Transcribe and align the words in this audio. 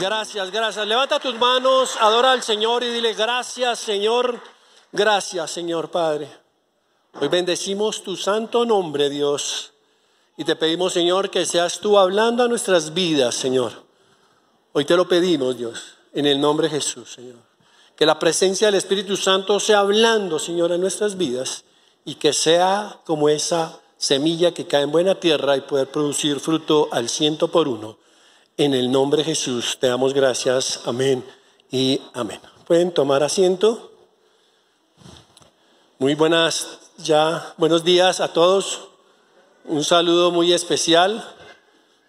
Gracias, 0.00 0.52
gracias. 0.52 0.86
Levanta 0.86 1.18
tus 1.18 1.34
manos, 1.34 1.96
adora 2.00 2.30
al 2.30 2.42
Señor 2.44 2.84
y 2.84 2.88
dile 2.88 3.14
gracias, 3.14 3.80
Señor. 3.80 4.40
Gracias, 4.92 5.50
Señor 5.50 5.90
Padre. 5.90 6.28
Hoy 7.20 7.26
bendecimos 7.26 8.04
tu 8.04 8.16
santo 8.16 8.64
nombre, 8.64 9.10
Dios. 9.10 9.72
Y 10.36 10.44
te 10.44 10.54
pedimos, 10.54 10.92
Señor, 10.92 11.30
que 11.30 11.44
seas 11.44 11.80
tú 11.80 11.98
hablando 11.98 12.44
a 12.44 12.48
nuestras 12.48 12.94
vidas, 12.94 13.34
Señor. 13.34 13.72
Hoy 14.72 14.84
te 14.84 14.96
lo 14.96 15.08
pedimos, 15.08 15.58
Dios, 15.58 15.94
en 16.12 16.26
el 16.26 16.40
nombre 16.40 16.68
de 16.68 16.76
Jesús, 16.76 17.12
Señor. 17.12 17.38
Que 17.96 18.06
la 18.06 18.20
presencia 18.20 18.68
del 18.68 18.76
Espíritu 18.76 19.16
Santo 19.16 19.58
sea 19.58 19.80
hablando, 19.80 20.38
Señor, 20.38 20.70
en 20.70 20.80
nuestras 20.80 21.16
vidas 21.16 21.64
y 22.04 22.14
que 22.14 22.32
sea 22.32 23.00
como 23.04 23.28
esa 23.28 23.80
semilla 23.96 24.54
que 24.54 24.68
cae 24.68 24.82
en 24.82 24.92
buena 24.92 25.16
tierra 25.16 25.56
y 25.56 25.62
poder 25.62 25.88
producir 25.88 26.38
fruto 26.38 26.88
al 26.92 27.08
ciento 27.08 27.48
por 27.48 27.66
uno. 27.66 27.98
En 28.60 28.74
el 28.74 28.90
nombre 28.90 29.18
de 29.18 29.24
Jesús 29.24 29.78
te 29.78 29.86
damos 29.86 30.12
gracias. 30.12 30.80
Amén 30.84 31.24
y 31.70 32.02
amén. 32.12 32.40
Pueden 32.66 32.90
tomar 32.90 33.22
asiento. 33.22 33.92
Muy 36.00 36.16
buenas 36.16 36.66
ya, 36.96 37.54
buenos 37.56 37.84
días 37.84 38.18
a 38.18 38.32
todos. 38.32 38.88
Un 39.64 39.84
saludo 39.84 40.32
muy 40.32 40.52
especial. 40.52 41.24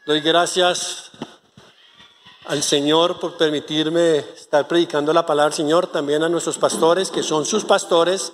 Doy 0.08 0.22
gracias 0.22 1.12
al 2.48 2.64
Señor 2.64 3.20
por 3.20 3.38
permitirme 3.38 4.18
estar 4.18 4.68
predicando 4.68 5.14
la 5.14 5.28
palabra 5.28 5.52
del 5.52 5.58
Señor, 5.58 5.86
también 5.86 6.24
a 6.24 6.30
nuestros 6.30 6.58
pastores 6.58 7.12
que 7.12 7.22
son 7.22 7.46
sus 7.46 7.64
pastores, 7.64 8.34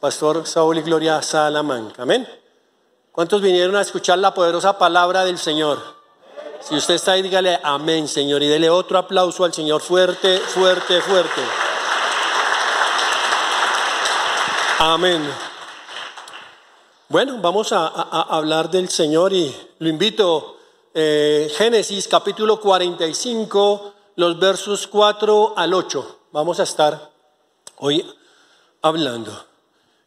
Pastor 0.00 0.46
Saúl 0.46 0.78
y 0.78 0.82
Gloria 0.82 1.20
Salamanca. 1.20 2.04
Amén. 2.04 2.26
¿Cuántos 3.12 3.42
vinieron 3.42 3.76
a 3.76 3.82
escuchar 3.82 4.20
la 4.20 4.32
poderosa 4.32 4.78
palabra 4.78 5.26
del 5.26 5.36
Señor? 5.36 6.05
Si 6.68 6.74
usted 6.74 6.94
está 6.94 7.12
ahí, 7.12 7.22
dígale 7.22 7.60
amén, 7.62 8.08
Señor, 8.08 8.42
y 8.42 8.48
dele 8.48 8.68
otro 8.68 8.98
aplauso 8.98 9.44
al 9.44 9.54
Señor 9.54 9.80
fuerte, 9.80 10.40
fuerte, 10.40 11.00
fuerte. 11.00 11.40
Amén. 14.80 15.32
Bueno, 17.08 17.38
vamos 17.40 17.70
a, 17.70 17.86
hablar 17.86 18.68
del 18.68 18.88
Señor 18.88 19.32
y 19.32 19.54
lo 19.78 19.88
invito, 19.88 20.56
eh, 20.92 21.48
Génesis 21.56 22.08
capítulo 22.08 22.58
45, 22.58 23.94
los 24.16 24.36
versos 24.36 24.88
4 24.88 25.54
al 25.56 25.72
8. 25.72 26.18
Vamos 26.32 26.58
a 26.58 26.64
estar 26.64 27.12
hoy 27.76 28.04
hablando. 28.82 29.32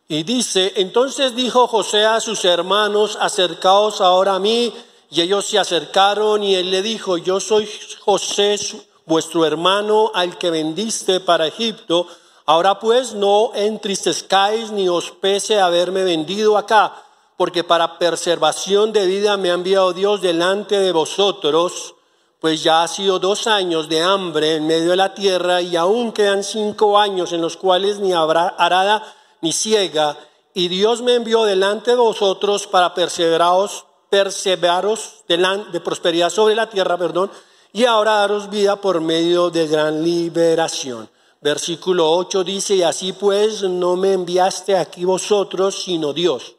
Y 0.09 0.23
dice, 0.23 0.73
entonces 0.75 1.37
dijo 1.37 1.67
José 1.67 2.05
a 2.05 2.19
sus 2.19 2.43
hermanos, 2.43 3.17
acercaos 3.21 4.01
ahora 4.01 4.35
a 4.35 4.39
mí. 4.39 4.73
Y 5.09 5.21
ellos 5.21 5.45
se 5.45 5.57
acercaron 5.57 6.43
y 6.43 6.55
él 6.55 6.69
le 6.69 6.81
dijo, 6.81 7.17
yo 7.17 7.39
soy 7.39 7.67
José, 7.99 8.59
vuestro 9.05 9.45
hermano, 9.45 10.11
al 10.13 10.37
que 10.37 10.51
vendiste 10.51 11.19
para 11.19 11.47
Egipto. 11.47 12.07
Ahora 12.45 12.79
pues 12.79 13.13
no 13.13 13.51
entristezcáis 13.55 14.71
ni 14.71 14.87
os 14.87 15.11
pese 15.11 15.59
haberme 15.59 16.03
vendido 16.03 16.57
acá, 16.57 16.93
porque 17.37 17.63
para 17.63 17.97
preservación 17.97 18.91
de 18.91 19.05
vida 19.05 19.37
me 19.37 19.49
ha 19.49 19.53
enviado 19.53 19.93
Dios 19.93 20.21
delante 20.21 20.79
de 20.79 20.91
vosotros, 20.91 21.95
pues 22.39 22.63
ya 22.63 22.83
ha 22.83 22.87
sido 22.87 23.19
dos 23.19 23.47
años 23.47 23.89
de 23.89 24.01
hambre 24.01 24.55
en 24.55 24.65
medio 24.67 24.91
de 24.91 24.95
la 24.95 25.13
tierra 25.13 25.61
y 25.61 25.75
aún 25.75 26.11
quedan 26.11 26.43
cinco 26.43 26.97
años 26.97 27.33
en 27.33 27.41
los 27.41 27.57
cuales 27.57 27.99
ni 27.99 28.13
habrá 28.13 28.47
arada 28.47 29.15
ni 29.41 29.53
ciega, 29.53 30.17
y 30.53 30.67
Dios 30.67 31.01
me 31.01 31.15
envió 31.15 31.43
delante 31.43 31.91
de 31.91 31.97
vosotros 31.97 32.67
para 32.67 32.93
perseveraros, 32.93 33.85
perseveraros 34.09 35.23
de 35.27 35.79
prosperidad 35.79 36.29
sobre 36.29 36.55
la 36.55 36.69
tierra, 36.69 36.97
perdón, 36.97 37.31
y 37.71 37.85
ahora 37.85 38.13
daros 38.13 38.49
vida 38.49 38.75
por 38.77 39.01
medio 39.01 39.49
de 39.49 39.67
gran 39.67 40.03
liberación. 40.03 41.09
Versículo 41.41 42.11
8 42.11 42.43
dice, 42.43 42.75
y 42.75 42.83
así 42.83 43.13
pues 43.13 43.63
no 43.63 43.95
me 43.95 44.13
enviaste 44.13 44.75
aquí 44.75 45.05
vosotros, 45.05 45.83
sino 45.83 46.11
Dios, 46.11 46.55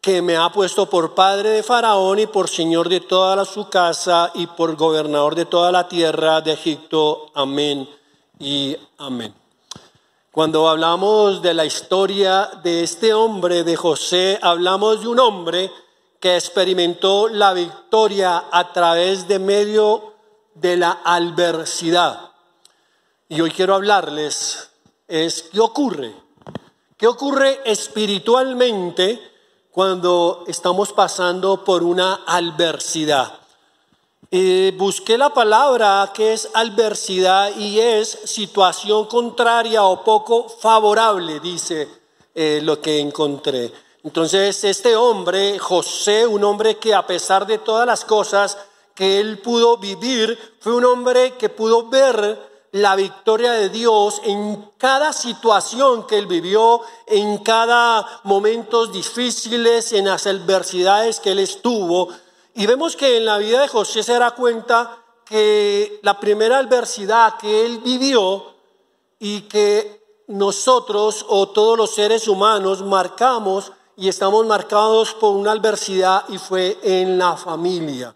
que 0.00 0.22
me 0.22 0.36
ha 0.36 0.50
puesto 0.50 0.90
por 0.90 1.14
padre 1.14 1.50
de 1.50 1.62
Faraón 1.62 2.18
y 2.18 2.26
por 2.26 2.48
señor 2.48 2.88
de 2.88 3.00
toda 3.00 3.44
su 3.44 3.68
casa 3.68 4.32
y 4.34 4.46
por 4.48 4.74
gobernador 4.74 5.34
de 5.34 5.44
toda 5.44 5.70
la 5.70 5.88
tierra 5.88 6.40
de 6.40 6.52
Egipto. 6.52 7.30
Amén 7.34 7.88
y 8.40 8.76
amén. 8.98 9.34
Cuando 10.32 10.68
hablamos 10.68 11.40
de 11.40 11.54
la 11.54 11.64
historia 11.64 12.50
de 12.64 12.82
este 12.82 13.14
hombre, 13.14 13.62
de 13.62 13.76
José, 13.76 14.36
hablamos 14.42 15.02
de 15.02 15.06
un 15.06 15.20
hombre 15.20 15.70
que 16.24 16.36
experimentó 16.36 17.28
la 17.28 17.52
victoria 17.52 18.44
a 18.50 18.72
través 18.72 19.28
de 19.28 19.38
medio 19.38 20.14
de 20.54 20.78
la 20.78 21.02
adversidad. 21.04 22.30
Y 23.28 23.42
hoy 23.42 23.50
quiero 23.50 23.74
hablarles 23.74 24.70
es 25.06 25.50
qué 25.52 25.60
ocurre, 25.60 26.14
qué 26.96 27.08
ocurre 27.08 27.60
espiritualmente 27.66 29.20
cuando 29.70 30.44
estamos 30.46 30.94
pasando 30.94 31.62
por 31.62 31.82
una 31.82 32.22
adversidad. 32.26 33.40
busqué 34.78 35.18
la 35.18 35.28
palabra 35.28 36.10
que 36.14 36.32
es 36.32 36.48
adversidad 36.54 37.54
y 37.54 37.80
es 37.80 38.08
situación 38.24 39.08
contraria 39.08 39.84
o 39.84 40.02
poco 40.02 40.48
favorable, 40.48 41.38
dice 41.40 41.86
eh, 42.34 42.60
lo 42.62 42.80
que 42.80 42.98
encontré. 42.98 43.84
Entonces, 44.04 44.62
este 44.64 44.96
hombre, 44.96 45.58
José, 45.58 46.26
un 46.26 46.44
hombre 46.44 46.76
que 46.76 46.94
a 46.94 47.06
pesar 47.06 47.46
de 47.46 47.56
todas 47.56 47.86
las 47.86 48.04
cosas 48.04 48.58
que 48.94 49.18
él 49.18 49.38
pudo 49.38 49.78
vivir, 49.78 50.38
fue 50.60 50.74
un 50.74 50.84
hombre 50.84 51.32
que 51.38 51.48
pudo 51.48 51.88
ver 51.88 52.68
la 52.72 52.96
victoria 52.96 53.52
de 53.52 53.70
Dios 53.70 54.20
en 54.24 54.72
cada 54.76 55.14
situación 55.14 56.06
que 56.06 56.18
él 56.18 56.26
vivió, 56.26 56.82
en 57.06 57.38
cada 57.38 58.20
momentos 58.24 58.92
difíciles, 58.92 59.92
en 59.94 60.04
las 60.04 60.26
adversidades 60.26 61.18
que 61.18 61.32
él 61.32 61.38
estuvo. 61.38 62.08
Y 62.54 62.66
vemos 62.66 62.96
que 62.96 63.16
en 63.16 63.24
la 63.24 63.38
vida 63.38 63.62
de 63.62 63.68
José 63.68 64.02
se 64.02 64.18
da 64.18 64.32
cuenta 64.32 64.98
que 65.24 65.98
la 66.02 66.20
primera 66.20 66.58
adversidad 66.58 67.38
que 67.38 67.64
él 67.64 67.78
vivió 67.78 68.52
y 69.18 69.42
que 69.42 70.24
nosotros 70.26 71.24
o 71.26 71.48
todos 71.48 71.78
los 71.78 71.94
seres 71.94 72.28
humanos 72.28 72.82
marcamos 72.82 73.72
y 73.96 74.08
estamos 74.08 74.44
marcados 74.46 75.14
por 75.14 75.36
una 75.36 75.52
adversidad 75.52 76.24
y 76.28 76.38
fue 76.38 76.78
en 76.82 77.18
la 77.18 77.36
familia. 77.36 78.14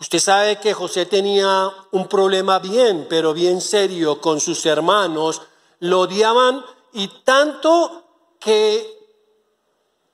Usted 0.00 0.18
sabe 0.18 0.58
que 0.58 0.74
José 0.74 1.06
tenía 1.06 1.70
un 1.92 2.08
problema 2.08 2.58
bien, 2.58 3.06
pero 3.08 3.32
bien 3.32 3.60
serio 3.60 4.20
con 4.20 4.40
sus 4.40 4.66
hermanos. 4.66 5.42
Lo 5.80 6.00
odiaban 6.00 6.64
y 6.92 7.08
tanto 7.24 8.02
que, 8.38 8.86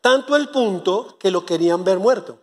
tanto 0.00 0.36
el 0.36 0.48
punto 0.48 1.16
que 1.18 1.30
lo 1.30 1.44
querían 1.44 1.82
ver 1.82 1.98
muerto. 1.98 2.38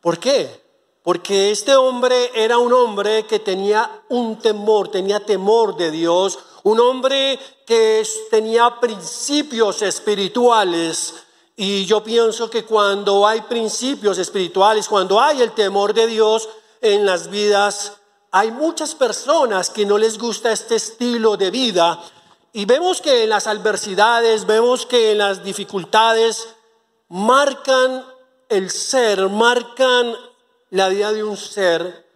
¿Por 0.00 0.18
qué? 0.18 0.62
Porque 1.02 1.50
este 1.50 1.76
hombre 1.76 2.30
era 2.34 2.58
un 2.58 2.72
hombre 2.72 3.26
que 3.26 3.38
tenía 3.38 4.02
un 4.08 4.38
temor, 4.38 4.88
tenía 4.88 5.24
temor 5.24 5.76
de 5.76 5.90
Dios, 5.90 6.38
un 6.64 6.80
hombre 6.80 7.38
que 7.66 8.06
tenía 8.30 8.80
principios 8.80 9.82
espirituales 9.82 11.14
y 11.60 11.86
yo 11.86 12.04
pienso 12.04 12.48
que 12.48 12.64
cuando 12.64 13.26
hay 13.26 13.40
principios 13.40 14.16
espirituales, 14.18 14.86
cuando 14.86 15.20
hay 15.20 15.42
el 15.42 15.50
temor 15.50 15.92
de 15.92 16.06
Dios 16.06 16.48
en 16.80 17.04
las 17.04 17.30
vidas, 17.30 17.94
hay 18.30 18.52
muchas 18.52 18.94
personas 18.94 19.68
que 19.68 19.84
no 19.84 19.98
les 19.98 20.18
gusta 20.18 20.52
este 20.52 20.76
estilo 20.76 21.36
de 21.36 21.50
vida. 21.50 22.00
Y 22.52 22.64
vemos 22.64 23.00
que 23.00 23.24
en 23.24 23.30
las 23.30 23.48
adversidades, 23.48 24.46
vemos 24.46 24.86
que 24.86 25.10
en 25.10 25.18
las 25.18 25.42
dificultades 25.42 26.48
marcan 27.08 28.06
el 28.48 28.70
ser, 28.70 29.28
marcan 29.28 30.14
la 30.70 30.88
vida 30.88 31.12
de 31.12 31.24
un 31.24 31.36
ser, 31.36 32.07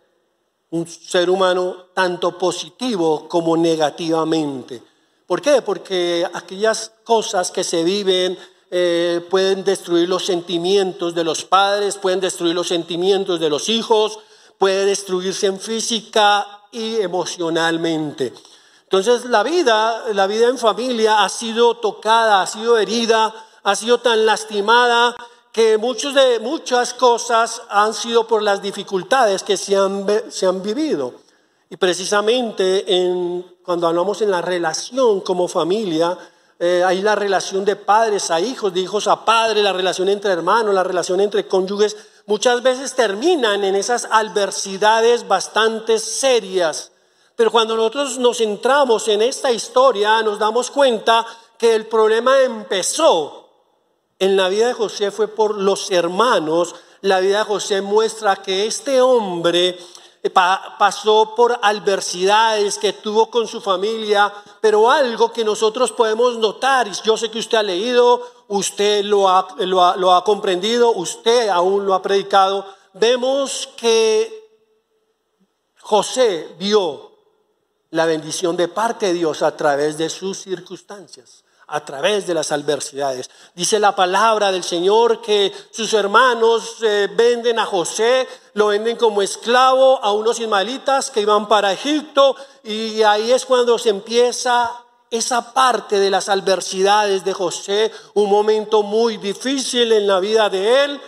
un 0.72 0.88
ser 0.88 1.28
humano, 1.28 1.86
tanto 1.94 2.38
positivo 2.38 3.28
como 3.28 3.56
negativamente. 3.56 4.82
¿Por 5.26 5.40
qué? 5.40 5.60
Porque 5.62 6.26
aquellas 6.32 6.92
cosas 7.04 7.50
que 7.50 7.62
se 7.62 7.84
viven 7.84 8.38
eh, 8.70 9.20
pueden 9.28 9.64
destruir 9.64 10.08
los 10.08 10.24
sentimientos 10.24 11.14
de 11.14 11.24
los 11.24 11.44
padres, 11.44 11.98
pueden 11.98 12.20
destruir 12.20 12.54
los 12.54 12.69
sentimientos 12.69 13.38
de 13.38 13.50
los 13.50 13.69
hijos, 13.69 14.19
puede 14.56 14.86
destruirse 14.86 15.46
en 15.46 15.60
física 15.60 16.46
y 16.72 16.96
emocionalmente. 16.96 18.32
Entonces 18.84 19.26
la 19.26 19.42
vida, 19.42 20.04
la 20.14 20.26
vida 20.26 20.48
en 20.48 20.56
familia 20.56 21.22
ha 21.22 21.28
sido 21.28 21.76
tocada, 21.76 22.40
ha 22.40 22.46
sido 22.46 22.78
herida, 22.78 23.34
ha 23.62 23.76
sido 23.76 23.98
tan 23.98 24.24
lastimada 24.24 25.14
que 25.52 25.76
muchos 25.76 26.14
de, 26.14 26.40
muchas 26.40 26.94
cosas 26.94 27.62
han 27.69 27.93
sido 27.93 28.26
por 28.26 28.43
las 28.43 28.62
dificultades 28.62 29.43
que 29.43 29.58
se 29.58 29.76
han, 29.76 30.06
se 30.31 30.46
han 30.46 30.62
vivido. 30.62 31.14
Y 31.69 31.76
precisamente 31.76 32.84
en, 32.93 33.44
cuando 33.62 33.87
hablamos 33.87 34.22
en 34.22 34.31
la 34.31 34.40
relación 34.40 35.20
como 35.20 35.49
familia, 35.49 36.16
eh, 36.58 36.82
hay 36.87 37.02
la 37.02 37.14
relación 37.14 37.64
de 37.66 37.76
padres 37.76 38.31
a 38.31 38.40
hijos, 38.40 38.72
de 38.72 38.81
hijos 38.81 39.06
a 39.08 39.25
padres, 39.25 39.62
la 39.62 39.72
relación 39.75 40.08
entre 40.08 40.32
hermanos, 40.32 40.75
la 40.75 40.84
relación 40.84 41.20
entre 41.20 41.46
cónyuges, 41.46 41.96
muchas 42.26 42.62
veces 42.62 42.94
terminan 42.94 43.62
en 43.64 43.75
esas 43.75 44.08
adversidades 44.10 45.28
bastante 45.28 45.98
serias. 45.98 46.93
Pero 47.37 47.50
cuando 47.50 47.76
nosotros 47.76 48.19
nos 48.19 48.38
centramos 48.38 49.08
en 49.08 49.22
esta 49.22 49.50
historia, 49.50 50.22
nos 50.22 50.38
damos 50.38 50.70
cuenta 50.70 51.26
que 51.58 51.75
el 51.75 51.87
problema 51.87 52.40
empezó 52.43 53.41
en 54.22 54.36
la 54.36 54.48
vida 54.48 54.69
de 54.69 54.72
José 54.72 55.10
fue 55.10 55.26
por 55.26 55.58
los 55.58 55.90
hermanos. 55.90 56.76
La 57.00 57.19
vida 57.19 57.38
de 57.38 57.44
José 57.44 57.82
muestra 57.82 58.36
que 58.36 58.66
este 58.66 59.00
hombre 59.00 59.76
eh, 60.22 60.30
pasó 60.30 61.34
por 61.34 61.58
adversidades 61.60 62.78
que 62.78 62.92
tuvo 62.92 63.28
con 63.32 63.48
su 63.48 63.60
familia, 63.60 64.32
pero 64.60 64.88
algo 64.88 65.32
que 65.32 65.44
nosotros 65.44 65.90
podemos 65.90 66.36
notar, 66.36 66.86
y 66.86 66.92
yo 67.02 67.16
sé 67.16 67.32
que 67.32 67.40
usted 67.40 67.58
ha 67.58 67.64
leído, 67.64 68.22
usted 68.46 69.02
lo 69.02 69.28
ha, 69.28 69.56
lo 69.58 70.14
ha 70.14 70.22
comprendido, 70.22 70.92
usted 70.92 71.48
aún 71.48 71.84
lo 71.84 71.92
ha 71.92 72.00
predicado, 72.00 72.64
vemos 72.92 73.70
que 73.76 74.40
José 75.80 76.54
vio 76.60 77.10
la 77.90 78.06
bendición 78.06 78.56
de 78.56 78.69
parte 78.69 79.06
de 79.06 79.14
Dios 79.14 79.42
a 79.42 79.56
través 79.56 79.98
de 79.98 80.08
sus 80.08 80.38
circunstancias 80.38 81.42
a 81.66 81.84
través 81.84 82.26
de 82.26 82.34
las 82.34 82.52
adversidades. 82.52 83.30
Dice 83.54 83.78
la 83.78 83.94
palabra 83.94 84.52
del 84.52 84.64
Señor 84.64 85.22
que 85.22 85.52
sus 85.70 85.92
hermanos 85.94 86.76
eh, 86.82 87.08
venden 87.16 87.58
a 87.58 87.66
José, 87.66 88.26
lo 88.54 88.68
venden 88.68 88.96
como 88.96 89.22
esclavo 89.22 89.98
a 90.02 90.12
unos 90.12 90.38
ismaelitas 90.38 91.10
que 91.10 91.20
iban 91.20 91.48
para 91.48 91.72
Egipto 91.72 92.36
y 92.64 93.02
ahí 93.02 93.32
es 93.32 93.46
cuando 93.46 93.78
se 93.78 93.90
empieza 93.90 94.70
esa 95.10 95.52
parte 95.52 96.00
de 96.00 96.10
las 96.10 96.30
adversidades 96.30 97.22
de 97.22 97.34
José, 97.34 97.92
un 98.14 98.30
momento 98.30 98.82
muy 98.82 99.18
difícil 99.18 99.92
en 99.92 100.06
la 100.06 100.20
vida 100.20 100.48
de 100.48 100.84
él, 100.84 101.00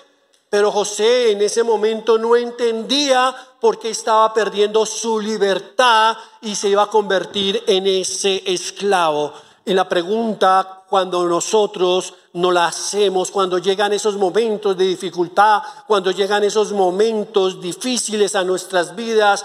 pero 0.50 0.70
José 0.70 1.32
en 1.32 1.40
ese 1.40 1.62
momento 1.62 2.18
no 2.18 2.36
entendía 2.36 3.34
por 3.60 3.78
qué 3.78 3.88
estaba 3.88 4.32
perdiendo 4.34 4.84
su 4.84 5.18
libertad 5.18 6.16
y 6.42 6.54
se 6.54 6.68
iba 6.68 6.82
a 6.82 6.90
convertir 6.90 7.64
en 7.66 7.86
ese 7.86 8.42
esclavo. 8.44 9.32
Y 9.66 9.72
la 9.72 9.88
pregunta 9.88 10.84
cuando 10.88 11.26
nosotros 11.26 12.12
no 12.34 12.52
la 12.52 12.66
hacemos, 12.66 13.30
cuando 13.30 13.58
llegan 13.58 13.92
esos 13.94 14.16
momentos 14.16 14.76
de 14.76 14.84
dificultad, 14.84 15.62
cuando 15.86 16.10
llegan 16.10 16.44
esos 16.44 16.72
momentos 16.72 17.60
difíciles 17.60 18.34
a 18.34 18.44
nuestras 18.44 18.94
vidas, 18.94 19.44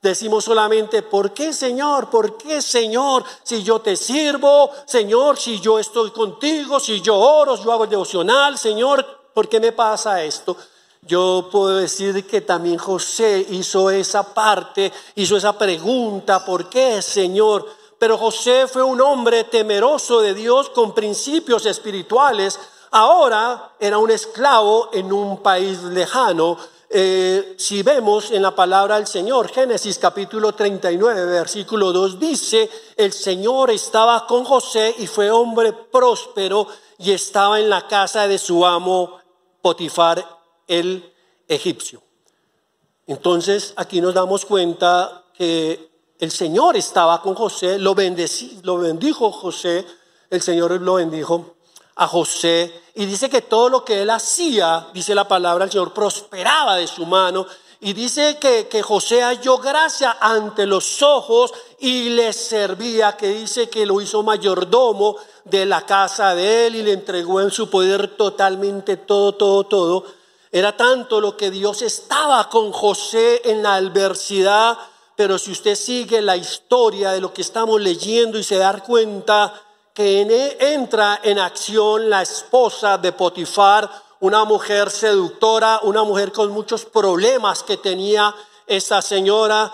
decimos 0.00 0.44
solamente, 0.44 1.02
¿por 1.02 1.32
qué 1.32 1.52
Señor? 1.52 2.08
¿Por 2.08 2.36
qué 2.36 2.62
Señor? 2.62 3.24
Si 3.42 3.64
yo 3.64 3.80
te 3.80 3.96
sirvo, 3.96 4.70
Señor, 4.86 5.36
si 5.38 5.60
yo 5.60 5.80
estoy 5.80 6.12
contigo, 6.12 6.78
si 6.78 7.00
yo 7.00 7.16
oro, 7.16 7.56
yo 7.56 7.72
hago 7.72 7.84
el 7.84 7.90
devocional, 7.90 8.56
Señor, 8.56 9.04
¿por 9.34 9.48
qué 9.48 9.58
me 9.58 9.72
pasa 9.72 10.22
esto? 10.22 10.56
Yo 11.02 11.48
puedo 11.50 11.76
decir 11.76 12.26
que 12.26 12.42
también 12.42 12.78
José 12.78 13.44
hizo 13.50 13.90
esa 13.90 14.22
parte, 14.34 14.92
hizo 15.16 15.36
esa 15.36 15.56
pregunta, 15.58 16.44
¿por 16.44 16.68
qué 16.68 17.02
Señor? 17.02 17.66
Pero 17.98 18.16
José 18.16 18.66
fue 18.68 18.82
un 18.82 19.00
hombre 19.00 19.44
temeroso 19.44 20.20
de 20.20 20.34
Dios 20.34 20.70
con 20.70 20.94
principios 20.94 21.66
espirituales. 21.66 22.58
Ahora 22.90 23.72
era 23.80 23.98
un 23.98 24.10
esclavo 24.10 24.90
en 24.92 25.12
un 25.12 25.42
país 25.42 25.82
lejano. 25.82 26.56
Eh, 26.90 27.54
si 27.58 27.82
vemos 27.82 28.30
en 28.30 28.40
la 28.40 28.54
palabra 28.54 28.96
del 28.96 29.06
Señor, 29.06 29.48
Génesis 29.48 29.98
capítulo 29.98 30.54
39, 30.54 31.26
versículo 31.26 31.92
2, 31.92 32.18
dice, 32.18 32.70
el 32.96 33.12
Señor 33.12 33.70
estaba 33.70 34.26
con 34.26 34.44
José 34.44 34.94
y 34.98 35.06
fue 35.06 35.30
hombre 35.30 35.72
próspero 35.72 36.66
y 36.98 37.12
estaba 37.12 37.60
en 37.60 37.68
la 37.68 37.86
casa 37.86 38.26
de 38.26 38.38
su 38.38 38.64
amo 38.64 39.18
Potifar 39.60 40.24
el 40.66 41.12
egipcio. 41.48 42.00
Entonces 43.06 43.74
aquí 43.76 44.00
nos 44.00 44.14
damos 44.14 44.44
cuenta 44.44 45.24
que 45.34 45.90
el 46.18 46.30
Señor 46.30 46.76
estaba 46.76 47.22
con 47.22 47.34
José, 47.34 47.78
lo, 47.78 47.94
bendecí, 47.94 48.60
lo 48.62 48.78
bendijo 48.78 49.30
José, 49.30 49.86
el 50.30 50.42
Señor 50.42 50.80
lo 50.80 50.94
bendijo 50.94 51.54
a 51.96 52.06
José 52.06 52.82
y 52.94 53.06
dice 53.06 53.30
que 53.30 53.42
todo 53.42 53.68
lo 53.68 53.84
que 53.84 54.02
él 54.02 54.10
hacía, 54.10 54.88
dice 54.92 55.14
la 55.14 55.28
palabra, 55.28 55.64
el 55.64 55.70
Señor 55.70 55.94
prosperaba 55.94 56.76
de 56.76 56.86
su 56.86 57.06
mano 57.06 57.46
y 57.80 57.92
dice 57.92 58.38
que, 58.40 58.66
que, 58.66 58.82
José 58.82 59.22
halló 59.22 59.58
gracia 59.58 60.16
ante 60.20 60.66
los 60.66 61.00
ojos 61.02 61.54
y 61.78 62.08
le 62.08 62.32
servía, 62.32 63.16
que 63.16 63.28
dice 63.28 63.70
que 63.70 63.86
lo 63.86 64.00
hizo 64.00 64.24
mayordomo 64.24 65.16
de 65.44 65.64
la 65.64 65.86
casa 65.86 66.34
de 66.34 66.66
él 66.66 66.74
y 66.74 66.82
le 66.82 66.92
entregó 66.92 67.40
en 67.40 67.52
su 67.52 67.70
poder 67.70 68.16
totalmente 68.16 68.96
todo, 68.96 69.36
todo, 69.36 69.62
todo. 69.64 70.04
Era 70.50 70.76
tanto 70.76 71.20
lo 71.20 71.36
que 71.36 71.52
Dios 71.52 71.82
estaba 71.82 72.48
con 72.48 72.72
José 72.72 73.42
en 73.44 73.62
la 73.62 73.76
adversidad 73.76 74.76
pero 75.18 75.36
si 75.36 75.50
usted 75.50 75.74
sigue 75.74 76.22
la 76.22 76.36
historia 76.36 77.10
de 77.10 77.20
lo 77.20 77.34
que 77.34 77.42
estamos 77.42 77.80
leyendo 77.80 78.38
y 78.38 78.44
se 78.44 78.54
da 78.54 78.80
cuenta 78.84 79.52
que 79.92 80.20
e, 80.20 80.74
entra 80.74 81.18
en 81.24 81.40
acción 81.40 82.08
la 82.08 82.22
esposa 82.22 82.98
de 82.98 83.10
Potifar, 83.10 83.90
una 84.20 84.44
mujer 84.44 84.92
seductora, 84.92 85.80
una 85.82 86.04
mujer 86.04 86.30
con 86.30 86.52
muchos 86.52 86.84
problemas 86.84 87.64
que 87.64 87.78
tenía 87.78 88.32
esta 88.64 89.02
señora, 89.02 89.72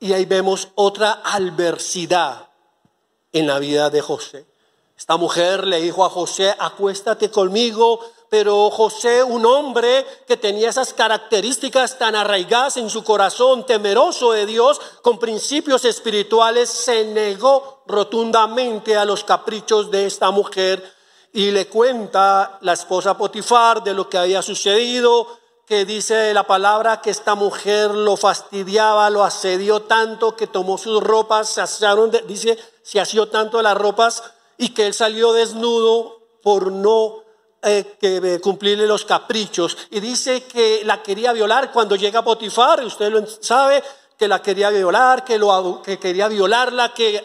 y 0.00 0.14
ahí 0.14 0.24
vemos 0.24 0.68
otra 0.76 1.20
adversidad 1.24 2.48
en 3.34 3.48
la 3.48 3.58
vida 3.58 3.90
de 3.90 4.00
José. 4.00 4.46
Esta 4.96 5.18
mujer 5.18 5.66
le 5.66 5.82
dijo 5.82 6.06
a 6.06 6.08
José, 6.08 6.54
acuéstate 6.58 7.30
conmigo, 7.30 8.00
pero 8.30 8.70
José, 8.70 9.22
un 9.22 9.46
hombre 9.46 10.06
que 10.26 10.36
tenía 10.36 10.68
esas 10.68 10.92
características 10.92 11.98
tan 11.98 12.14
arraigadas 12.14 12.76
en 12.76 12.90
su 12.90 13.02
corazón, 13.02 13.64
temeroso 13.64 14.32
de 14.32 14.44
Dios, 14.44 14.80
con 15.02 15.18
principios 15.18 15.84
espirituales, 15.84 16.68
se 16.68 17.04
negó 17.06 17.82
rotundamente 17.86 18.96
a 18.96 19.04
los 19.04 19.24
caprichos 19.24 19.90
de 19.90 20.06
esta 20.06 20.30
mujer 20.30 20.84
y 21.32 21.50
le 21.50 21.68
cuenta 21.68 22.58
la 22.60 22.74
esposa 22.74 23.16
Potifar 23.16 23.82
de 23.82 23.94
lo 23.94 24.08
que 24.08 24.18
había 24.18 24.42
sucedido, 24.42 25.26
que 25.66 25.84
dice 25.84 26.32
la 26.32 26.46
palabra 26.46 27.00
que 27.00 27.10
esta 27.10 27.34
mujer 27.34 27.90
lo 27.90 28.16
fastidiaba, 28.16 29.10
lo 29.10 29.22
asedió 29.24 29.82
tanto 29.82 30.34
que 30.36 30.46
tomó 30.46 30.78
sus 30.78 31.02
ropas, 31.02 31.50
se 31.50 31.60
asaron, 31.60 32.10
dice, 32.26 32.58
se 32.82 33.00
asió 33.00 33.28
tanto 33.28 33.60
las 33.60 33.76
ropas 33.76 34.22
y 34.56 34.70
que 34.70 34.86
él 34.86 34.94
salió 34.94 35.32
desnudo 35.32 36.20
por 36.42 36.72
no 36.72 37.27
eh, 37.62 37.96
que 38.00 38.16
eh, 38.18 38.40
cumplirle 38.40 38.86
los 38.86 39.04
caprichos. 39.04 39.76
Y 39.90 40.00
dice 40.00 40.44
que 40.44 40.82
la 40.84 41.02
quería 41.02 41.32
violar 41.32 41.72
cuando 41.72 41.96
llega 41.96 42.22
Potifar, 42.22 42.84
usted 42.84 43.10
lo 43.10 43.26
sabe, 43.26 43.82
que 44.16 44.28
la 44.28 44.40
quería 44.40 44.70
violar, 44.70 45.24
que, 45.24 45.38
lo, 45.38 45.82
que 45.82 45.98
quería 45.98 46.28
violarla, 46.28 46.94
que, 46.94 47.24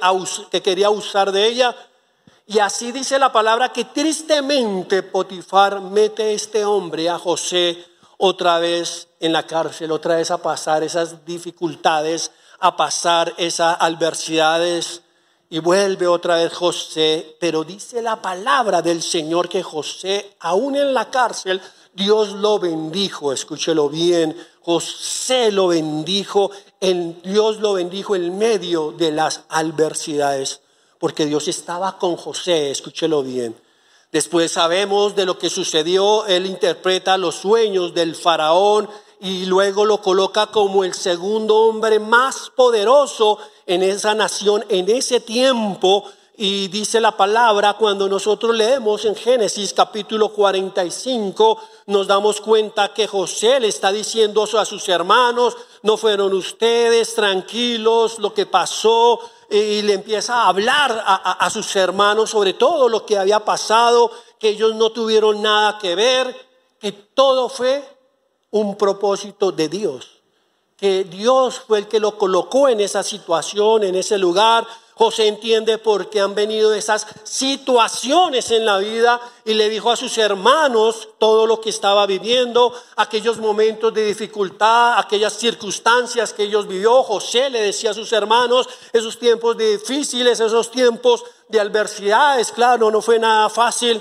que 0.51 0.62
quería 0.62 0.89
usar 0.89 1.31
de 1.31 1.46
ella. 1.46 1.75
Y 2.48 2.60
así 2.60 2.91
dice 2.91 3.19
la 3.19 3.31
palabra 3.31 3.69
que 3.69 3.86
tristemente 3.86 5.03
Potifar 5.03 5.81
mete 5.81 6.24
a 6.24 6.29
este 6.31 6.65
hombre, 6.65 7.10
a 7.10 7.17
José, 7.17 7.86
otra 8.17 8.60
vez 8.60 9.08
en 9.19 9.34
la 9.34 9.46
cárcel, 9.46 9.91
otra 9.91 10.15
vez 10.15 10.31
a 10.31 10.38
pasar 10.39 10.84
esas 10.84 11.25
dificultades, 11.25 12.31
a 12.60 12.75
pasar 12.75 13.34
esas 13.38 13.77
adversidades 13.79 15.01
y 15.53 15.60
vuelve 15.60 16.07
otra 16.07 16.38
vez 16.38 16.51
José, 16.51 17.38
pero 17.39 17.63
dice 17.63 18.01
la 18.01 18.19
palabra 18.19 18.81
del 18.81 19.03
Señor 19.03 19.48
que 19.48 19.62
José, 19.62 20.33
aún 20.39 20.75
en 20.75 20.95
la 20.95 21.12
cárcel, 21.12 21.62
Dios 21.93 22.31
lo 22.31 22.57
bendijo, 22.57 23.31
escúchelo 23.31 23.88
bien, 23.88 24.36
José 24.62 25.51
lo 25.51 25.67
bendijo, 25.67 26.50
Dios 26.81 27.60
lo 27.60 27.74
bendijo 27.74 28.15
en 28.15 28.36
medio 28.39 28.93
de 28.93 29.12
las 29.12 29.41
adversidades, 29.48 30.62
porque 30.98 31.27
Dios 31.27 31.48
estaba 31.48 32.00
con 32.00 32.15
José, 32.15 32.72
escúchelo 32.72 33.22
bien. 33.22 33.55
Después 34.12 34.53
sabemos 34.53 35.15
de 35.15 35.25
lo 35.25 35.38
que 35.38 35.51
sucedió, 35.51 36.25
él 36.25 36.48
interpreta 36.48 37.15
los 37.19 37.36
sueños 37.36 37.93
del 37.93 38.15
faraón 38.15 38.89
y 39.24 39.46
luego 39.46 39.86
lo 39.86 40.01
coloca 40.01 40.48
como 40.48 40.84
el 40.84 40.94
segundo 40.94 41.56
hombre 41.56 41.98
más 41.98 42.51
poderoso 42.53 43.38
en 43.65 43.82
esa 43.82 44.13
nación 44.13 44.65
en 44.68 44.89
ese 44.89 45.22
tiempo. 45.22 46.03
Y 46.36 46.68
dice 46.68 47.00
la 47.00 47.15
palabra, 47.15 47.75
cuando 47.75 48.10
nosotros 48.10 48.53
leemos 48.53 49.06
en 49.06 49.15
Génesis 49.15 49.74
capítulo 49.74 50.34
45, 50.34 51.58
nos 51.86 52.08
damos 52.08 52.42
cuenta 52.42 52.94
que 52.94 53.08
José 53.08 53.62
le 53.62 53.70
está 53.70 53.94
diciendo 53.94 54.44
a 54.44 54.65
sus 54.65 54.89
hermanos, 54.89 55.56
no 55.84 55.96
fueron 55.96 56.34
ustedes 56.34 57.15
tranquilos, 57.15 58.20
lo 58.20 58.34
que 58.34 58.46
pasó, 58.46 59.22
y 59.50 59.84
le 59.84 59.94
empieza 59.94 60.42
a 60.42 60.48
hablar 60.50 61.01
a, 61.06 61.46
a 61.46 61.50
sus 61.50 61.74
hermanos 61.77 62.32
sobre 62.32 62.56
todo 62.56 62.89
lo 62.89 63.06
que 63.06 63.18
había 63.18 63.39
pasado, 63.39 64.12
que 64.38 64.50
ellos 64.50 64.75
no 64.75 64.89
tuvieron 64.89 65.42
nada 65.42 65.77
que 65.77 65.96
ver, 65.96 66.36
que 66.82 66.92
todo 66.92 67.48
fue 67.48 67.94
un 68.53 68.77
propósito 68.77 69.51
de 69.51 69.67
Dios, 69.67 70.22
que 70.77 71.03
Dios 71.05 71.62
fue 71.67 71.79
el 71.79 71.88
que 71.88 72.00
lo 72.00 72.17
colocó 72.19 72.69
en 72.69 72.79
esa 72.79 73.01
situación, 73.01 73.83
en 73.83 73.95
ese 73.95 74.17
lugar, 74.19 74.67
José 74.95 75.27
entiende 75.27 75.79
por 75.79 76.12
qué 76.12 76.19
han 76.19 76.36
venido 76.36 76.72
esas 76.72 77.07
situaciones 77.24 78.51
en 78.51 78.63
la 78.63 78.77
vida 78.77 79.19
y 79.43 79.55
le 79.55 79.69
dijo 79.69 79.89
a 79.89 79.95
sus 79.95 80.19
hermanos 80.19 81.10
todo 81.17 81.48
lo 81.48 81.60
que 81.62 81.72
estaba 81.72 82.05
viviendo, 82.05 82.72
aquellos 82.95 83.39
momentos 83.39 83.91
de 83.91 84.05
dificultad, 84.05 85.00
aquellas 85.00 85.33
circunstancias 85.33 86.31
que 86.31 86.43
ellos 86.43 86.67
vivió. 86.67 87.01
José 87.01 87.50
le 87.50 87.62
decía 87.62 87.89
a 87.89 87.95
sus 87.95 88.13
hermanos 88.13 88.69
esos 88.91 89.17
tiempos 89.17 89.57
difíciles, 89.57 90.39
esos 90.39 90.69
tiempos 90.69 91.24
de 91.50 91.60
adversidades. 91.60 92.51
Claro, 92.51 92.91
no 92.91 93.01
fue 93.01 93.17
nada 93.17 93.50
fácil, 93.50 94.00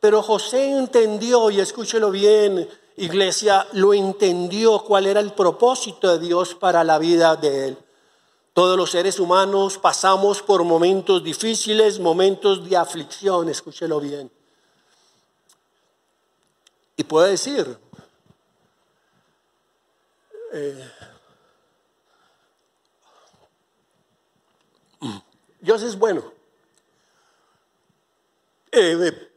pero 0.00 0.22
José 0.22 0.70
entendió, 0.70 1.50
y 1.50 1.60
escúchelo 1.60 2.10
bien, 2.10 2.66
iglesia, 3.00 3.66
lo 3.72 3.94
entendió 3.94 4.84
cuál 4.84 5.06
era 5.06 5.20
el 5.20 5.32
propósito 5.32 6.12
de 6.12 6.26
Dios 6.26 6.54
para 6.54 6.84
la 6.84 6.98
vida 6.98 7.34
de 7.36 7.68
él. 7.68 7.78
Todos 8.52 8.76
los 8.76 8.90
seres 8.90 9.18
humanos 9.18 9.78
pasamos 9.78 10.42
por 10.42 10.64
momentos 10.64 11.24
difíciles, 11.24 11.98
momentos 11.98 12.68
de 12.68 12.76
aflicción, 12.76 13.48
escúchelo 13.48 14.00
bien. 14.00 14.30
Y 16.96 17.04
puedo 17.04 17.26
decir, 17.26 17.78
eh, 20.52 20.90
Dios 25.60 25.82
es 25.82 25.96
bueno. 25.96 26.24
Eh, 28.72 29.30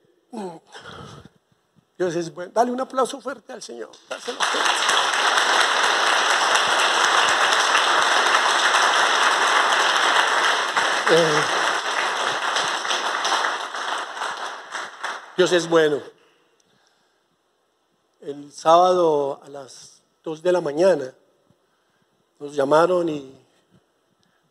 Dios 1.97 2.15
es 2.15 2.33
bueno. 2.33 2.51
Dale 2.53 2.71
un 2.71 2.81
aplauso 2.81 3.21
fuerte 3.21 3.53
al 3.53 3.61
Señor. 3.61 3.91
Eh, 11.11 11.41
Dios 15.37 15.51
es 15.51 15.69
bueno. 15.69 16.01
El 18.21 18.51
sábado 18.51 19.41
a 19.43 19.49
las 19.49 20.01
2 20.23 20.41
de 20.41 20.51
la 20.51 20.61
mañana 20.61 21.13
nos 22.39 22.55
llamaron 22.55 23.09
y 23.09 23.31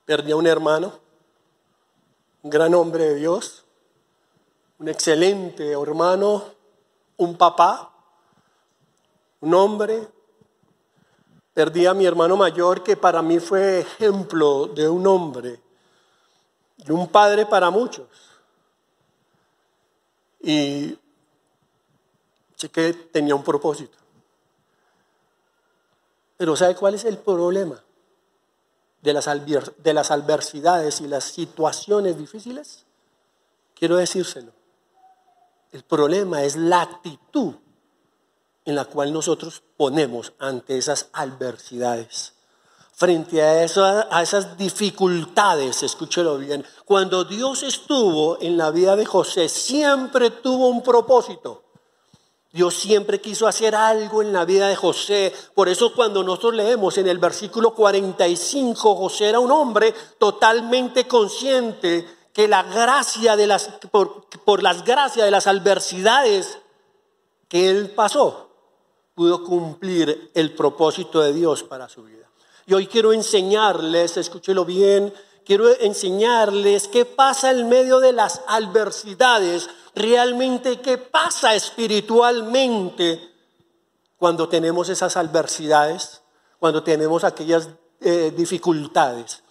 perdí 0.05 0.33
a 0.33 0.37
un 0.37 0.47
hermano, 0.47 0.99
un 2.43 2.51
gran 2.51 2.75
hombre 2.75 3.05
de 3.05 3.15
Dios, 3.17 3.65
un 4.79 4.89
excelente 4.89 5.73
hermano, 5.73 6.45
un 7.23 7.37
papá, 7.37 7.91
un 9.41 9.55
hombre. 9.55 10.09
Perdí 11.55 11.87
a 11.87 11.95
mi 11.95 12.07
hermano 12.07 12.37
mayor 12.37 12.83
que 12.83 12.97
para 12.97 13.21
mí 13.21 13.38
fue 13.38 13.81
ejemplo 13.81 14.67
de 14.69 14.88
un 14.88 15.07
hombre 15.07 15.61
y 16.79 16.91
un 16.91 17.09
padre 17.09 17.45
para 17.47 17.71
muchos. 17.71 18.09
Y 20.41 20.99
sé 22.57 22.71
que 22.71 22.95
tenía 22.95 23.35
un 23.35 23.45
propósito. 23.45 23.99
Pero 26.37 26.57
¿sabe 26.57 26.75
cuál 26.75 26.95
es 26.95 27.05
el 27.05 27.19
problema 27.19 27.81
de 29.02 29.12
las, 29.12 29.26
de 29.26 29.95
las 29.95 30.11
adversidades 30.11 31.00
y 31.00 31.07
las 31.07 31.25
situaciones 31.25 32.17
difíciles? 32.17 32.85
Quiero 33.75 33.97
decírselo. 33.97 34.62
El 35.73 35.85
problema 35.85 36.43
es 36.43 36.57
la 36.57 36.83
actitud 36.83 37.55
en 38.64 38.75
la 38.76 38.85
cual 38.85 39.12
nosotros 39.12 39.62
ponemos 39.76 40.33
ante 40.38 40.79
esas 40.79 41.09
adversidades 41.12 42.35
frente 43.02 43.43
a, 43.43 43.64
esas 43.64 44.57
dificultades, 44.57 45.83
escúchelo 45.83 46.38
bien, 46.38 46.64
cuando 46.85 47.25
Dios 47.25 47.64
estuvo 47.64 48.41
en 48.41 48.57
la 48.57 48.71
vida 48.71 48.95
de 48.95 49.05
José, 49.05 49.49
siempre 49.49 50.31
tuvo 50.31 50.69
un 50.69 50.85
propósito. 50.85 51.64
Dios 52.52 52.75
siempre 52.75 53.21
quiso 53.21 53.49
hacer 53.49 53.75
algo 53.75 54.23
en 54.23 54.33
la 54.33 54.45
vida 54.45 54.69
de 54.69 54.76
José. 54.76 55.33
Por 55.55 55.69
eso 55.69 55.95
cuando 55.95 56.23
nosotros 56.23 56.55
leemos 56.55 56.97
en 56.99 57.09
el 57.09 57.19
versículo 57.19 57.75
45, 57.75 58.95
José 58.95 59.31
era 59.31 59.41
un 59.41 59.50
hombre 59.50 59.93
totalmente 60.19 61.09
consciente 61.09 62.07
que 62.33 62.49
la 62.49 62.62
gracia 62.62 63.37
de 63.37 63.47
las, 63.47 63.69
por, 63.91 64.27
por 64.45 64.62
las 64.62 64.85
gracias 64.85 65.25
de 65.25 65.31
las 65.31 65.47
adversidades 65.47 66.59
que 67.49 67.69
él 67.69 67.91
pasó, 67.91 68.51
pudo 69.15 69.45
cumplir 69.45 70.31
el 70.35 70.55
propósito 70.55 71.21
de 71.21 71.33
Dios 71.33 71.62
para 71.62 71.89
su 71.89 72.05
vida. 72.05 72.29
Y 72.67 72.75
hoy 72.75 72.87
quiero 72.87 73.12
enseñarles, 73.12 74.17
escúchelo 74.17 74.65
bien, 74.65 75.12
quiero 75.45 75.69
enseñarles 75.81 76.89
qué 76.89 77.05
pasa 77.05 77.51
en 77.51 77.69
medio 77.69 77.99
de 78.01 78.12
las 78.12 78.41
adversidades, 78.47 79.69
realmente 79.95 80.81
qué 80.81 80.97
pasa 80.97 81.55
espiritualmente 81.55 83.31
cuando 84.17 84.49
tenemos 84.49 84.89
esas 84.89 85.17
adversidades, 85.17 86.23
cuando 86.59 86.83
tenemos 86.83 87.25
aquellas 87.25 87.69
eh, 88.01 88.33
dificultades. 88.35 89.42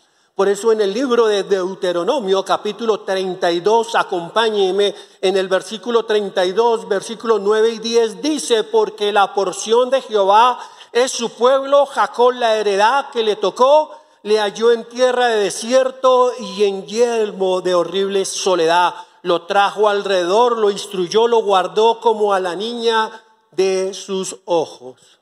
Por 0.41 0.49
eso 0.49 0.71
en 0.71 0.81
el 0.81 0.91
libro 0.91 1.27
de 1.27 1.43
Deuteronomio 1.43 2.43
capítulo 2.43 3.01
32, 3.01 3.93
acompáñeme 3.93 4.95
en 5.21 5.37
el 5.37 5.47
versículo 5.47 6.03
32, 6.03 6.89
versículo 6.89 7.37
9 7.37 7.69
y 7.69 7.77
10, 7.77 8.23
dice, 8.23 8.63
porque 8.63 9.11
la 9.11 9.35
porción 9.35 9.91
de 9.91 10.01
Jehová 10.01 10.57
es 10.91 11.11
su 11.11 11.29
pueblo, 11.29 11.85
Jacob 11.85 12.31
la 12.31 12.55
heredad 12.55 13.11
que 13.11 13.21
le 13.21 13.35
tocó, 13.35 13.91
le 14.23 14.39
halló 14.39 14.71
en 14.71 14.85
tierra 14.85 15.27
de 15.27 15.43
desierto 15.43 16.33
y 16.39 16.63
en 16.63 16.87
yelmo 16.87 17.61
de 17.61 17.75
horrible 17.75 18.25
soledad. 18.25 18.95
Lo 19.21 19.43
trajo 19.43 19.89
alrededor, 19.89 20.57
lo 20.57 20.71
instruyó, 20.71 21.27
lo 21.27 21.43
guardó 21.43 21.99
como 21.99 22.33
a 22.33 22.39
la 22.39 22.55
niña 22.55 23.11
de 23.51 23.93
sus 23.93 24.37
ojos. 24.45 25.20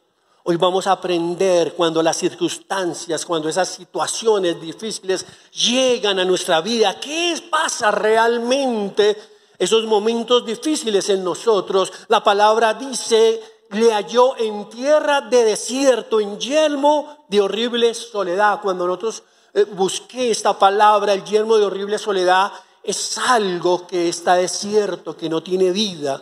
Hoy 0.50 0.58
vamos 0.58 0.88
a 0.88 0.94
aprender 0.94 1.76
cuando 1.76 2.02
las 2.02 2.18
circunstancias, 2.18 3.24
cuando 3.24 3.50
esas 3.50 3.70
situaciones 3.70 4.60
difíciles 4.60 5.24
llegan 5.52 6.18
a 6.18 6.26
nuestra 6.26 6.60
vida, 6.60 7.00
qué 7.00 7.40
pasa 7.52 7.92
realmente 7.92 9.16
esos 9.60 9.86
momentos 9.86 10.44
difíciles 10.44 11.08
en 11.10 11.24
nosotros. 11.24 11.94
La 12.08 12.24
palabra 12.24 12.74
dice 12.74 13.40
le 13.70 13.94
halló 13.94 14.36
en 14.38 14.68
tierra 14.70 15.22
de 15.22 15.44
desierto, 15.44 16.20
en 16.20 16.40
yelmo 16.40 17.26
de 17.28 17.42
horrible 17.42 17.94
soledad. 17.94 18.60
Cuando 18.60 18.88
nosotros 18.88 19.22
eh, 19.54 19.66
busqué 19.66 20.32
esta 20.32 20.58
palabra, 20.58 21.14
el 21.14 21.24
yelmo 21.26 21.60
de 21.60 21.66
horrible 21.66 22.00
soledad, 22.00 22.52
es 22.82 23.20
algo 23.20 23.86
que 23.86 24.10
está 24.10 24.34
desierto, 24.34 25.16
que 25.16 25.30
no 25.30 25.44
tiene 25.44 25.70
vida. 25.70 26.20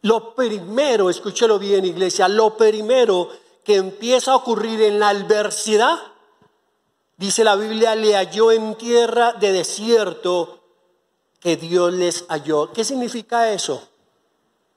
Lo 0.00 0.34
primero, 0.34 1.10
escúchelo 1.10 1.58
bien 1.58 1.84
iglesia, 1.84 2.26
lo 2.26 2.56
primero 2.56 3.44
que 3.66 3.74
empieza 3.74 4.30
a 4.30 4.36
ocurrir 4.36 4.80
en 4.80 5.00
la 5.00 5.08
adversidad, 5.08 5.98
dice 7.16 7.42
la 7.42 7.56
Biblia, 7.56 7.96
le 7.96 8.14
halló 8.14 8.52
en 8.52 8.76
tierra 8.76 9.32
de 9.32 9.50
desierto 9.50 10.60
que 11.40 11.56
Dios 11.56 11.92
les 11.92 12.24
halló. 12.28 12.72
¿Qué 12.72 12.84
significa 12.84 13.50
eso? 13.50 13.88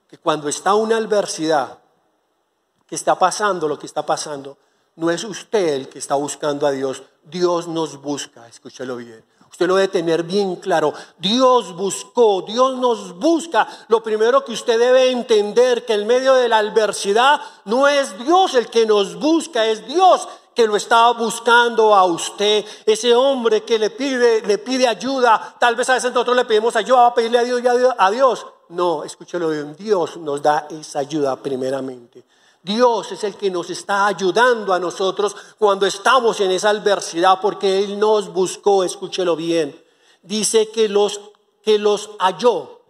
Que 0.09 0.17
cuando 0.17 0.49
está 0.49 0.73
una 0.73 0.97
adversidad, 0.97 1.77
que 2.87 2.95
está 2.95 3.19
pasando 3.19 3.67
lo 3.67 3.77
que 3.77 3.85
está 3.85 4.07
pasando, 4.07 4.57
no 4.95 5.11
es 5.11 5.23
usted 5.23 5.67
el 5.75 5.87
que 5.87 5.99
está 5.99 6.15
buscando 6.15 6.65
a 6.65 6.71
Dios, 6.71 7.03
Dios 7.23 7.67
nos 7.67 8.01
busca, 8.01 8.47
escúchelo 8.47 8.95
bien. 8.95 9.23
Usted 9.59 9.67
lo 9.67 9.75
debe 9.75 9.89
tener 9.89 10.23
bien 10.23 10.55
claro. 10.55 10.93
Dios 11.17 11.75
buscó, 11.75 12.43
Dios 12.43 12.77
nos 12.77 13.19
busca. 13.19 13.67
Lo 13.89 14.01
primero 14.01 14.45
que 14.45 14.53
usted 14.53 14.79
debe 14.79 15.11
entender 15.11 15.85
que 15.85 15.95
en 15.95 16.07
medio 16.07 16.33
de 16.35 16.47
la 16.47 16.59
adversidad 16.59 17.41
no 17.65 17.85
es 17.85 18.17
Dios 18.19 18.55
el 18.55 18.69
que 18.69 18.85
nos 18.85 19.15
busca, 19.15 19.65
es 19.65 19.85
Dios 19.85 20.29
que 20.55 20.65
lo 20.65 20.77
está 20.77 21.11
buscando 21.11 21.93
a 21.93 22.05
usted, 22.05 22.63
ese 22.85 23.13
hombre 23.13 23.65
que 23.65 23.77
le 23.77 23.89
pide, 23.89 24.41
le 24.43 24.59
pide 24.59 24.87
ayuda. 24.87 25.57
Tal 25.59 25.75
vez 25.75 25.89
a 25.89 25.95
veces 25.95 26.13
nosotros 26.13 26.37
le 26.37 26.45
pedimos 26.45 26.77
ayuda 26.77 27.07
a 27.07 27.13
pedirle 27.13 27.39
a 27.39 27.43
Dios 27.43 27.61
a 27.97 28.11
Dios. 28.11 28.47
No, 28.69 29.03
escúchelo 29.03 29.49
bien, 29.49 29.75
Dios 29.75 30.15
nos 30.15 30.41
da 30.41 30.67
esa 30.69 30.99
ayuda 30.99 31.35
primeramente. 31.35 32.23
Dios 32.61 33.11
es 33.11 33.23
el 33.23 33.35
que 33.35 33.49
nos 33.49 33.69
está 33.69 34.07
ayudando 34.07 34.73
a 34.73 34.79
nosotros 34.79 35.35
cuando 35.57 35.85
estamos 35.85 36.39
en 36.41 36.51
esa 36.51 36.69
adversidad 36.69 37.39
porque 37.41 37.79
Él 37.79 37.97
nos 37.97 38.31
buscó, 38.31 38.83
escúchelo 38.83 39.35
bien. 39.35 39.81
Dice 40.21 40.69
que 40.69 40.89
los, 40.89 41.21
que 41.63 41.79
los 41.79 42.11
halló 42.19 42.81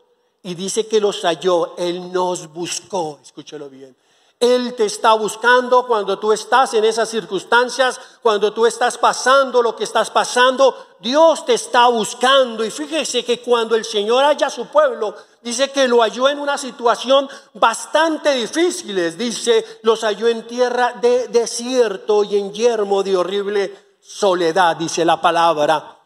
y 0.42 0.56
dice 0.56 0.88
que 0.88 1.00
los 1.00 1.22
halló, 1.22 1.76
Él 1.78 2.12
nos 2.12 2.52
buscó, 2.52 3.20
escúchelo 3.22 3.70
bien. 3.70 3.96
Él 4.40 4.74
te 4.74 4.86
está 4.86 5.14
buscando 5.14 5.86
cuando 5.86 6.18
tú 6.18 6.32
estás 6.32 6.74
en 6.74 6.86
esas 6.86 7.10
circunstancias, 7.10 8.00
cuando 8.22 8.54
tú 8.54 8.66
estás 8.66 8.98
pasando 8.98 9.62
lo 9.62 9.76
que 9.76 9.84
estás 9.84 10.10
pasando, 10.10 10.74
Dios 11.00 11.46
te 11.46 11.56
está 11.56 11.90
buscando. 11.90 12.64
Y 12.64 12.72
fíjese 12.72 13.26
que 13.26 13.42
cuando 13.42 13.76
el 13.76 13.84
Señor 13.84 14.24
halla 14.24 14.48
a 14.48 14.50
su 14.50 14.68
pueblo, 14.68 15.14
dice 15.42 15.72
que 15.72 15.88
lo 15.88 16.02
halló 16.02 16.30
en 16.30 16.40
una 16.40 16.58
situación 16.58 17.30
bastante 17.54 18.34
difícil. 18.34 19.18
Dice, 19.18 19.66
los 19.84 20.02
halló 20.04 20.28
en 20.28 20.48
tierra 20.48 20.94
de 20.94 21.28
desierto 21.28 22.24
y 22.24 22.38
en 22.38 22.54
yermo 22.54 23.04
de 23.04 23.18
horrible 23.18 23.76
soledad, 24.02 24.76
dice 24.76 25.06
la 25.06 25.22
palabra. 25.22 25.98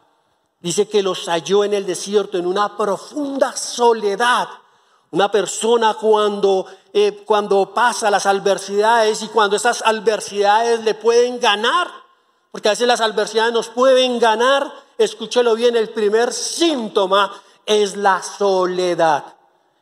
Dice 0.60 0.88
que 0.88 1.04
los 1.04 1.28
halló 1.28 1.64
en 1.64 1.74
el 1.74 1.86
desierto, 1.86 2.38
en 2.38 2.48
una 2.48 2.78
profunda 2.78 3.56
soledad. 3.56 4.48
Una 5.12 5.30
persona 5.30 5.94
cuando, 5.94 6.66
eh, 6.92 7.24
cuando 7.26 7.74
pasa 7.74 8.10
las 8.10 8.26
adversidades 8.26 9.22
y 9.22 9.28
cuando 9.28 9.56
esas 9.56 9.84
adversidades 9.84 10.84
le 10.84 10.96
pueden 10.96 11.40
ganar, 11.40 11.88
porque 12.52 12.70
a 12.70 12.72
veces 12.72 12.88
las 12.88 13.02
adversidades 13.02 13.54
nos 13.54 13.70
pueden 13.70 14.20
ganar, 14.20 14.72
escúchelo 14.98 15.54
bien, 15.56 15.76
el 15.76 15.90
primer 15.90 16.34
síntoma 16.34 17.32
es 17.66 17.96
la 17.96 18.22
soledad. 18.22 19.24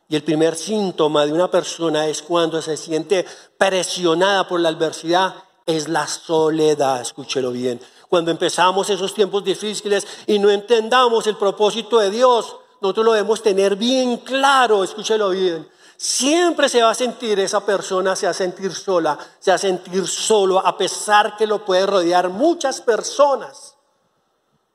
Y 0.08 0.16
el 0.16 0.24
primer 0.24 0.56
síntoma 0.56 1.24
de 1.24 1.32
una 1.32 1.50
persona 1.50 2.06
es 2.06 2.22
cuando 2.22 2.60
se 2.60 2.76
siente 2.76 3.24
presionada 3.56 4.46
por 4.46 4.60
la 4.60 4.68
adversidad, 4.68 5.34
es 5.64 5.88
la 5.88 6.06
soledad, 6.06 7.00
escúchelo 7.00 7.50
bien 7.50 7.80
cuando 8.12 8.30
empezamos 8.30 8.90
esos 8.90 9.14
tiempos 9.14 9.42
difíciles 9.42 10.06
y 10.26 10.38
no 10.38 10.50
entendamos 10.50 11.26
el 11.26 11.38
propósito 11.38 11.98
de 11.98 12.10
Dios, 12.10 12.56
nosotros 12.82 13.06
lo 13.06 13.12
debemos 13.14 13.42
tener 13.42 13.74
bien 13.74 14.18
claro, 14.18 14.84
escúchelo 14.84 15.30
bien. 15.30 15.66
Siempre 15.96 16.68
se 16.68 16.82
va 16.82 16.90
a 16.90 16.94
sentir 16.94 17.40
esa 17.40 17.64
persona, 17.64 18.14
se 18.14 18.26
va 18.26 18.32
a 18.32 18.34
sentir 18.34 18.74
sola, 18.74 19.18
se 19.38 19.50
va 19.50 19.54
a 19.54 19.58
sentir 19.58 20.06
solo, 20.06 20.58
a 20.58 20.76
pesar 20.76 21.38
que 21.38 21.46
lo 21.46 21.64
puede 21.64 21.86
rodear 21.86 22.28
muchas 22.28 22.82
personas. 22.82 23.71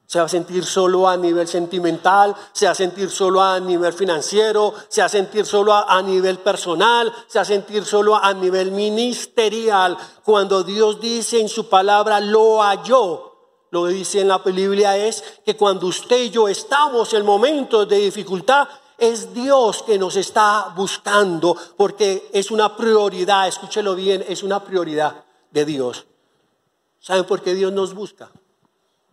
Se 0.08 0.20
va 0.20 0.26
a 0.26 0.30
sentir 0.30 0.66
solo 0.66 1.08
a 1.08 1.18
nivel 1.18 1.48
sentimental, 1.50 2.34
se 2.54 2.66
va 2.66 2.72
a 2.72 2.76
sentir 2.76 3.10
solo 3.10 3.44
a 3.44 3.60
nivel 3.60 3.92
financiero, 3.92 4.74
se 4.88 5.02
va 5.02 5.08
a 5.08 5.10
sentir 5.10 5.46
solo 5.46 5.74
a, 5.74 6.02
nivel 6.02 6.40
personal, 6.40 7.14
se 7.28 7.38
va 7.38 7.42
a 7.42 7.46
sentir 7.46 7.84
solo 7.84 8.16
a 8.16 8.34
nivel 8.34 8.72
ministerial. 8.72 9.98
Cuando 10.24 10.64
Dios 10.64 11.02
dice 11.02 11.42
en 11.42 11.50
su 11.50 11.68
palabra, 11.68 12.22
lo 12.22 12.64
halló, 12.64 13.36
lo 13.70 13.86
dice 13.88 14.22
en 14.22 14.30
la 14.30 14.38
Biblia 14.38 14.96
es 14.96 15.22
que 15.46 15.58
cuando 15.58 15.88
usted 15.88 16.24
y 16.24 16.30
yo 16.30 16.48
estamos 16.48 17.14
en 17.14 17.26
momentos 17.26 17.88
de 17.90 17.98
dificultad, 17.98 18.70
es 18.98 19.34
Dios 19.34 19.84
que 19.84 20.00
nos 20.00 20.16
está 20.16 20.74
buscando 20.76 21.56
porque 21.76 22.30
es 22.34 22.50
una 22.50 22.78
prioridad, 22.78 23.48
escúchelo 23.48 23.94
bien, 23.94 24.24
es 24.28 24.42
una 24.42 24.64
prioridad 24.64 25.26
de 25.52 25.66
Dios. 25.66 26.06
¿Saben 27.00 27.26
por 27.26 27.42
qué 27.42 27.54
Dios 27.54 27.72
nos 27.74 27.94
busca? 27.94 28.32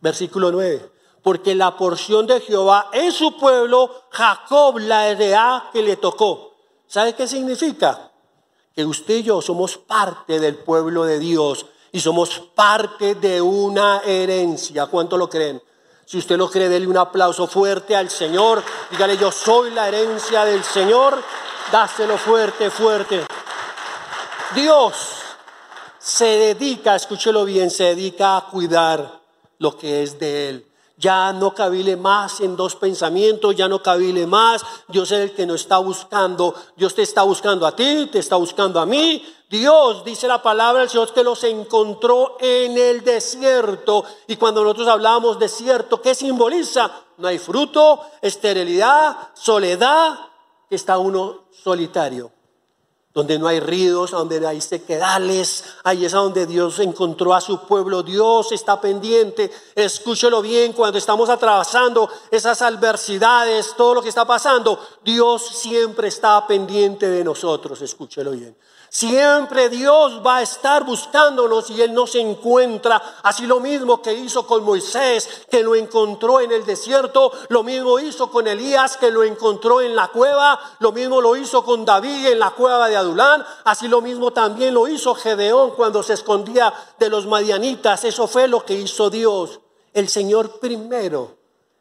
Versículo 0.05 0.53
9. 0.53 0.93
Porque 1.23 1.55
la 1.55 1.79
porción 1.79 2.27
de 2.27 2.39
Jehová 2.43 2.91
es 2.93 3.15
su 3.15 3.39
pueblo, 3.39 4.03
Jacob 4.11 4.79
la 4.79 5.09
heredad 5.09 5.71
que 5.73 5.83
le 5.83 5.97
tocó. 5.97 6.53
¿Sabe 6.87 7.15
qué 7.15 7.27
significa? 7.27 8.13
Que 8.77 8.85
usted 8.85 9.15
y 9.15 9.23
yo 9.23 9.41
somos 9.41 9.79
parte 9.79 10.41
del 10.41 10.57
pueblo 10.57 11.05
de 11.05 11.19
Dios 11.19 11.65
y 11.91 12.01
somos 12.01 12.39
parte 12.55 13.15
de 13.15 13.41
una 13.41 14.03
herencia. 14.05 14.85
¿Cuánto 14.85 15.17
lo 15.17 15.31
creen? 15.31 15.63
Si 16.05 16.19
usted 16.19 16.37
lo 16.37 16.51
cree, 16.51 16.69
déle 16.69 16.87
un 16.87 16.99
aplauso 16.99 17.47
fuerte 17.47 17.97
al 17.97 18.11
Señor. 18.11 18.63
Dígale, 18.91 19.17
yo 19.17 19.33
soy 19.33 19.71
la 19.71 19.89
herencia 19.89 20.45
del 20.45 20.63
Señor. 20.63 21.17
Dáselo 21.73 22.19
fuerte, 22.19 22.71
fuerte. 22.71 23.25
Dios 24.55 24.95
se 25.99 26.27
dedica, 26.27 26.95
escúchelo 26.95 27.47
bien, 27.47 27.71
se 27.71 27.85
dedica 27.85 28.37
a 28.37 28.45
cuidar 28.51 29.24
lo 29.59 29.77
que 29.77 30.03
es 30.03 30.19
de 30.19 30.49
Él. 30.49 30.71
Ya 30.97 31.33
no 31.33 31.55
cabile 31.55 31.97
más 31.97 32.41
en 32.41 32.57
dos 32.57 32.77
pensamientos, 32.77 33.57
ya 33.57 33.69
no 33.69 33.83
cabile 33.83 34.27
más. 34.27 34.65
Dios 34.87 35.11
es 35.11 35.31
el 35.31 35.33
que 35.33 35.45
nos 35.45 35.63
está 35.63 35.79
buscando. 35.79 36.55
Dios 36.77 36.95
te 36.95 37.03
está 37.03 37.25
buscando 37.25 37.67
a 37.67 37.75
ti, 37.75 38.09
te 38.13 38.21
está 38.21 38.37
buscando 38.37 38.79
a 38.79 38.87
mí, 38.87 39.23
Dios, 39.55 40.05
dice 40.05 40.27
la 40.27 40.43
palabra 40.43 40.81
del 40.81 40.91
Señor, 40.91 41.13
que 41.13 41.23
los 41.23 41.45
encontró 41.45 42.37
en 42.41 42.77
el 42.77 43.05
desierto. 43.05 44.05
Y 44.27 44.35
cuando 44.35 44.63
nosotros 44.65 44.89
hablamos 44.89 45.39
desierto, 45.39 46.03
¿qué 46.03 46.15
simboliza? 46.15 46.91
No 47.19 47.29
hay 47.29 47.39
fruto, 47.39 48.01
esterilidad, 48.21 49.17
soledad, 49.35 50.19
está 50.69 50.99
uno 50.99 51.45
solitario. 51.53 52.33
Donde 53.15 53.39
no 53.39 53.47
hay 53.47 53.61
ríos, 53.61 54.11
donde 54.11 54.41
no 54.41 54.49
hay 54.49 54.61
sequedales, 54.61 55.65
ahí 55.85 56.05
es 56.05 56.13
donde 56.13 56.47
Dios 56.47 56.81
encontró 56.81 57.33
a 57.33 57.41
su 57.41 57.61
pueblo. 57.61 58.03
Dios 58.03 58.51
está 58.53 58.81
pendiente, 58.81 59.51
escúchelo 59.75 60.43
bien, 60.43 60.73
cuando 60.73 60.99
estamos 60.99 61.31
atravesando 61.31 62.11
esas 62.31 62.61
adversidades, 62.61 63.75
todo 63.77 63.95
lo 63.95 64.03
que 64.03 64.09
está 64.09 64.27
pasando, 64.27 64.79
Dios 65.05 65.47
siempre 65.47 66.09
está 66.09 66.47
pendiente 66.47 67.09
de 67.09 67.23
nosotros, 67.25 67.81
escúchelo 67.81 68.33
bien. 68.33 68.57
Siempre 68.95 69.71
Dios 69.71 70.25
va 70.25 70.37
a 70.37 70.43
estar 70.43 70.85
buscándonos 70.85 71.69
y 71.69 71.83
Él 71.83 71.93
no 71.93 72.07
se 72.07 72.21
encuentra. 72.21 73.03
Así 73.25 73.45
lo 73.45 73.59
mismo 73.59 74.01
que 74.01 74.15
hizo 74.15 74.47
con 74.47 74.63
Moisés, 74.63 75.29
que 75.51 75.65
lo 75.65 75.75
encontró 75.75 76.41
en 76.41 76.53
el 76.53 76.65
desierto. 76.65 77.33
Lo 77.49 77.65
mismo 77.65 77.99
hizo 77.99 78.31
con 78.31 78.47
Elías, 78.47 78.97
que 78.97 79.11
lo 79.11 79.25
encontró 79.25 79.81
en 79.81 79.97
la 79.97 80.07
cueva. 80.07 80.61
Lo 80.79 80.93
mismo 80.93 81.21
lo 81.21 81.35
hizo 81.35 81.65
con 81.65 81.85
David 81.85 82.27
en 82.27 82.39
la 82.39 82.53
cueva 82.53 82.89
de 82.89 82.97
Adulán. 82.97 83.45
Así 83.65 83.89
lo 83.89 84.01
mismo 84.01 84.31
también 84.33 84.73
lo 84.73 84.87
hizo 84.87 85.17
Gedeón 85.17 85.73
cuando 85.73 86.05
se 86.05 86.13
escondía 86.13 86.73
de 86.97 87.11
los 87.11 87.27
madianitas. 87.27 88.05
Eso 88.05 88.29
fue 88.29 88.47
lo 88.47 88.65
que 88.65 88.75
hizo 88.75 89.11
Dios. 89.11 89.59
El 89.93 90.09
Señor 90.09 90.61
primero, 90.61 91.35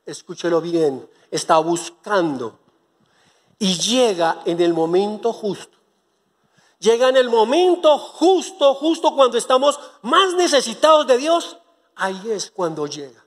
escúchelo 0.04 0.62
bien, 0.62 1.08
está 1.30 1.60
buscando 1.60 2.58
y 3.60 3.78
llega 3.78 4.41
en 4.45 4.60
el 4.60 4.73
momento 4.73 5.32
justo 5.32 5.73
llega 6.84 7.08
en 7.08 7.17
el 7.17 7.30
momento 7.30 7.98
justo, 7.98 8.74
justo 8.76 9.15
cuando 9.15 9.38
estamos 9.38 9.80
más 10.02 10.34
necesitados 10.34 11.08
de 11.08 11.17
Dios, 11.17 11.58
ahí 11.96 12.22
es 12.30 12.52
cuando 12.52 12.86
llega. 12.86 13.24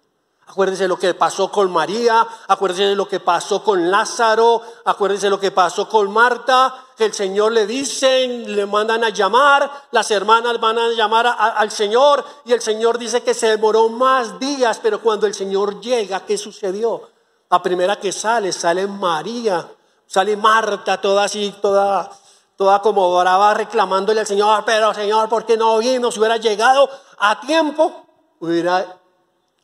Acuérdense 0.49 0.87
lo 0.87 0.97
que 0.97 1.13
pasó 1.15 1.51
con 1.51 1.73
María, 1.73 2.25
acuérdense 2.47 2.95
lo 2.95 3.09
que 3.09 3.19
pasó 3.19 3.65
con 3.65 3.91
Lázaro, 3.91 4.63
acuérdense 4.85 5.29
lo 5.29 5.41
que 5.41 5.51
pasó 5.51 5.89
con 5.89 6.13
Marta, 6.13 6.73
que 6.97 7.07
el 7.07 7.15
Señor 7.15 7.51
le 7.51 7.67
dicen, 7.67 8.55
le 8.55 8.65
mandan 8.65 9.03
a 9.03 9.09
llamar, 9.09 9.69
las 9.91 10.09
hermanas 10.13 10.61
van 10.61 10.79
a 10.79 10.91
llamar 10.91 11.27
al 11.27 11.71
Señor 11.73 12.25
y 12.45 12.53
el 12.53 12.61
Señor 12.61 12.97
dice 12.97 13.25
que 13.25 13.35
se 13.35 13.49
demoró 13.49 13.89
más 13.89 14.39
días, 14.39 14.79
pero 14.81 15.01
cuando 15.01 15.27
el 15.27 15.35
Señor 15.35 15.81
llega, 15.81 16.25
¿qué 16.25 16.39
sucedió? 16.39 17.03
La 17.51 17.61
primera 17.61 17.97
que 17.97 18.13
sale, 18.13 18.53
sale 18.53 18.87
María, 18.87 19.69
sale 20.07 20.37
Marta, 20.37 21.01
toda 21.01 21.25
así, 21.25 21.53
toda 21.61 22.09
toda 22.57 22.81
como 22.81 23.19
brava 23.19 23.55
reclamándole 23.55 24.21
al 24.21 24.27
Señor, 24.27 24.65
pero 24.65 24.93
Señor, 24.95 25.29
¿por 25.29 25.45
qué 25.45 25.57
no 25.57 25.79
vino? 25.79 26.11
Si 26.11 26.19
hubiera 26.19 26.39
llegado 26.39 26.89
a 27.19 27.41
tiempo, 27.41 28.07
hubiera 28.41 28.99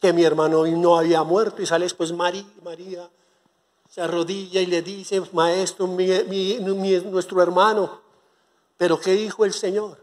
que 0.00 0.12
mi 0.12 0.24
hermano 0.24 0.66
no 0.66 0.98
había 0.98 1.22
muerto 1.22 1.62
y 1.62 1.66
sale 1.66 1.84
después 1.84 2.12
María, 2.12 2.44
María 2.62 3.08
se 3.88 4.00
arrodilla 4.00 4.60
y 4.60 4.66
le 4.66 4.80
dice, 4.80 5.22
maestro, 5.32 5.86
nuestro 5.86 7.42
hermano. 7.42 8.00
Pero 8.78 8.98
¿qué 8.98 9.12
dijo 9.12 9.44
el 9.44 9.52
Señor? 9.52 9.98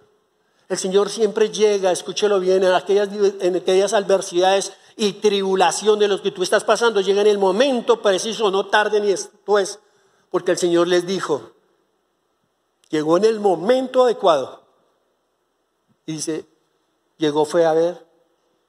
El 0.69 0.78
Señor 0.78 1.10
siempre 1.10 1.49
llega, 1.49 1.91
escúchelo 1.91 2.39
bien, 2.39 2.63
en 2.63 2.73
aquellas, 2.73 3.10
en 3.41 3.56
aquellas 3.56 3.93
adversidades 3.93 4.73
y 4.95 5.13
tribulación 5.13 5.97
de 5.97 6.08
los 6.08 6.21
que 6.21 6.30
tú 6.30 6.43
estás 6.43 6.63
pasando, 6.63 7.02
llega 7.02 7.21
en 7.21 7.28
el 7.28 7.39
momento 7.39 7.99
preciso, 7.99 8.52
no 8.52 8.67
tarde 8.67 9.02
ni 9.02 9.08
después, 9.08 9.80
porque 10.30 10.52
el 10.52 10.60
Señor 10.60 10.88
les 10.88 11.08
dijo, 11.08 11.54
Llegó 12.89 13.17
en 13.17 13.25
el 13.25 13.39
momento 13.39 14.04
adecuado. 14.04 14.63
Y 16.06 16.13
dice, 16.13 16.45
llegó 17.17 17.45
fue 17.45 17.65
a 17.65 17.73
ver 17.73 18.06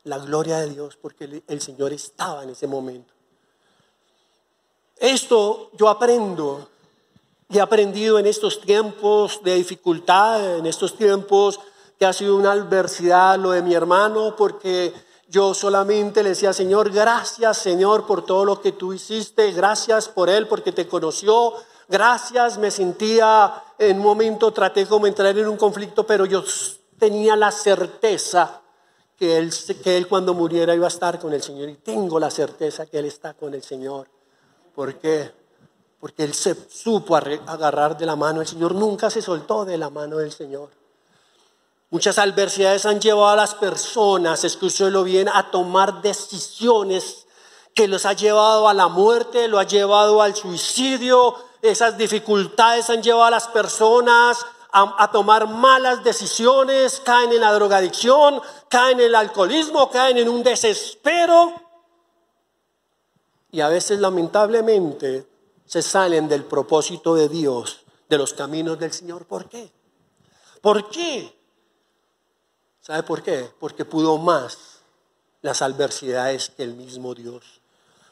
la 0.04 0.18
gloria 0.18 0.58
de 0.58 0.70
Dios 0.70 0.96
porque 0.96 1.42
el 1.46 1.60
Señor 1.60 1.92
estaba 1.92 2.42
en 2.42 2.50
ese 2.50 2.66
momento. 2.66 3.14
Esto 4.96 5.70
yo 5.78 5.88
aprendo 5.88 6.68
y 7.48 7.58
he 7.58 7.60
aprendido 7.60 8.18
en 8.18 8.26
estos 8.26 8.60
tiempos 8.60 9.40
de 9.42 9.54
dificultad, 9.54 10.58
en 10.58 10.66
estos 10.66 10.94
tiempos 10.94 11.58
que 11.98 12.06
ha 12.06 12.12
sido 12.12 12.36
una 12.36 12.52
adversidad 12.52 13.38
lo 13.38 13.50
de 13.50 13.62
mi 13.62 13.74
hermano, 13.74 14.36
porque 14.36 14.92
yo 15.28 15.52
solamente 15.54 16.22
le 16.22 16.30
decía, 16.30 16.52
Señor, 16.52 16.90
gracias 16.90 17.58
Señor 17.58 18.06
por 18.06 18.24
todo 18.24 18.44
lo 18.44 18.60
que 18.60 18.72
tú 18.72 18.92
hiciste, 18.92 19.52
gracias 19.52 20.08
por 20.08 20.28
él 20.30 20.46
porque 20.48 20.70
te 20.70 20.86
conoció, 20.86 21.54
gracias, 21.88 22.58
me 22.58 22.70
sentía, 22.70 23.64
en 23.80 23.96
un 23.96 24.02
momento 24.02 24.52
traté 24.52 24.86
como 24.86 25.06
entrar 25.06 25.36
en 25.38 25.48
un 25.48 25.56
conflicto, 25.56 26.06
pero 26.06 26.26
yo 26.26 26.44
tenía 26.98 27.34
la 27.34 27.50
certeza 27.50 28.60
que 29.16 29.38
él, 29.38 29.50
que 29.82 29.96
él 29.96 30.06
cuando 30.06 30.34
muriera 30.34 30.74
iba 30.74 30.84
a 30.84 30.88
estar 30.88 31.18
con 31.18 31.32
el 31.32 31.42
Señor 31.42 31.70
y 31.70 31.76
tengo 31.76 32.20
la 32.20 32.30
certeza 32.30 32.84
que 32.84 32.98
él 32.98 33.06
está 33.06 33.32
con 33.32 33.54
el 33.54 33.62
Señor. 33.62 34.06
¿Por 34.74 34.98
qué? 34.98 35.32
Porque 35.98 36.24
él 36.24 36.34
se 36.34 36.54
supo 36.68 37.16
agarrar 37.16 37.96
de 37.96 38.04
la 38.04 38.16
mano 38.16 38.40
del 38.40 38.48
Señor, 38.48 38.74
nunca 38.74 39.08
se 39.08 39.22
soltó 39.22 39.64
de 39.64 39.78
la 39.78 39.88
mano 39.88 40.18
del 40.18 40.30
Señor. 40.30 40.68
Muchas 41.88 42.18
adversidades 42.18 42.84
han 42.84 43.00
llevado 43.00 43.28
a 43.28 43.36
las 43.36 43.54
personas, 43.54 44.44
escúchelo 44.44 45.04
bien, 45.04 45.30
a 45.32 45.50
tomar 45.50 46.02
decisiones 46.02 47.26
que 47.74 47.88
los 47.88 48.04
ha 48.04 48.12
llevado 48.12 48.68
a 48.68 48.74
la 48.74 48.88
muerte, 48.88 49.48
lo 49.48 49.58
ha 49.58 49.64
llevado 49.64 50.20
al 50.20 50.36
suicidio, 50.36 51.34
esas 51.62 51.98
dificultades 51.98 52.88
han 52.90 53.02
llevado 53.02 53.24
a 53.24 53.30
las 53.30 53.48
personas 53.48 54.46
a, 54.72 55.10
tomar 55.10 55.48
malas 55.48 56.04
decisiones, 56.04 57.00
caen 57.04 57.32
en 57.32 57.40
la 57.40 57.52
drogadicción, 57.52 58.40
caen 58.68 59.00
en 59.00 59.06
el 59.06 59.14
alcoholismo, 59.14 59.90
caen 59.90 60.18
en 60.18 60.28
un 60.28 60.42
desespero. 60.42 61.54
Y 63.50 63.60
a 63.60 63.68
veces 63.68 63.98
lamentablemente 63.98 65.26
se 65.66 65.82
salen 65.82 66.28
del 66.28 66.44
propósito 66.44 67.14
de 67.14 67.28
Dios, 67.28 67.80
de 68.08 68.18
los 68.18 68.32
caminos 68.32 68.78
del 68.78 68.92
Señor. 68.92 69.26
¿Por 69.26 69.48
qué? 69.48 69.72
¿Por 70.60 70.88
qué? 70.88 71.36
¿Sabe 72.80 73.02
por 73.02 73.22
qué? 73.22 73.50
Porque 73.58 73.84
pudo 73.84 74.18
más 74.18 74.80
las 75.42 75.62
adversidades 75.62 76.50
que 76.50 76.62
el 76.62 76.74
mismo 76.74 77.14
Dios. 77.14 77.59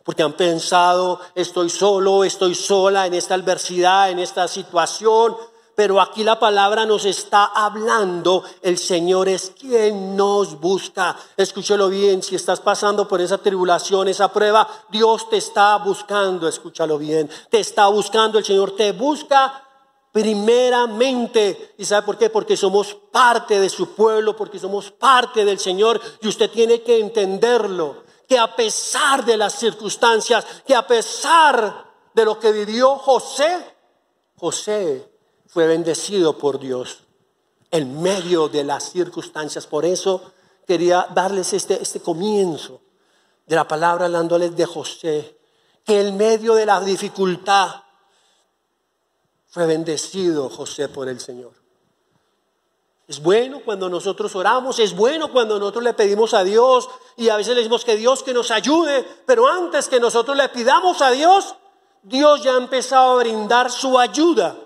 Porque 0.09 0.23
han 0.23 0.33
pensado, 0.33 1.21
estoy 1.35 1.69
solo, 1.69 2.25
estoy 2.25 2.55
sola 2.55 3.07
en 3.07 3.13
esta 3.13 3.35
adversidad, 3.35 4.09
en 4.09 4.19
esta 4.21 4.49
situación, 4.49 5.37
pero 5.75 6.01
aquí 6.01 6.25
la 6.25 6.41
palabra 6.41 6.87
nos 6.87 7.05
está 7.05 7.45
hablando, 7.45 8.43
el 8.63 8.79
Señor 8.79 9.29
es 9.29 9.53
quien 9.61 10.17
nos 10.17 10.59
busca. 10.59 11.15
Escúchalo 11.37 11.91
bien, 11.91 12.23
si 12.23 12.37
estás 12.37 12.59
pasando 12.61 13.07
por 13.07 13.21
esa 13.21 13.37
tribulación, 13.37 14.09
esa 14.09 14.33
prueba, 14.33 14.67
Dios 14.89 15.29
te 15.29 15.37
está 15.37 15.77
buscando, 15.77 16.49
escúchalo 16.49 16.97
bien, 16.97 17.29
te 17.51 17.61
está 17.61 17.89
buscando, 17.89 18.39
el 18.39 18.47
Señor 18.47 18.75
te 18.75 18.93
busca 18.93 19.63
primeramente. 20.11 21.75
¿Y 21.77 21.85
sabe 21.85 22.07
por 22.07 22.17
qué? 22.17 22.31
Porque 22.31 22.57
somos 22.57 22.97
parte 23.13 23.61
de 23.61 23.69
su 23.69 23.91
pueblo, 23.95 24.35
porque 24.35 24.59
somos 24.59 24.91
parte 24.91 25.45
del 25.45 25.59
Señor 25.59 26.01
y 26.23 26.29
usted 26.29 26.51
tiene 26.51 26.81
que 26.81 26.99
entenderlo, 26.99 28.08
que 28.29 28.39
a 28.39 28.55
pesar 28.55 29.25
de 29.25 29.39
las 29.39 29.55
circunstancias, 29.55 30.45
que 30.67 30.75
a 30.75 30.87
pesar 30.87 31.87
de 32.13 32.25
lo 32.25 32.39
que 32.39 32.53
vivió 32.53 32.97
José, 32.97 33.75
José 34.37 35.11
fue 35.47 35.67
bendecido 35.67 36.37
por 36.37 36.59
Dios 36.59 37.05
en 37.71 38.01
medio 38.03 38.49
de 38.49 38.65
las 38.65 38.93
circunstancias. 38.93 39.67
Por 39.67 39.87
eso 39.87 40.33
quería 40.67 41.09
darles 41.15 41.55
este, 41.55 41.83
este 41.83 42.01
comienzo 42.01 42.83
de 43.47 43.57
la 43.57 43.67
palabra 43.67 44.05
hablándoles 44.05 44.55
de 44.55 44.67
José, 44.67 45.39
que 45.83 46.01
en 46.03 46.19
medio 46.19 46.55
de 46.55 46.67
la 46.67 46.81
dificultad 46.83 47.83
fue 49.47 49.67
bendecido 49.67 50.51
José 50.51 50.91
por 50.91 51.09
el 51.09 51.19
Señor. 51.19 51.53
Es 53.07 53.23
bueno 53.23 53.63
cuando 53.65 53.89
nosotros 53.89 54.37
oramos, 54.37 54.79
es 54.79 54.95
bueno 54.95 55.33
cuando 55.33 55.59
nosotros 55.59 55.83
le 55.83 55.95
pedimos 55.95 56.35
a 56.35 56.45
Dios 56.45 56.91
y 57.19 57.29
a 57.31 57.37
veces 57.37 57.55
le 57.55 57.63
decimos 57.63 57.85
que 57.85 57.97
Dios 57.97 58.23
que 58.23 58.33
nos 58.33 58.53
ayude, 58.53 59.05
pero 59.27 59.49
antes 59.49 59.89
que 59.89 59.99
nosotros 59.99 60.37
le 60.37 60.49
pidamos 60.51 61.03
a 61.03 61.11
Dios, 61.11 61.57
Dios 62.05 62.45
ya 62.45 62.55
ha 62.55 62.59
empezado 62.59 63.11
a 63.11 63.23
brindar 63.23 63.73
su 63.73 63.99
ayuda. 63.99 64.57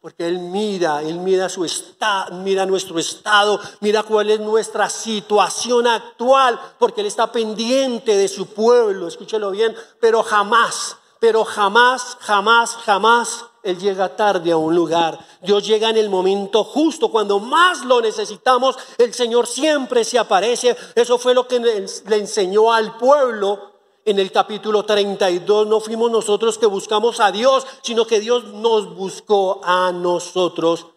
Porque 0.00 0.28
Él 0.28 0.38
mira, 0.38 1.02
Él 1.02 1.18
mira 1.18 1.48
su 1.48 1.64
estado, 1.64 2.36
mira 2.36 2.66
nuestro 2.66 3.00
estado, 3.00 3.60
mira 3.80 4.04
cuál 4.04 4.30
es 4.30 4.38
nuestra 4.38 4.88
situación 4.88 5.88
actual, 5.88 6.60
porque 6.78 7.00
Él 7.00 7.08
está 7.08 7.32
pendiente 7.32 8.16
de 8.16 8.28
su 8.28 8.46
pueblo, 8.46 9.08
escúchelo 9.08 9.50
bien, 9.50 9.74
pero 10.00 10.22
jamás, 10.22 10.96
pero 11.22 11.44
jamás, 11.44 12.16
jamás, 12.18 12.74
jamás 12.78 13.44
Él 13.62 13.78
llega 13.78 14.16
tarde 14.16 14.50
a 14.50 14.56
un 14.56 14.74
lugar. 14.74 15.24
Dios 15.40 15.64
llega 15.64 15.88
en 15.88 15.96
el 15.96 16.10
momento 16.10 16.64
justo, 16.64 17.12
cuando 17.12 17.38
más 17.38 17.84
lo 17.84 18.00
necesitamos, 18.00 18.76
el 18.98 19.14
Señor 19.14 19.46
siempre 19.46 20.02
se 20.02 20.18
aparece. 20.18 20.76
Eso 20.96 21.18
fue 21.18 21.32
lo 21.32 21.46
que 21.46 21.60
le 21.60 22.16
enseñó 22.16 22.72
al 22.72 22.96
pueblo 22.96 23.70
en 24.04 24.18
el 24.18 24.32
capítulo 24.32 24.84
32 24.84 25.68
no 25.68 25.78
fuimos 25.78 26.10
nosotros 26.10 26.58
que 26.58 26.66
buscamos 26.66 27.20
a 27.20 27.30
Dios, 27.30 27.68
sino 27.82 28.04
que 28.04 28.18
Dios 28.18 28.46
nos 28.46 28.92
buscó 28.96 29.60
a 29.62 29.92
nosotros 29.92 30.88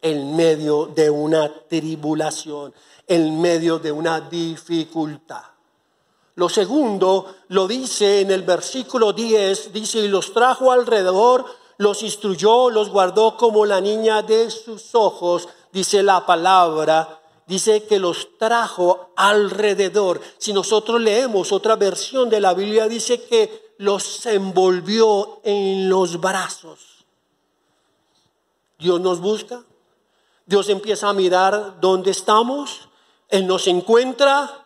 en 0.00 0.36
medio 0.36 0.86
de 0.86 1.10
una 1.10 1.52
tribulación, 1.66 2.72
en 3.08 3.40
medio 3.40 3.80
de 3.80 3.90
una 3.90 4.20
dificultad. 4.20 5.51
Lo 6.34 6.48
segundo 6.48 7.34
lo 7.48 7.68
dice 7.68 8.20
en 8.20 8.30
el 8.30 8.42
versículo 8.42 9.12
10, 9.12 9.72
dice, 9.72 9.98
y 9.98 10.08
los 10.08 10.32
trajo 10.32 10.72
alrededor, 10.72 11.44
los 11.76 12.02
instruyó, 12.02 12.70
los 12.70 12.88
guardó 12.88 13.36
como 13.36 13.66
la 13.66 13.80
niña 13.80 14.22
de 14.22 14.50
sus 14.50 14.94
ojos, 14.94 15.48
dice 15.72 16.02
la 16.02 16.24
palabra, 16.24 17.20
dice 17.46 17.84
que 17.84 17.98
los 17.98 18.38
trajo 18.38 19.10
alrededor. 19.16 20.20
Si 20.38 20.52
nosotros 20.52 21.00
leemos 21.00 21.52
otra 21.52 21.76
versión 21.76 22.30
de 22.30 22.40
la 22.40 22.54
Biblia, 22.54 22.88
dice 22.88 23.22
que 23.24 23.74
los 23.78 24.24
envolvió 24.26 25.40
en 25.44 25.88
los 25.88 26.18
brazos. 26.20 27.04
Dios 28.78 29.00
nos 29.00 29.20
busca, 29.20 29.64
Dios 30.46 30.68
empieza 30.68 31.08
a 31.08 31.12
mirar 31.12 31.80
dónde 31.80 32.10
estamos, 32.10 32.88
Él 33.28 33.46
nos 33.46 33.66
encuentra 33.66 34.61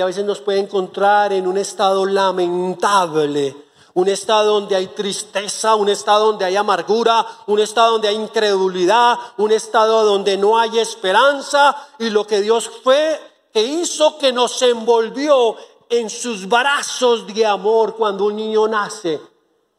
a 0.00 0.06
veces 0.06 0.24
nos 0.24 0.40
puede 0.40 0.60
encontrar 0.60 1.32
en 1.32 1.46
un 1.46 1.58
estado 1.58 2.06
lamentable 2.06 3.56
un 3.94 4.08
estado 4.08 4.60
donde 4.60 4.76
hay 4.76 4.86
tristeza, 4.88 5.74
un 5.74 5.88
estado 5.88 6.26
donde 6.26 6.44
hay 6.44 6.56
amargura, 6.56 7.26
un 7.46 7.58
estado 7.58 7.92
donde 7.92 8.08
hay 8.08 8.14
incredulidad, 8.14 9.18
un 9.36 9.52
estado 9.52 10.04
donde 10.04 10.36
no 10.36 10.58
hay 10.58 10.78
esperanza. 10.78 11.76
Y 11.98 12.10
lo 12.10 12.26
que 12.26 12.40
Dios 12.40 12.70
fue, 12.82 13.20
que 13.52 13.62
hizo 13.62 14.16
que 14.18 14.32
nos 14.32 14.62
envolvió 14.62 15.56
en 15.88 16.08
sus 16.08 16.48
brazos 16.48 17.26
de 17.26 17.44
amor 17.44 17.96
cuando 17.96 18.26
un 18.26 18.36
niño 18.36 18.68
nace, 18.68 19.20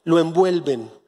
lo 0.03 0.19
envuelven 0.19 1.00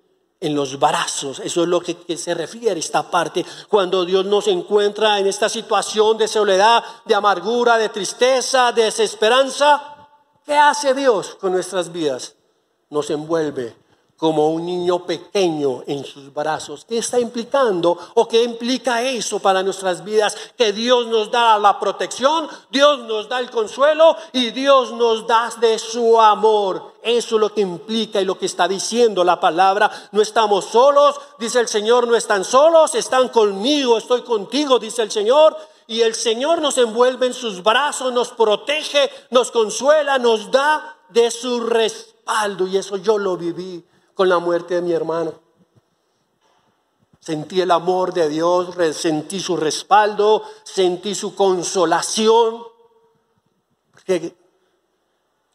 en 0.44 0.54
los 0.54 0.78
brazos. 0.78 1.40
Eso 1.40 1.64
es 1.64 1.68
lo 1.68 1.82
que, 1.82 1.98
que, 1.98 2.18
se 2.18 2.36
refiere 2.36 2.80
esta 2.80 3.10
parte. 3.10 3.44
Cuando 3.68 4.06
Dios 4.06 4.26
nos 4.26 4.48
encuentra 4.48 5.18
en 5.20 5.26
esta 5.26 5.50
situación 5.50 6.18
de 6.18 6.28
soledad, 6.28 6.84
de 7.06 7.16
amargura, 7.16 7.78
de 7.78 7.90
tristeza, 7.90 8.72
de 8.72 8.84
desesperanza, 8.84 10.10
¿qué 10.46 10.56
hace 10.56 10.94
Dios 10.94 11.36
con 11.40 11.52
nuestras 11.52 11.92
vidas? 11.92 12.36
nos 12.94 13.10
envuelve 13.10 13.76
como 14.24 14.52
un 14.52 14.66
niño 14.66 15.06
pequeño 15.06 15.84
en 15.86 16.06
sus 16.06 16.34
brazos. 16.34 16.86
¿Qué 16.88 17.00
está 17.00 17.20
implicando 17.20 17.98
o 18.14 18.26
qué 18.26 18.42
implica 18.42 19.02
eso 19.02 19.40
para 19.40 19.62
nuestras 19.64 20.02
vidas? 20.02 20.38
Que 20.58 20.72
Dios 20.72 21.08
nos 21.08 21.30
da 21.30 21.60
la 21.60 21.78
protección, 21.78 22.48
Dios 22.70 23.00
nos 23.00 23.28
da 23.28 23.42
el 23.42 23.52
consuelo 23.52 24.16
y 24.32 24.52
Dios 24.52 24.94
nos 24.94 25.28
da 25.28 25.52
de 25.60 25.78
su 25.78 26.22
amor. 26.22 26.94
Eso 27.04 27.36
es 27.36 27.42
lo 27.42 27.54
que 27.54 27.60
implica 27.60 28.22
y 28.22 28.24
lo 28.24 28.40
que 28.40 28.46
está 28.46 28.66
diciendo 28.66 29.26
la 29.26 29.42
palabra. 29.42 29.92
No 30.14 30.22
estamos 30.22 30.64
solos, 30.64 31.20
dice 31.38 31.60
el 31.60 31.68
Señor, 31.68 32.08
no 32.08 32.16
están 32.16 32.46
solos, 32.46 32.96
están 32.96 33.28
conmigo, 33.28 33.98
estoy 33.98 34.22
contigo, 34.22 34.80
dice 34.80 35.02
el 35.02 35.12
Señor. 35.12 35.58
Y 35.86 36.00
el 36.00 36.16
Señor 36.16 36.62
nos 36.62 36.78
envuelve 36.78 37.26
en 37.26 37.34
sus 37.34 37.62
brazos, 37.62 38.14
nos 38.14 38.30
protege, 38.30 39.12
nos 39.32 39.52
consuela, 39.52 40.18
nos 40.18 40.50
da 40.50 40.96
de 41.10 41.30
su 41.30 41.60
respeto 41.60 42.14
y 42.72 42.78
eso 42.78 42.96
yo 42.96 43.18
lo 43.18 43.36
viví 43.36 43.84
con 44.14 44.30
la 44.30 44.40
muerte 44.40 44.76
de 44.76 44.82
mi 44.82 44.92
hermano. 44.92 45.34
Sentí 47.20 47.62
el 47.62 47.72
amor 47.72 48.14
de 48.14 48.28
Dios, 48.28 48.76
sentí 48.94 49.40
su 49.40 49.56
respaldo, 49.56 50.44
sentí 50.64 51.16
su 51.16 51.36
consolación. 51.36 52.64
Porque 53.94 54.36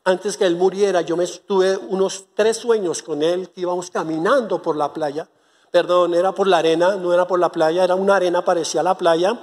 antes 0.04 0.38
que 0.38 0.46
él 0.46 0.56
muriera, 0.56 1.02
yo 1.02 1.16
me 1.16 1.24
estuve 1.24 1.76
unos 1.76 2.26
tres 2.34 2.56
sueños 2.56 3.02
con 3.02 3.22
él, 3.22 3.50
que 3.50 3.60
íbamos 3.60 3.90
caminando 3.90 4.62
por 4.62 4.76
la 4.76 4.92
playa. 4.94 5.28
Perdón, 5.70 6.14
era 6.14 6.32
por 6.32 6.46
la 6.46 6.58
arena, 6.58 6.96
no 6.96 7.12
era 7.12 7.26
por 7.26 7.38
la 7.38 7.52
playa, 7.52 7.84
era 7.84 7.94
una 7.94 8.16
arena 8.16 8.42
parecía 8.42 8.82
la 8.82 8.96
playa. 8.96 9.38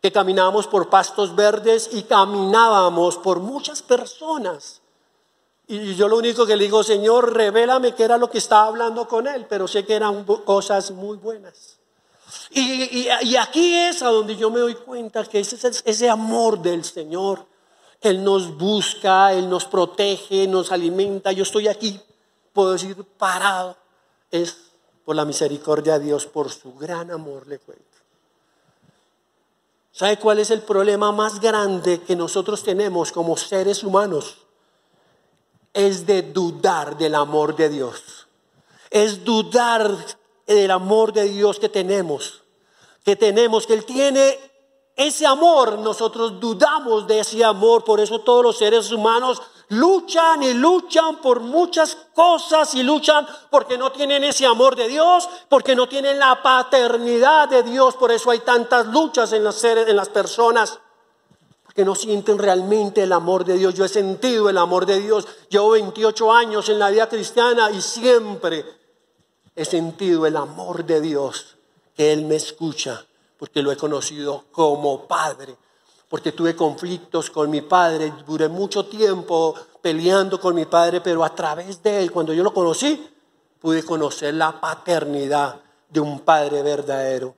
Que 0.00 0.12
caminábamos 0.12 0.68
por 0.68 0.88
pastos 0.88 1.34
verdes 1.34 1.90
y 1.92 2.04
caminábamos 2.04 3.16
por 3.16 3.40
muchas 3.40 3.82
personas 3.82 4.82
y 5.68 5.94
yo 5.96 6.06
lo 6.06 6.16
único 6.16 6.46
que 6.46 6.56
le 6.56 6.64
digo, 6.64 6.84
Señor, 6.84 7.34
revélame 7.34 7.94
qué 7.94 8.04
era 8.04 8.18
lo 8.18 8.30
que 8.30 8.38
estaba 8.38 8.66
hablando 8.66 9.08
con 9.08 9.26
él, 9.26 9.46
pero 9.48 9.66
sé 9.66 9.84
que 9.84 9.94
eran 9.94 10.24
cosas 10.24 10.92
muy 10.92 11.16
buenas. 11.16 11.78
Y, 12.50 13.08
aquí 13.36 13.74
es 13.74 14.02
a 14.02 14.08
donde 14.08 14.36
yo 14.36 14.50
me 14.50 14.60
doy 14.60 14.74
cuenta 14.76 15.24
que 15.24 15.40
ese 15.40 15.56
es 15.56 15.82
ese 15.84 16.08
amor 16.08 16.60
del 16.60 16.84
Señor. 16.84 17.44
Él 18.00 18.22
nos 18.22 18.56
busca, 18.56 19.32
Él 19.32 19.48
nos 19.48 19.64
protege, 19.64 20.46
nos 20.46 20.70
alimenta. 20.70 21.32
Yo 21.32 21.42
estoy 21.42 21.66
aquí, 21.66 22.00
puedo 22.52 22.72
decir, 22.72 22.96
parado. 23.18 23.76
Es 24.30 24.56
por 25.04 25.16
la 25.16 25.24
misericordia 25.24 25.98
de 25.98 26.06
Dios, 26.06 26.26
por 26.26 26.50
su 26.50 26.74
gran 26.74 27.10
amor, 27.10 27.46
le 27.46 27.58
cuento. 27.58 27.84
¿Sabe 29.90 30.18
cuál 30.18 30.38
es 30.38 30.50
el 30.50 30.62
problema 30.62 31.10
más 31.10 31.40
grande 31.40 32.02
que 32.02 32.14
nosotros 32.14 32.62
tenemos 32.62 33.12
como 33.12 33.36
seres 33.36 33.82
humanos? 33.82 34.45
Es 35.76 36.06
de 36.06 36.22
dudar 36.22 36.96
del 36.96 37.14
amor 37.14 37.54
de 37.54 37.68
Dios. 37.68 38.26
Es 38.88 39.24
dudar 39.24 39.94
del 40.46 40.70
amor 40.70 41.12
de 41.12 41.24
Dios 41.24 41.58
que 41.58 41.68
tenemos. 41.68 42.42
Que 43.04 43.14
tenemos, 43.14 43.66
que 43.66 43.74
Él 43.74 43.84
tiene 43.84 44.38
ese 44.96 45.26
amor. 45.26 45.78
Nosotros 45.78 46.40
dudamos 46.40 47.06
de 47.06 47.20
ese 47.20 47.44
amor. 47.44 47.84
Por 47.84 48.00
eso 48.00 48.20
todos 48.20 48.42
los 48.42 48.56
seres 48.56 48.90
humanos 48.90 49.42
luchan 49.68 50.42
y 50.44 50.54
luchan 50.54 51.16
por 51.16 51.40
muchas 51.40 51.94
cosas 52.14 52.74
y 52.74 52.82
luchan 52.82 53.26
porque 53.50 53.76
no 53.76 53.92
tienen 53.92 54.24
ese 54.24 54.46
amor 54.46 54.76
de 54.76 54.88
Dios, 54.88 55.28
porque 55.50 55.76
no 55.76 55.90
tienen 55.90 56.18
la 56.18 56.42
paternidad 56.42 57.50
de 57.50 57.62
Dios. 57.62 57.96
Por 57.96 58.10
eso 58.10 58.30
hay 58.30 58.38
tantas 58.38 58.86
luchas 58.86 59.30
en, 59.32 59.44
los 59.44 59.56
seres, 59.56 59.88
en 59.88 59.96
las 59.96 60.08
personas 60.08 60.78
que 61.76 61.84
no 61.84 61.94
sienten 61.94 62.38
realmente 62.38 63.02
el 63.02 63.12
amor 63.12 63.44
de 63.44 63.58
Dios. 63.58 63.74
Yo 63.74 63.84
he 63.84 63.88
sentido 63.90 64.48
el 64.48 64.56
amor 64.56 64.86
de 64.86 64.98
Dios. 64.98 65.28
Llevo 65.50 65.72
28 65.72 66.32
años 66.32 66.70
en 66.70 66.78
la 66.78 66.88
vida 66.88 67.06
cristiana 67.06 67.70
y 67.70 67.82
siempre 67.82 68.64
he 69.54 69.64
sentido 69.66 70.24
el 70.24 70.36
amor 70.36 70.86
de 70.86 71.02
Dios, 71.02 71.58
que 71.94 72.14
Él 72.14 72.24
me 72.24 72.36
escucha, 72.36 73.04
porque 73.38 73.60
lo 73.60 73.70
he 73.70 73.76
conocido 73.76 74.44
como 74.52 75.06
Padre, 75.06 75.54
porque 76.08 76.32
tuve 76.32 76.56
conflictos 76.56 77.28
con 77.28 77.50
mi 77.50 77.60
Padre, 77.60 78.10
duré 78.26 78.48
mucho 78.48 78.86
tiempo 78.86 79.54
peleando 79.82 80.40
con 80.40 80.54
mi 80.54 80.64
Padre, 80.64 81.02
pero 81.02 81.22
a 81.24 81.34
través 81.34 81.82
de 81.82 82.02
Él, 82.02 82.10
cuando 82.10 82.32
yo 82.32 82.42
lo 82.42 82.54
conocí, 82.54 83.06
pude 83.60 83.84
conocer 83.84 84.32
la 84.32 84.58
paternidad 84.58 85.60
de 85.90 86.00
un 86.00 86.20
Padre 86.20 86.62
verdadero. 86.62 87.34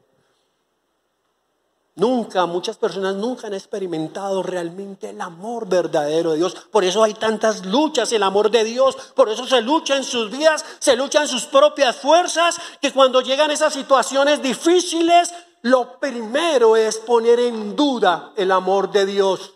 Nunca, 1.99 2.47
muchas 2.47 2.77
personas 2.77 3.17
nunca 3.17 3.49
han 3.49 3.55
experimentado 3.55 4.41
realmente 4.41 5.11
el 5.11 5.21
amor 5.21 5.69
verdadero 5.69 6.31
de 6.31 6.37
Dios. 6.37 6.55
Por 6.71 6.85
eso 6.85 7.03
hay 7.03 7.13
tantas 7.15 7.67
luchas, 7.67 8.13
el 8.13 8.23
amor 8.23 8.53
de 8.53 8.63
Dios. 8.63 8.95
Por 9.17 9.29
eso 9.29 9.45
se 9.49 9.61
lucha 9.63 9.97
en 9.97 10.05
sus 10.05 10.31
vidas, 10.31 10.65
se 10.79 10.95
lucha 10.95 11.23
en 11.23 11.27
sus 11.27 11.47
propias 11.47 11.97
fuerzas, 11.97 12.57
que 12.81 12.93
cuando 12.93 13.21
llegan 13.21 13.51
esas 13.51 13.73
situaciones 13.73 14.41
difíciles, 14.41 15.35
lo 15.63 15.99
primero 15.99 16.77
es 16.77 16.99
poner 16.99 17.41
en 17.41 17.75
duda 17.75 18.33
el 18.37 18.53
amor 18.53 18.93
de 18.93 19.05
Dios. 19.05 19.55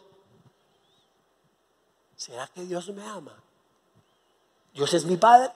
¿Será 2.17 2.49
que 2.49 2.63
Dios 2.65 2.89
me 2.89 3.07
ama? 3.07 3.37
¿Dios 4.75 4.93
es 4.95 5.05
mi 5.05 5.17
Padre? 5.17 5.53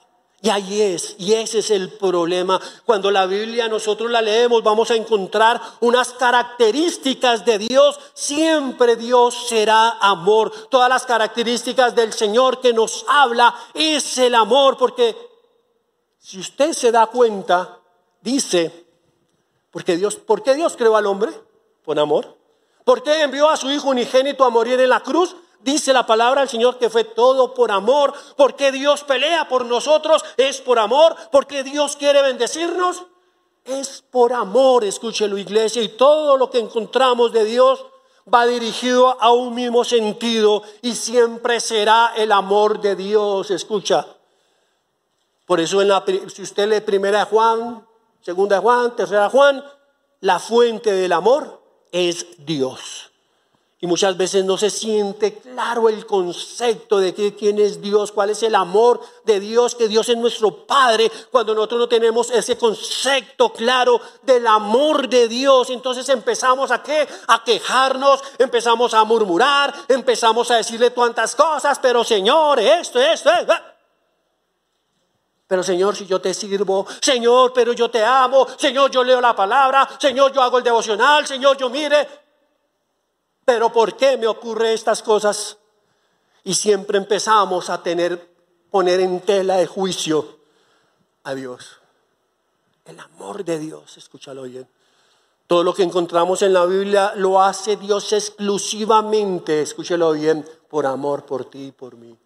Y 0.47 0.49
ahí 0.49 0.81
es, 0.81 1.15
y 1.17 1.33
ese 1.33 1.59
es 1.59 1.71
el 1.71 1.89
problema. 1.89 2.57
Cuando 2.85 3.11
la 3.11 3.25
Biblia 3.25 3.67
nosotros 3.67 4.09
la 4.09 4.21
leemos, 4.21 4.63
vamos 4.63 4.89
a 4.89 4.95
encontrar 4.95 5.59
unas 5.81 6.13
características 6.13 7.43
de 7.43 7.57
Dios. 7.57 7.99
Siempre 8.13 8.95
Dios 8.95 9.49
será 9.49 9.97
amor. 9.99 10.69
Todas 10.69 10.87
las 10.87 11.05
características 11.05 11.93
del 11.95 12.13
Señor 12.13 12.61
que 12.61 12.71
nos 12.71 13.03
habla 13.09 13.53
es 13.73 14.17
el 14.19 14.35
amor, 14.35 14.77
porque 14.77 15.17
si 16.17 16.39
usted 16.39 16.71
se 16.71 16.93
da 16.93 17.07
cuenta, 17.07 17.79
dice, 18.21 18.85
porque 19.69 19.97
Dios, 19.97 20.15
¿por 20.15 20.43
qué 20.43 20.55
Dios 20.55 20.77
creó 20.77 20.95
al 20.95 21.07
hombre? 21.07 21.33
Por 21.83 21.99
amor. 21.99 22.37
¿Por 22.85 23.03
qué 23.03 23.21
envió 23.21 23.49
a 23.49 23.57
su 23.57 23.69
Hijo 23.69 23.89
unigénito 23.89 24.45
a 24.45 24.49
morir 24.49 24.79
en 24.79 24.91
la 24.91 25.01
cruz? 25.01 25.35
Dice 25.59 25.91
la 25.91 26.05
palabra 26.05 26.41
del 26.41 26.49
Señor 26.49 26.77
que 26.77 26.89
fue 26.89 27.03
todo 27.03 27.53
por 27.53 27.71
amor. 27.71 28.13
porque 28.35 28.71
Dios 28.71 29.03
pelea 29.03 29.47
por 29.47 29.65
nosotros? 29.65 30.23
Es 30.37 30.61
por 30.61 30.79
amor. 30.79 31.15
porque 31.31 31.63
Dios 31.63 31.95
quiere 31.95 32.21
bendecirnos? 32.21 33.03
Es 33.65 34.01
por 34.09 34.31
amor, 34.31 34.85
escúchelo 34.85 35.37
iglesia. 35.37 35.81
Y 35.81 35.89
todo 35.89 36.37
lo 36.37 36.49
que 36.49 36.59
encontramos 36.59 37.33
de 37.33 37.43
Dios 37.43 37.85
va 38.33 38.45
dirigido 38.45 39.21
a 39.21 39.31
un 39.31 39.53
mismo 39.55 39.83
sentido 39.83 40.63
y 40.81 40.95
siempre 40.95 41.59
será 41.59 42.13
el 42.15 42.31
amor 42.31 42.79
de 42.79 42.95
Dios. 42.95 43.51
Escucha. 43.51 44.05
Por 45.45 45.59
eso 45.59 45.81
en 45.81 45.87
la, 45.87 46.03
si 46.27 46.41
usted 46.41 46.67
lee 46.67 46.81
primera 46.81 47.25
Juan, 47.25 47.85
segunda 48.21 48.59
Juan, 48.59 48.95
tercera 48.95 49.29
Juan, 49.29 49.63
la 50.19 50.39
fuente 50.39 50.91
del 50.91 51.13
amor 51.13 51.61
es 51.91 52.25
Dios. 52.45 53.11
Y 53.79 53.85
muchas 53.85 54.17
veces 54.17 54.43
no 54.43 54.57
se 54.57 54.71
siente 54.71 55.35
claro 55.35 55.87
el 55.87 56.07
concepto 56.07 56.97
de 56.97 57.13
quién 57.13 57.59
es 57.59 57.79
Dios, 57.79 58.11
cuál 58.11 58.31
es 58.31 58.41
el 58.41 58.55
amor 58.55 58.99
de 59.23 59.39
Dios, 59.39 59.75
que 59.75 59.87
Dios 59.87 60.09
es 60.09 60.17
nuestro 60.17 60.65
Padre, 60.65 61.11
cuando 61.29 61.53
nosotros 61.53 61.81
no 61.81 61.87
tenemos 61.87 62.31
ese 62.31 62.57
concepto 62.57 63.53
claro 63.53 64.01
del 64.23 64.47
amor 64.47 65.07
de 65.07 65.27
Dios. 65.27 65.69
Entonces 65.69 66.09
empezamos 66.09 66.71
a 66.71 66.81
qué? 66.81 67.07
A 67.27 67.43
quejarnos, 67.43 68.23
empezamos 68.39 68.95
a 68.95 69.03
murmurar, 69.03 69.71
empezamos 69.87 70.49
a 70.49 70.55
decirle 70.55 70.89
tantas 70.89 71.35
cosas, 71.35 71.77
pero 71.77 72.03
Señor, 72.03 72.59
esto, 72.59 72.99
esto, 72.99 73.29
esto. 73.31 73.53
Pero 75.45 75.61
Señor, 75.61 75.95
si 75.95 76.07
yo 76.07 76.19
te 76.19 76.33
sirvo, 76.33 76.87
Señor, 76.99 77.53
pero 77.53 77.73
yo 77.73 77.91
te 77.91 78.03
amo, 78.03 78.47
Señor, 78.57 78.89
yo 78.89 79.03
leo 79.03 79.21
la 79.21 79.35
palabra, 79.35 79.87
Señor, 79.99 80.33
yo 80.33 80.41
hago 80.41 80.57
el 80.57 80.63
devocional, 80.63 81.27
Señor, 81.27 81.55
yo 81.57 81.69
mire, 81.69 82.26
pero 83.47 83.71
¿por 83.71 83.95
qué 83.95 84.17
me 84.17 84.27
ocurre 84.27 84.73
estas 84.73 85.01
cosas? 85.01 85.57
Y 86.43 86.53
siempre 86.53 86.97
empezamos 86.97 87.69
a 87.69 87.81
tener, 87.81 88.29
poner 88.69 88.99
en 88.99 89.21
tela 89.21 89.55
de 89.55 89.65
juicio 89.65 90.39
a 91.23 91.33
Dios. 91.33 91.79
El 92.83 92.99
amor 92.99 93.45
de 93.45 93.57
Dios, 93.57 93.95
escúchalo 93.95 94.43
bien. 94.43 94.67
Todo 95.47 95.63
lo 95.63 95.73
que 95.73 95.83
encontramos 95.83 96.41
en 96.41 96.51
la 96.51 96.65
Biblia 96.65 97.13
lo 97.15 97.41
hace 97.41 97.77
Dios 97.77 98.11
exclusivamente, 98.11 99.61
escúchelo 99.61 100.11
bien, 100.11 100.45
por 100.67 100.85
amor 100.85 101.25
por 101.25 101.45
ti 101.45 101.67
y 101.67 101.71
por 101.71 101.95
mí. 101.95 102.17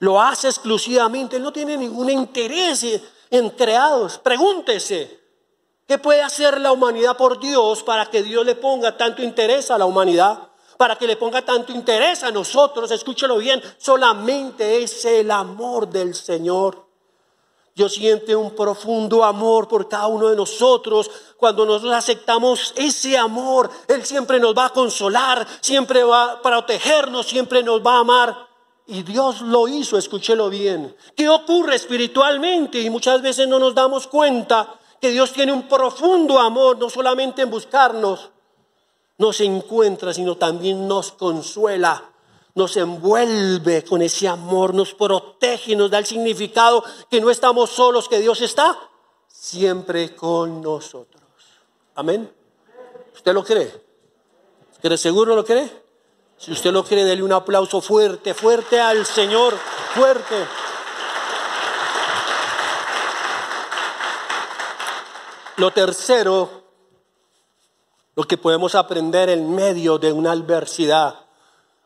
Lo 0.00 0.20
hace 0.20 0.48
exclusivamente, 0.48 1.36
Él 1.36 1.44
no 1.44 1.52
tiene 1.52 1.76
ningún 1.76 2.10
interés 2.10 2.84
en 3.30 3.50
creados. 3.50 4.18
Pregúntese, 4.18 5.19
¿Qué 5.90 5.98
puede 5.98 6.22
hacer 6.22 6.60
la 6.60 6.70
humanidad 6.70 7.16
por 7.16 7.40
Dios 7.40 7.82
para 7.82 8.06
que 8.06 8.22
Dios 8.22 8.46
le 8.46 8.54
ponga 8.54 8.96
tanto 8.96 9.24
interés 9.24 9.72
a 9.72 9.76
la 9.76 9.86
humanidad? 9.86 10.38
Para 10.76 10.94
que 10.94 11.04
le 11.04 11.16
ponga 11.16 11.44
tanto 11.44 11.72
interés 11.72 12.22
a 12.22 12.30
nosotros, 12.30 12.92
escúchelo 12.92 13.38
bien, 13.38 13.60
solamente 13.76 14.84
es 14.84 15.04
el 15.04 15.32
amor 15.32 15.88
del 15.88 16.14
Señor. 16.14 16.86
Dios 17.74 17.94
siente 17.94 18.36
un 18.36 18.54
profundo 18.54 19.24
amor 19.24 19.66
por 19.66 19.88
cada 19.88 20.06
uno 20.06 20.28
de 20.28 20.36
nosotros. 20.36 21.10
Cuando 21.36 21.66
nosotros 21.66 21.94
aceptamos 21.94 22.72
ese 22.76 23.18
amor, 23.18 23.68
Él 23.88 24.04
siempre 24.04 24.38
nos 24.38 24.56
va 24.56 24.66
a 24.66 24.72
consolar, 24.72 25.44
siempre 25.60 26.04
va 26.04 26.34
a 26.34 26.40
protegernos, 26.40 27.26
siempre 27.26 27.64
nos 27.64 27.84
va 27.84 27.96
a 27.96 28.00
amar. 28.02 28.36
Y 28.86 29.02
Dios 29.02 29.40
lo 29.40 29.66
hizo, 29.66 29.98
escúchelo 29.98 30.50
bien. 30.50 30.94
¿Qué 31.16 31.28
ocurre 31.28 31.74
espiritualmente? 31.74 32.80
Y 32.80 32.90
muchas 32.90 33.20
veces 33.22 33.48
no 33.48 33.58
nos 33.58 33.74
damos 33.74 34.06
cuenta 34.06 34.76
que 35.00 35.10
Dios 35.10 35.32
tiene 35.32 35.52
un 35.52 35.66
profundo 35.68 36.38
amor, 36.38 36.78
no 36.78 36.90
solamente 36.90 37.42
en 37.42 37.50
buscarnos, 37.50 38.30
nos 39.18 39.40
encuentra, 39.40 40.12
sino 40.12 40.36
también 40.36 40.86
nos 40.86 41.12
consuela, 41.12 42.10
nos 42.54 42.76
envuelve 42.76 43.84
con 43.84 44.02
ese 44.02 44.28
amor, 44.28 44.74
nos 44.74 44.94
protege 44.94 45.76
nos 45.76 45.90
da 45.90 45.98
el 45.98 46.06
significado 46.06 46.84
que 47.10 47.20
no 47.20 47.30
estamos 47.30 47.70
solos, 47.70 48.08
que 48.08 48.18
Dios 48.18 48.40
está 48.40 48.78
siempre 49.28 50.14
con 50.14 50.60
nosotros. 50.60 51.22
Amén. 51.94 52.30
¿Usted 53.14 53.32
lo 53.32 53.44
cree? 53.44 53.70
¿Cree 54.80 54.96
seguro 54.96 55.34
lo 55.34 55.44
cree? 55.44 55.70
Si 56.36 56.52
usted 56.52 56.72
lo 56.72 56.84
cree, 56.84 57.04
dele 57.04 57.22
un 57.22 57.32
aplauso 57.32 57.82
fuerte, 57.82 58.32
fuerte 58.32 58.80
al 58.80 59.04
Señor, 59.04 59.54
fuerte. 59.94 60.46
Lo 65.60 65.72
tercero, 65.72 66.48
lo 68.16 68.24
que 68.24 68.38
podemos 68.38 68.74
aprender 68.74 69.28
en 69.28 69.54
medio 69.54 69.98
de 69.98 70.10
una 70.10 70.32
adversidad, 70.32 71.26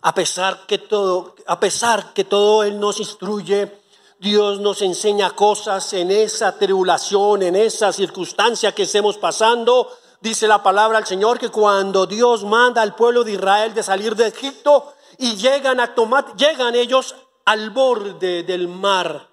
a 0.01 0.15
pesar 0.15 0.65
que 0.69 0.79
todo, 0.79 1.35
a 1.45 1.59
pesar 1.59 2.15
que 2.15 2.23
todo 2.23 2.63
Él 2.63 2.79
nos 2.79 3.01
instruye, 3.01 3.77
Dios 4.21 4.61
nos 4.61 4.81
enseña 4.81 5.31
cosas 5.31 5.93
en 5.93 6.13
esa 6.13 6.57
tribulación, 6.57 7.43
en 7.43 7.57
esa 7.57 7.93
circunstancia 7.93 8.73
que 8.73 8.85
estemos 8.85 9.19
pasando. 9.19 9.91
Dice 10.21 10.47
la 10.47 10.63
palabra 10.63 10.99
al 10.99 11.07
Señor 11.09 11.41
que 11.41 11.49
cuando 11.49 12.07
Dios 12.07 12.45
manda 12.45 12.81
al 12.81 12.95
pueblo 12.95 13.25
de 13.25 13.33
Israel 13.33 13.75
de 13.75 13.83
salir 13.83 14.15
de 14.15 14.29
Egipto 14.29 14.95
y 15.19 15.35
llegan 15.35 15.81
a 15.81 15.97
tomar, 15.97 16.37
llegan 16.37 16.77
ellos 16.77 17.17
al 17.45 17.71
borde 17.71 18.45
del 18.45 18.69
mar. 18.69 19.27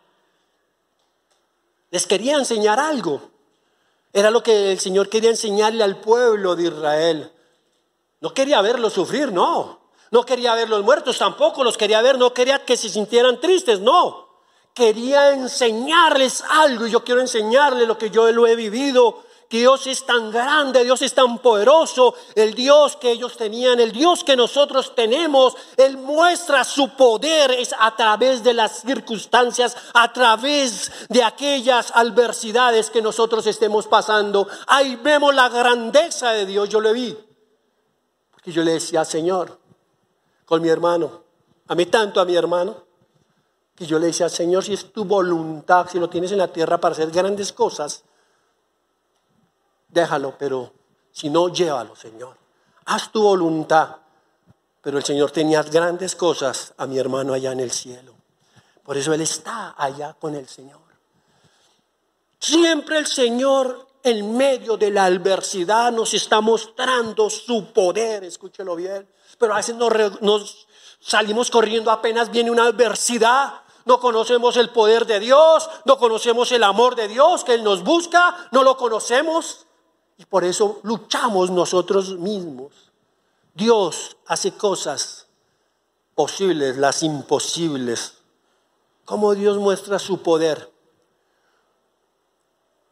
Les 1.92 2.08
quería 2.08 2.38
enseñar 2.38 2.80
algo. 2.80 3.31
Era 4.14 4.32
lo 4.32 4.44
que 4.44 4.72
el 4.72 4.80
Señor 4.80 5.10
quería 5.10 5.30
enseñarle 5.30 5.84
al 5.84 5.98
pueblo 5.98 6.56
de 6.56 6.64
Israel. 6.64 7.32
No 8.20 8.34
quería 8.34 8.62
verlos 8.62 8.94
sufrir, 8.94 9.32
no. 9.32 9.80
No 10.12 10.26
quería 10.26 10.54
verlos 10.56 10.84
muertos, 10.84 11.18
tampoco 11.18 11.64
los 11.64 11.78
quería 11.78 12.02
ver, 12.02 12.18
no 12.18 12.34
quería 12.34 12.66
que 12.66 12.76
se 12.76 12.90
sintieran 12.90 13.40
tristes, 13.40 13.80
no. 13.80 14.28
Quería 14.74 15.32
enseñarles 15.32 16.44
algo 16.50 16.86
y 16.86 16.92
yo 16.92 17.04
quiero 17.04 17.22
enseñarles 17.22 17.88
lo 17.88 17.98
que 17.98 18.10
yo 18.10 18.30
lo 18.32 18.46
he 18.48 18.56
vivido 18.56 19.24
Dios 19.52 19.86
es 19.86 20.06
tan 20.06 20.32
grande, 20.32 20.86
Dios 20.86 21.02
es 21.02 21.14
tan 21.14 21.40
poderoso, 21.40 22.16
el 22.36 22.56
Dios 22.56 22.96
que 22.96 23.12
ellos 23.12 23.36
tenían, 23.36 23.82
el 23.82 23.92
Dios 23.92 24.24
que 24.24 24.38
nosotros 24.38 24.96
tenemos, 24.96 25.58
Él 25.76 25.98
muestra 25.98 26.64
su 26.64 26.96
poder 26.96 27.52
es 27.52 27.76
a 27.78 27.94
través 27.96 28.44
de 28.44 28.54
las 28.54 28.82
circunstancias, 28.82 29.76
a 29.94 30.14
través 30.14 30.90
de 31.10 31.22
aquellas 31.22 31.92
adversidades 31.94 32.90
que 32.90 33.02
nosotros 33.02 33.46
estemos 33.46 33.88
pasando. 33.88 34.48
Ahí 34.68 34.96
vemos 34.96 35.36
la 35.36 35.50
grandeza 35.50 36.32
de 36.32 36.46
Dios, 36.46 36.70
yo 36.70 36.80
lo 36.80 36.94
vi. 36.94 37.18
Porque 38.32 38.54
yo 38.54 38.64
le 38.64 38.72
decía, 38.72 39.04
Señor, 39.04 39.60
con 40.46 40.62
mi 40.62 40.70
hermano, 40.70 41.24
a 41.68 41.76
mí 41.76 41.86
tanto 41.88 42.22
a 42.22 42.26
mi 42.26 42.36
hermano, 42.36 42.78
que 43.76 43.86
yo 43.86 44.00
le 44.00 44.08
decía, 44.08 44.30
Señor, 44.30 44.64
si 44.64 44.74
es 44.74 44.94
tu 44.94 45.04
voluntad, 45.04 45.88
si 45.92 46.00
lo 46.00 46.10
tienes 46.10 46.32
en 46.32 46.38
la 46.38 46.48
tierra 46.48 46.80
para 46.80 46.94
hacer 46.94 47.12
grandes 47.12 47.52
cosas, 47.52 48.06
déjalo, 49.92 50.36
pero 50.38 50.74
si 51.12 51.30
no, 51.30 51.50
llévalo, 51.50 51.96
Señor. 51.96 52.38
Haz 52.86 53.12
tu 53.12 53.22
voluntad. 53.22 53.98
pero 54.82 54.98
el 54.98 55.04
Señor 55.04 55.30
tenía 55.30 55.62
grandes 55.62 56.16
cosas 56.16 56.74
a 56.78 56.88
mi 56.88 56.98
hermano 56.98 57.34
allá 57.34 57.52
en 57.52 57.60
el 57.60 57.72
cielo. 57.72 58.16
Por 58.84 58.98
eso 58.98 59.14
Él 59.14 59.22
está 59.22 59.76
allá 59.78 60.16
con 60.20 60.34
el 60.34 60.48
Señor. 60.48 60.82
Siempre 62.40 62.98
el 62.98 63.06
Señor 63.06 63.88
en 64.04 64.36
medio 64.36 64.78
de 64.78 64.90
la 64.90 65.06
adversidad 65.06 65.92
nos 65.92 66.14
está 66.14 66.42
mostrando 66.42 67.30
su 67.30 67.72
poder, 67.72 68.24
escúchelo 68.24 68.76
bien. 68.76 69.08
Pero 69.38 69.54
a 69.54 69.58
veces 69.58 69.76
nos, 69.76 70.68
salimos 71.00 71.52
corriendo 71.52 71.92
apenas 71.92 72.32
viene 72.32 72.52
una 72.52 72.66
adversidad. 72.66 73.62
No 73.86 74.00
conocemos 74.00 74.58
el 74.58 74.70
poder 74.70 75.06
de 75.06 75.20
Dios, 75.20 75.70
no 75.86 75.98
conocemos 75.98 76.52
el 76.52 76.64
amor 76.64 76.96
de 76.96 77.08
Dios 77.08 77.44
que 77.44 77.54
Él 77.54 77.64
nos 77.64 77.84
busca, 77.84 78.48
no 78.52 78.64
lo 78.64 78.78
conocemos. 78.78 79.66
Y 80.22 80.26
por 80.26 80.44
eso 80.44 80.80
luchamos 80.84 81.50
nosotros 81.50 82.20
mismos. 82.20 82.92
Dios 83.56 84.18
hace 84.28 84.52
cosas 84.52 85.26
posibles, 86.14 86.78
las 86.78 87.02
imposibles. 87.02 88.20
¿Cómo 89.04 89.34
Dios 89.34 89.58
muestra 89.58 89.98
su 89.98 90.22
poder? 90.22 90.72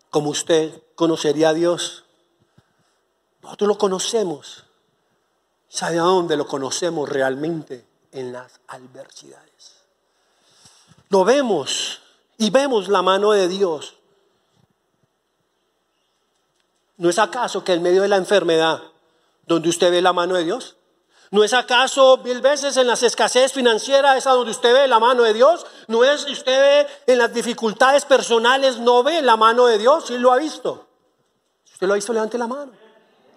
Como 0.09 0.31
usted 0.31 0.81
conocería 0.95 1.49
a 1.49 1.53
Dios. 1.53 2.03
Nosotros 3.43 3.67
lo 3.67 3.77
conocemos. 3.77 4.65
¿Sabe 5.67 5.99
a 5.99 6.03
dónde 6.03 6.35
lo 6.35 6.47
conocemos 6.47 7.07
realmente? 7.07 7.85
En 8.11 8.33
las 8.33 8.59
adversidades. 8.67 9.83
Lo 11.09 11.23
vemos 11.23 12.01
y 12.39 12.49
vemos 12.49 12.87
la 12.87 13.03
mano 13.03 13.33
de 13.33 13.47
Dios. 13.47 13.98
¿No 16.99 17.09
es 17.09 17.17
acaso 17.17 17.63
que 17.63 17.73
en 17.73 17.81
medio 17.81 18.01
de 18.01 18.09
la 18.09 18.17
enfermedad 18.17 18.81
donde 19.47 19.69
usted 19.69 19.89
ve 19.89 20.01
la 20.01 20.11
mano 20.11 20.35
de 20.35 20.43
Dios? 20.43 20.75
¿No 21.31 21.45
es 21.45 21.53
acaso 21.53 22.17
mil 22.17 22.41
veces 22.41 22.75
en 22.75 22.87
las 22.87 23.03
escasez 23.03 23.53
financieras 23.53 24.25
donde 24.25 24.51
usted 24.51 24.73
ve 24.73 24.87
la 24.87 24.99
mano 24.99 25.23
de 25.23 25.33
Dios? 25.33 25.65
¿No 25.87 26.03
es 26.03 26.25
usted 26.25 26.59
ve 26.59 27.13
en 27.13 27.19
las 27.19 27.33
dificultades 27.33 28.03
personales 28.03 28.79
no 28.79 29.01
ve 29.01 29.21
la 29.21 29.37
mano 29.37 29.67
de 29.67 29.77
Dios? 29.77 30.07
¿Sí 30.07 30.17
lo 30.17 30.33
ha 30.33 30.37
visto? 30.37 30.87
usted 31.71 31.87
lo 31.87 31.93
ha 31.93 31.95
visto, 31.95 32.11
levante 32.11 32.37
la 32.37 32.47
mano. 32.47 32.73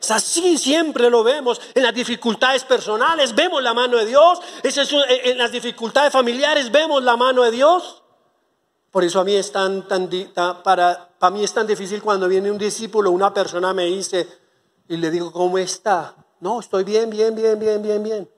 Es 0.01 0.11
así, 0.11 0.59
siempre 0.59 1.09
lo 1.09 1.23
vemos. 1.23 1.61
En 1.75 1.85
las 1.85 1.95
dificultades 1.95 2.65
personales 2.65 3.33
vemos 3.33 3.63
la 3.63 3.75
mano 3.75 3.97
de 3.97 4.07
Dios. 4.07 4.41
en 4.65 5.39
las 5.39 5.53
dificultades 5.53 6.13
familiares 6.13 6.73
vemos 6.73 7.01
la 7.05 7.17
mano 7.17 7.43
de 7.45 7.53
Dios. 7.53 8.03
Por 8.91 9.05
eso 9.05 9.21
a 9.21 9.25
mí 9.25 9.37
es 9.37 9.53
tan, 9.53 9.87
tan, 9.87 10.11
para, 10.65 11.12
para 11.23 11.37
mí 11.37 11.45
es 11.45 11.55
tan 11.55 11.69
difícil 11.69 12.03
cuando 12.03 12.27
viene 12.27 12.51
un 12.51 12.59
discípulo, 12.59 13.13
una 13.13 13.33
persona 13.33 13.73
me 13.73 13.85
dice, 13.85 14.27
y 14.89 14.97
le 14.97 15.09
digo, 15.09 15.31
¿cómo 15.31 15.57
está? 15.57 16.17
No, 16.41 16.59
estoy 16.59 16.83
bien, 16.83 17.11
bien, 17.11 17.37
bien, 17.37 17.61
bien, 17.61 17.81
bien, 17.81 18.03
bien. 18.03 18.31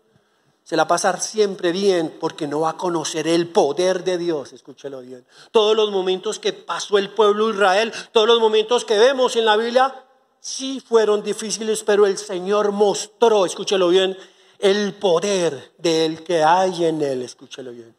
Se 0.63 0.77
la 0.77 0.87
pasar 0.87 1.19
siempre 1.23 1.73
bien 1.73 2.19
porque 2.21 2.47
no 2.47 2.61
va 2.61 2.73
a 2.73 2.77
conocer 2.77 3.27
el 3.27 3.49
poder 3.49 4.05
de 4.05 4.19
Dios, 4.19 4.53
escúchelo 4.53 5.01
bien. 5.01 5.27
Todos 5.51 5.75
los 5.75 5.91
momentos 5.93 6.39
que 6.39 6.53
pasó 6.53 6.99
el 6.99 7.09
pueblo 7.09 7.47
de 7.47 7.55
Israel, 7.55 7.91
todos 8.13 8.27
los 8.29 8.39
momentos 8.39 8.85
que 8.85 8.99
vemos 8.99 9.35
en 9.37 9.47
la 9.47 9.57
Biblia, 9.57 10.05
sí 10.39 10.79
fueron 10.87 11.23
difíciles, 11.23 11.83
pero 11.85 12.05
el 12.05 12.19
Señor 12.19 12.71
mostró, 12.71 13.47
escúchelo 13.47 13.89
bien, 13.89 14.15
el 14.59 14.93
poder 14.93 15.73
del 15.79 16.23
que 16.23 16.45
hay 16.45 16.85
en 16.85 17.01
él, 17.01 17.23
escúchelo 17.23 17.71
bien. 17.71 17.97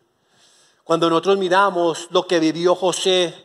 Cuando 0.84 1.10
nosotros 1.10 1.39
miramos 1.39 2.08
lo 2.12 2.28
que 2.28 2.39
vivió 2.39 2.76
José 2.76 3.44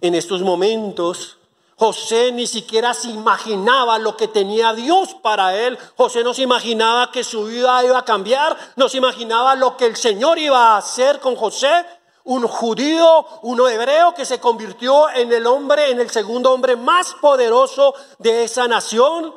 en 0.00 0.14
estos 0.14 0.42
momentos, 0.42 1.38
José 1.76 2.32
ni 2.32 2.46
siquiera 2.46 2.94
se 2.94 3.10
imaginaba 3.10 3.98
lo 3.98 4.16
que 4.16 4.28
tenía 4.28 4.72
Dios 4.72 5.14
para 5.22 5.54
él. 5.54 5.78
José 5.96 6.24
no 6.24 6.32
se 6.32 6.42
imaginaba 6.42 7.12
que 7.12 7.22
su 7.22 7.44
vida 7.44 7.84
iba 7.84 7.98
a 7.98 8.04
cambiar, 8.04 8.56
no 8.76 8.88
se 8.88 8.96
imaginaba 8.96 9.54
lo 9.54 9.76
que 9.76 9.86
el 9.86 9.96
Señor 9.96 10.38
iba 10.38 10.74
a 10.74 10.78
hacer 10.78 11.20
con 11.20 11.36
José, 11.36 11.84
un 12.24 12.46
judío, 12.48 13.24
uno 13.42 13.68
hebreo 13.68 14.14
que 14.14 14.24
se 14.24 14.40
convirtió 14.40 15.08
en 15.10 15.32
el 15.32 15.46
hombre, 15.46 15.90
en 15.90 16.00
el 16.00 16.10
segundo 16.10 16.52
hombre 16.52 16.76
más 16.76 17.14
poderoso 17.20 17.94
de 18.18 18.44
esa 18.44 18.66
nación. 18.66 19.32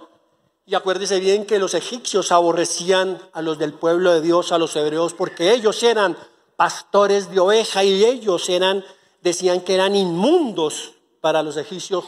Y 0.66 0.76
acuérdese 0.76 1.20
bien 1.20 1.46
que 1.46 1.60
los 1.60 1.74
egipcios 1.74 2.32
aborrecían 2.32 3.22
a 3.34 3.42
los 3.42 3.60
del 3.60 3.74
pueblo 3.74 4.14
de 4.14 4.22
Dios, 4.22 4.52
a 4.52 4.58
los 4.58 4.76
hebreos, 4.76 5.14
porque 5.14 5.52
ellos 5.54 5.84
eran 5.84 6.18
pastores 6.56 7.32
de 7.32 7.40
oveja 7.40 7.84
y 7.84 8.04
ellos 8.06 8.50
eran, 8.50 8.84
decían 9.22 9.62
que 9.62 9.76
eran 9.76 9.96
inmundos 9.96 10.94
para 11.22 11.44
los 11.44 11.58
egipcios 11.58 12.04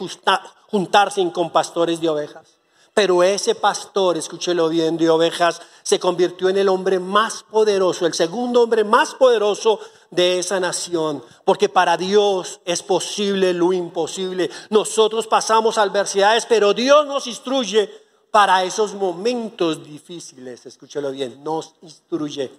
juntarse 0.68 1.32
con 1.32 1.52
pastores 1.52 2.00
de 2.00 2.10
ovejas. 2.10 2.62
Pero 2.94 3.24
ese 3.24 3.56
pastor, 3.56 4.18
escúchelo 4.18 4.68
bien, 4.68 4.98
de 4.98 5.10
ovejas, 5.10 5.62
se 5.82 5.98
convirtió 5.98 6.50
en 6.50 6.58
el 6.58 6.68
hombre 6.68 7.00
más 7.00 7.44
poderoso, 7.44 8.06
el 8.06 8.14
segundo 8.14 8.64
hombre 8.64 8.84
más 8.84 9.16
poderoso 9.16 9.80
de 10.10 10.40
esa 10.40 10.60
nación. 10.60 11.24
Porque 11.46 11.70
para 11.70 11.96
Dios 11.96 12.60
es 12.66 12.84
posible 12.84 13.54
lo 13.54 13.72
imposible. 13.72 14.50
Nosotros 14.70 15.26
pasamos 15.28 15.78
adversidades, 15.78 16.46
pero 16.46 16.74
Dios 16.74 17.08
nos 17.08 17.28
instruye 17.28 17.90
para 18.30 18.64
esos 18.66 18.94
momentos 18.94 19.86
difíciles. 19.86 20.66
Escúchelo 20.66 21.12
bien, 21.12 21.42
nos 21.44 21.76
instruye. 21.82 22.52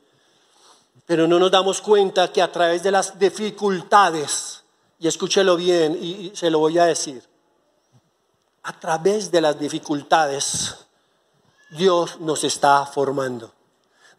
Pero 1.06 1.26
no 1.26 1.38
nos 1.38 1.50
damos 1.50 1.80
cuenta 1.80 2.32
que 2.32 2.42
a 2.42 2.50
través 2.50 2.82
de 2.82 2.90
las 2.90 3.18
dificultades, 3.18 4.62
y 4.98 5.08
escúchelo 5.08 5.56
bien 5.56 5.98
y 6.00 6.32
se 6.34 6.50
lo 6.50 6.60
voy 6.60 6.78
a 6.78 6.84
decir. 6.84 7.22
A 8.62 8.78
través 8.78 9.30
de 9.30 9.40
las 9.40 9.58
dificultades, 9.58 10.76
Dios 11.70 12.20
nos 12.20 12.44
está 12.44 12.86
formando. 12.86 13.52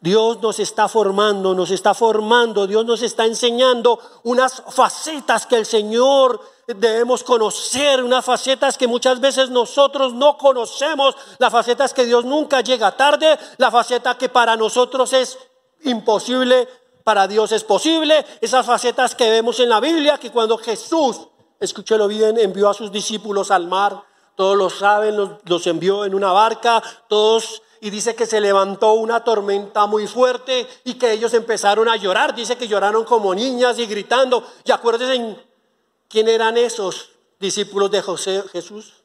Dios 0.03 0.41
nos 0.41 0.59
está 0.59 0.89
formando, 0.89 1.55
nos 1.55 1.71
está 1.71 1.93
formando, 1.93 2.67
Dios 2.67 2.85
nos 2.85 3.01
está 3.01 3.25
enseñando 3.25 3.97
unas 4.23 4.61
facetas 4.67 5.45
que 5.45 5.55
el 5.55 5.65
Señor 5.65 6.41
debemos 6.67 7.23
conocer, 7.23 8.03
unas 8.03 8.25
facetas 8.25 8.77
que 8.77 8.85
muchas 8.85 9.21
veces 9.21 9.49
nosotros 9.49 10.13
no 10.13 10.37
conocemos, 10.37 11.15
las 11.37 11.53
facetas 11.53 11.93
que 11.93 12.03
Dios 12.03 12.25
nunca 12.25 12.59
llega 12.59 12.97
tarde, 12.97 13.39
la 13.57 13.71
faceta 13.71 14.17
que 14.17 14.27
para 14.27 14.57
nosotros 14.57 15.13
es 15.13 15.37
imposible 15.83 16.67
para 17.03 17.27
Dios 17.27 17.51
es 17.51 17.63
posible. 17.63 18.25
Esas 18.41 18.65
facetas 18.65 19.15
que 19.15 19.29
vemos 19.29 19.59
en 19.59 19.69
la 19.69 19.79
Biblia, 19.79 20.17
que 20.17 20.31
cuando 20.31 20.57
Jesús, 20.57 21.27
escúchelo 21.59 22.07
bien, 22.07 22.37
envió 22.37 22.69
a 22.69 22.73
sus 22.73 22.91
discípulos 22.91 23.51
al 23.51 23.67
mar, 23.67 24.03
todos 24.35 24.57
lo 24.57 24.69
saben, 24.69 25.15
los, 25.17 25.67
envió 25.67 26.05
en 26.05 26.15
una 26.15 26.31
barca, 26.31 26.81
todos 27.07 27.61
y 27.81 27.89
dice 27.89 28.15
que 28.15 28.25
se 28.25 28.39
levantó 28.39 28.93
una 28.93 29.23
tormenta 29.23 29.85
muy 29.85 30.07
fuerte 30.07 30.65
y 30.85 30.93
que 30.93 31.11
ellos 31.11 31.33
empezaron 31.33 31.89
a 31.89 31.97
llorar. 31.97 32.33
Dice 32.33 32.55
que 32.55 32.67
lloraron 32.67 33.03
como 33.03 33.35
niñas 33.35 33.77
y 33.77 33.85
gritando. 33.85 34.43
Y 34.63 34.71
acuérdense 34.71 35.37
quién 36.07 36.29
eran 36.29 36.57
esos 36.57 37.09
discípulos 37.39 37.91
de 37.91 38.01
José 38.01 38.41
Jesús 38.53 39.02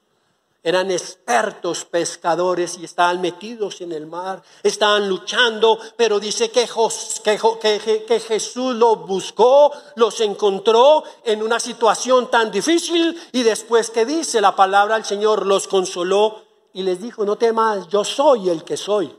eran 0.62 0.90
expertos 0.90 1.85
pescadores 1.85 2.79
y 2.79 2.85
estaban 2.85 3.21
metidos 3.21 3.81
en 3.81 3.92
el 3.92 4.07
mar, 4.07 4.42
estaban 4.62 5.09
luchando, 5.09 5.79
pero 5.97 6.18
dice 6.18 6.51
que, 6.51 6.68
que, 7.23 8.21
Jesús 8.21 8.75
los 8.75 9.07
buscó, 9.07 9.73
los 9.94 10.21
encontró 10.21 11.05
en 11.25 11.42
una 11.42 11.61
situación 11.61 12.31
tan 12.31 12.51
difícil 12.51 13.18
y 13.33 13.44
después 13.44 13.90
que 13.90 14.05
dice 14.05 14.40
la 14.40 14.57
palabra 14.57 14.97
al 14.97 15.05
Señor 15.05 15.47
los 15.47 15.68
consoló 15.68 16.42
y 16.73 16.83
les 16.83 17.01
dijo, 17.01 17.25
no 17.25 17.37
temas, 17.37 17.88
yo 17.88 18.05
soy 18.05 18.51
el 18.51 18.64
que 18.64 18.77
soy. 18.77 19.16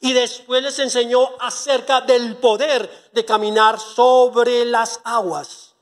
Y 0.00 0.12
después 0.12 0.62
les 0.62 0.78
enseñó 0.78 1.28
acerca 1.40 2.00
del 2.00 2.36
poder 2.36 3.08
de 3.12 3.24
caminar 3.24 3.78
sobre 3.78 4.64
las 4.64 5.00
aguas. 5.04 5.74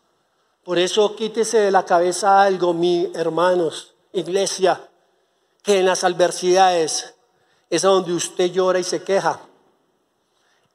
Por 0.64 0.78
eso 0.78 1.14
quítese 1.14 1.58
de 1.58 1.70
la 1.70 1.84
cabeza 1.84 2.42
algo, 2.42 2.72
mi 2.72 3.10
hermanos, 3.14 3.94
iglesia 4.12 4.88
que 5.66 5.80
en 5.80 5.86
las 5.86 6.04
adversidades 6.04 7.14
es 7.68 7.82
donde 7.82 8.12
usted 8.12 8.52
llora 8.52 8.78
y 8.78 8.84
se 8.84 9.02
queja. 9.02 9.40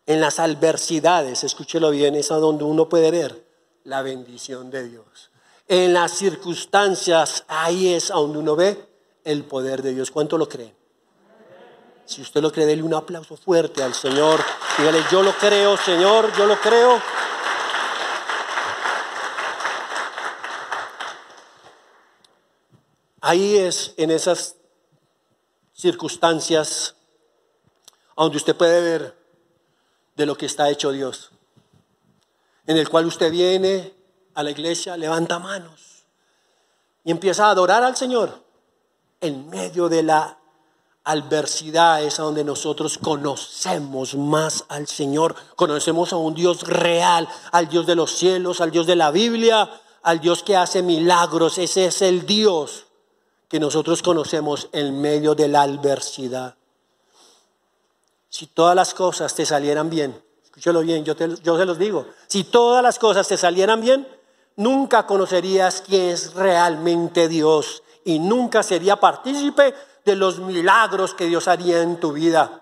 En 0.05 0.19
las 0.19 0.37
adversidades, 0.37 1.45
escúchelo 1.45 1.91
bien, 1.91 2.13
es 2.15 2.29
a 2.29 2.35
donde 2.35 2.65
uno 2.65 2.89
puede 2.89 3.09
ver 3.09 3.47
la 3.85 4.01
bendición 4.01 4.69
de 4.69 4.89
Dios. 4.89 5.31
En 5.69 5.93
las 5.93 6.11
circunstancias, 6.11 7.45
ahí 7.47 7.93
es 7.93 8.11
a 8.11 8.15
donde 8.15 8.39
uno 8.39 8.57
ve 8.57 8.85
el 9.23 9.45
poder 9.45 9.81
de 9.81 9.93
Dios. 9.93 10.11
¿Cuánto 10.11 10.37
lo 10.37 10.49
creen? 10.49 10.75
Si 12.03 12.21
usted 12.21 12.41
lo 12.41 12.51
cree, 12.51 12.65
déle 12.65 12.83
un 12.83 12.93
aplauso 12.93 13.37
fuerte 13.37 13.81
al 13.81 13.93
Señor. 13.93 14.41
Dígale, 14.77 15.01
yo 15.09 15.23
lo 15.23 15.31
creo, 15.31 15.77
Señor, 15.77 16.35
yo 16.37 16.45
lo 16.45 16.59
creo. 16.59 17.01
Ahí 23.21 23.55
es 23.55 23.93
en 23.95 24.11
esas 24.11 24.57
circunstancias 25.81 26.95
donde 28.15 28.37
usted 28.37 28.55
puede 28.55 28.81
ver 28.81 29.17
de 30.15 30.25
lo 30.27 30.37
que 30.37 30.45
está 30.45 30.69
hecho 30.69 30.91
Dios, 30.91 31.31
en 32.67 32.77
el 32.77 32.87
cual 32.87 33.07
usted 33.07 33.31
viene 33.31 33.93
a 34.35 34.43
la 34.43 34.51
iglesia, 34.51 34.95
levanta 34.95 35.39
manos 35.39 36.03
y 37.03 37.09
empieza 37.09 37.47
a 37.47 37.49
adorar 37.49 37.83
al 37.83 37.95
Señor 37.95 38.43
en 39.21 39.49
medio 39.49 39.89
de 39.89 40.03
la 40.03 40.37
adversidad 41.03 42.03
es 42.03 42.17
donde 42.17 42.43
nosotros 42.43 42.99
conocemos 42.99 44.13
más 44.13 44.65
al 44.69 44.85
Señor, 44.87 45.35
conocemos 45.55 46.13
a 46.13 46.17
un 46.17 46.35
Dios 46.35 46.61
real, 46.61 47.27
al 47.51 47.69
Dios 47.69 47.87
de 47.87 47.95
los 47.95 48.11
cielos, 48.11 48.61
al 48.61 48.69
Dios 48.69 48.85
de 48.85 48.95
la 48.95 49.09
Biblia, 49.09 49.67
al 50.03 50.19
Dios 50.19 50.43
que 50.43 50.55
hace 50.55 50.83
milagros. 50.83 51.57
Ese 51.57 51.85
es 51.85 52.03
el 52.03 52.27
Dios 52.27 52.85
que 53.51 53.59
nosotros 53.59 54.01
conocemos 54.01 54.69
en 54.71 55.01
medio 55.01 55.35
de 55.35 55.49
la 55.49 55.63
adversidad. 55.63 56.55
Si 58.29 58.47
todas 58.47 58.77
las 58.77 58.93
cosas 58.93 59.35
te 59.35 59.45
salieran 59.45 59.89
bien, 59.89 60.23
escúchalo 60.41 60.79
bien, 60.79 61.03
yo, 61.03 61.17
te, 61.17 61.27
yo 61.43 61.57
se 61.57 61.65
los 61.65 61.77
digo, 61.77 62.05
si 62.27 62.45
todas 62.45 62.81
las 62.81 62.97
cosas 62.97 63.27
te 63.27 63.35
salieran 63.35 63.81
bien, 63.81 64.07
nunca 64.55 65.05
conocerías 65.05 65.83
quién 65.85 66.11
es 66.11 66.33
realmente 66.33 67.27
Dios 67.27 67.83
y 68.05 68.19
nunca 68.19 68.63
sería 68.63 68.95
partícipe 68.95 69.75
de 70.05 70.15
los 70.15 70.39
milagros 70.39 71.13
que 71.13 71.25
Dios 71.25 71.49
haría 71.49 71.81
en 71.81 71.99
tu 71.99 72.13
vida. 72.13 72.61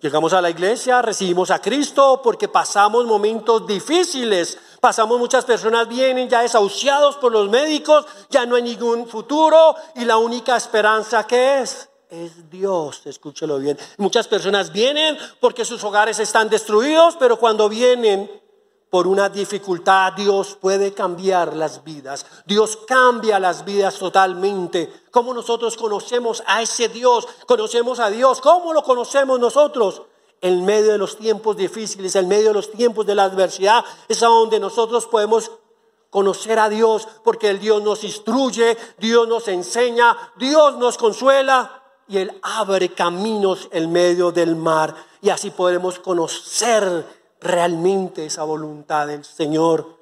Llegamos 0.00 0.34
a 0.34 0.42
la 0.42 0.50
iglesia, 0.50 1.00
recibimos 1.00 1.50
a 1.50 1.62
Cristo 1.62 2.20
porque 2.22 2.48
pasamos 2.48 3.06
momentos 3.06 3.66
difíciles. 3.66 4.58
Pasamos 4.84 5.18
muchas 5.18 5.46
personas 5.46 5.88
vienen 5.88 6.28
ya 6.28 6.42
desahuciados 6.42 7.16
por 7.16 7.32
los 7.32 7.48
médicos, 7.48 8.04
ya 8.28 8.44
no 8.44 8.56
hay 8.56 8.60
ningún 8.60 9.08
futuro 9.08 9.74
y 9.94 10.04
la 10.04 10.18
única 10.18 10.58
esperanza 10.58 11.26
que 11.26 11.62
es 11.62 11.88
es 12.10 12.50
Dios, 12.50 13.00
escúchelo 13.06 13.58
bien. 13.58 13.78
Muchas 13.96 14.28
personas 14.28 14.70
vienen 14.70 15.16
porque 15.40 15.64
sus 15.64 15.82
hogares 15.84 16.18
están 16.18 16.50
destruidos, 16.50 17.16
pero 17.18 17.38
cuando 17.38 17.66
vienen 17.70 18.30
por 18.90 19.06
una 19.06 19.30
dificultad, 19.30 20.12
Dios 20.12 20.58
puede 20.60 20.92
cambiar 20.92 21.56
las 21.56 21.82
vidas. 21.82 22.26
Dios 22.44 22.78
cambia 22.86 23.40
las 23.40 23.64
vidas 23.64 23.98
totalmente. 23.98 25.06
¿Cómo 25.10 25.32
nosotros 25.32 25.78
conocemos 25.78 26.42
a 26.46 26.60
ese 26.60 26.90
Dios? 26.90 27.26
Conocemos 27.46 28.00
a 28.00 28.10
Dios. 28.10 28.38
¿Cómo 28.42 28.74
lo 28.74 28.82
conocemos 28.82 29.40
nosotros? 29.40 30.02
En 30.44 30.62
medio 30.66 30.92
de 30.92 30.98
los 30.98 31.16
tiempos 31.16 31.56
difíciles, 31.56 32.14
en 32.16 32.28
medio 32.28 32.48
de 32.48 32.54
los 32.54 32.70
tiempos 32.70 33.06
de 33.06 33.14
la 33.14 33.24
adversidad, 33.24 33.82
es 34.08 34.22
a 34.22 34.26
donde 34.26 34.60
nosotros 34.60 35.06
podemos 35.06 35.50
conocer 36.10 36.58
a 36.58 36.68
Dios, 36.68 37.08
porque 37.24 37.48
el 37.48 37.58
Dios 37.58 37.82
nos 37.82 38.04
instruye, 38.04 38.76
Dios 38.98 39.26
nos 39.26 39.48
enseña, 39.48 40.14
Dios 40.36 40.76
nos 40.76 40.98
consuela 40.98 41.82
y 42.06 42.18
Él 42.18 42.38
abre 42.42 42.90
caminos 42.90 43.68
en 43.72 43.90
medio 43.90 44.32
del 44.32 44.54
mar. 44.54 44.94
Y 45.22 45.30
así 45.30 45.50
podemos 45.50 45.98
conocer 45.98 47.06
realmente 47.40 48.26
esa 48.26 48.44
voluntad 48.44 49.06
del 49.06 49.24
Señor 49.24 49.98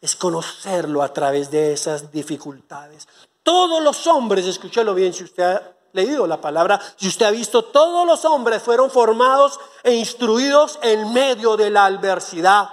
es 0.00 0.16
conocerlo 0.16 1.04
a 1.04 1.12
través 1.12 1.52
de 1.52 1.72
esas 1.72 2.10
dificultades. 2.10 3.06
Todos 3.44 3.80
los 3.80 4.08
hombres, 4.08 4.44
escúchelo 4.44 4.92
bien 4.92 5.12
si 5.12 5.22
usted 5.22 5.60
leído 5.92 6.26
la 6.26 6.40
palabra, 6.40 6.80
si 6.96 7.08
usted 7.08 7.26
ha 7.26 7.30
visto, 7.30 7.64
todos 7.64 8.06
los 8.06 8.24
hombres 8.24 8.62
fueron 8.62 8.90
formados 8.90 9.58
e 9.82 9.94
instruidos 9.94 10.78
en 10.82 11.12
medio 11.12 11.56
de 11.56 11.70
la 11.70 11.86
adversidad. 11.86 12.68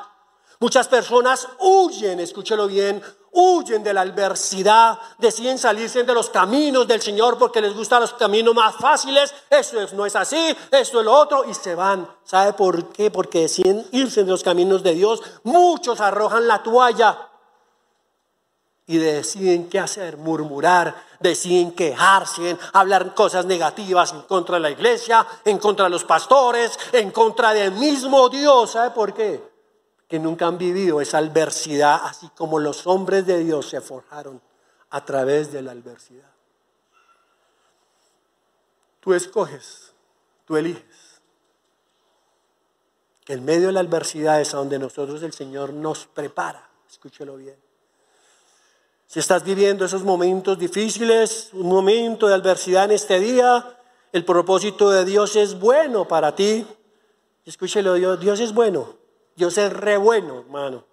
Muchas 0.59 0.87
personas 0.87 1.47
huyen, 1.59 2.19
escúchelo 2.19 2.67
bien, 2.67 3.01
huyen 3.31 3.83
de 3.83 3.93
la 3.93 4.01
adversidad, 4.01 4.97
deciden 5.17 5.57
salirse 5.57 6.03
de 6.03 6.13
los 6.13 6.29
caminos 6.29 6.87
del 6.87 7.01
Señor 7.01 7.37
porque 7.37 7.61
les 7.61 7.75
gustan 7.75 8.01
los 8.01 8.13
caminos 8.13 8.55
más 8.55 8.75
fáciles. 8.75 9.33
Eso 9.49 9.77
no 9.93 10.05
es 10.05 10.15
así, 10.15 10.55
esto 10.71 10.99
es 10.99 11.05
lo 11.05 11.13
otro, 11.13 11.43
y 11.45 11.53
se 11.53 11.75
van. 11.75 12.07
¿Sabe 12.23 12.53
por 12.53 12.89
qué? 12.89 13.11
Porque 13.11 13.41
deciden 13.41 13.85
irse 13.91 14.23
de 14.23 14.31
los 14.31 14.43
caminos 14.43 14.81
de 14.83 14.93
Dios. 14.93 15.21
Muchos 15.43 15.99
arrojan 15.99 16.47
la 16.47 16.63
toalla 16.63 17.29
y 18.87 18.97
deciden 18.97 19.69
qué 19.69 19.79
hacer, 19.79 20.17
murmurar, 20.17 20.95
deciden 21.19 21.71
quejarse, 21.71 22.57
hablar 22.73 23.15
cosas 23.15 23.45
negativas 23.45 24.13
en 24.13 24.21
contra 24.23 24.55
de 24.55 24.61
la 24.61 24.69
iglesia, 24.69 25.25
en 25.43 25.57
contra 25.57 25.85
de 25.85 25.91
los 25.91 26.03
pastores, 26.03 26.77
en 26.91 27.11
contra 27.11 27.53
del 27.53 27.71
mismo 27.71 28.29
Dios. 28.29 28.71
¿Sabe 28.71 28.91
por 28.91 29.13
qué? 29.13 29.55
que 30.07 30.19
nunca 30.19 30.47
han 30.47 30.57
vivido 30.57 31.01
esa 31.01 31.17
adversidad, 31.17 32.01
así 32.03 32.29
como 32.35 32.59
los 32.59 32.85
hombres 32.85 33.25
de 33.25 33.39
Dios 33.39 33.69
se 33.69 33.81
forjaron 33.81 34.41
a 34.91 35.03
través 35.03 35.51
de 35.51 35.61
la 35.61 35.71
adversidad. 35.71 36.29
Tú 38.99 39.13
escoges, 39.13 39.93
tú 40.45 40.57
eliges. 40.57 41.21
Que 43.23 43.33
en 43.33 43.43
medio 43.43 43.67
de 43.67 43.73
la 43.73 43.79
adversidad 43.79 44.39
es 44.39 44.53
a 44.53 44.57
donde 44.57 44.77
nosotros 44.77 45.23
el 45.23 45.33
Señor 45.33 45.73
nos 45.73 46.05
prepara. 46.05 46.69
Escúchelo 46.87 47.37
bien. 47.37 47.64
Si 49.07 49.19
estás 49.19 49.43
viviendo 49.43 49.85
esos 49.85 50.03
momentos 50.03 50.57
difíciles, 50.57 51.49
un 51.53 51.67
momento 51.67 52.27
de 52.27 52.33
adversidad 52.33 52.85
en 52.85 52.91
este 52.91 53.19
día, 53.19 53.77
el 54.11 54.25
propósito 54.25 54.89
de 54.89 55.05
Dios 55.05 55.35
es 55.35 55.59
bueno 55.59 56.07
para 56.07 56.35
ti. 56.35 56.65
Escúchelo, 57.45 57.93
Dios, 58.17 58.39
es 58.39 58.53
bueno. 58.53 58.95
Dios 59.35 59.57
es 59.57 59.71
re 59.71 59.97
bueno, 59.97 60.39
hermano. 60.39 60.83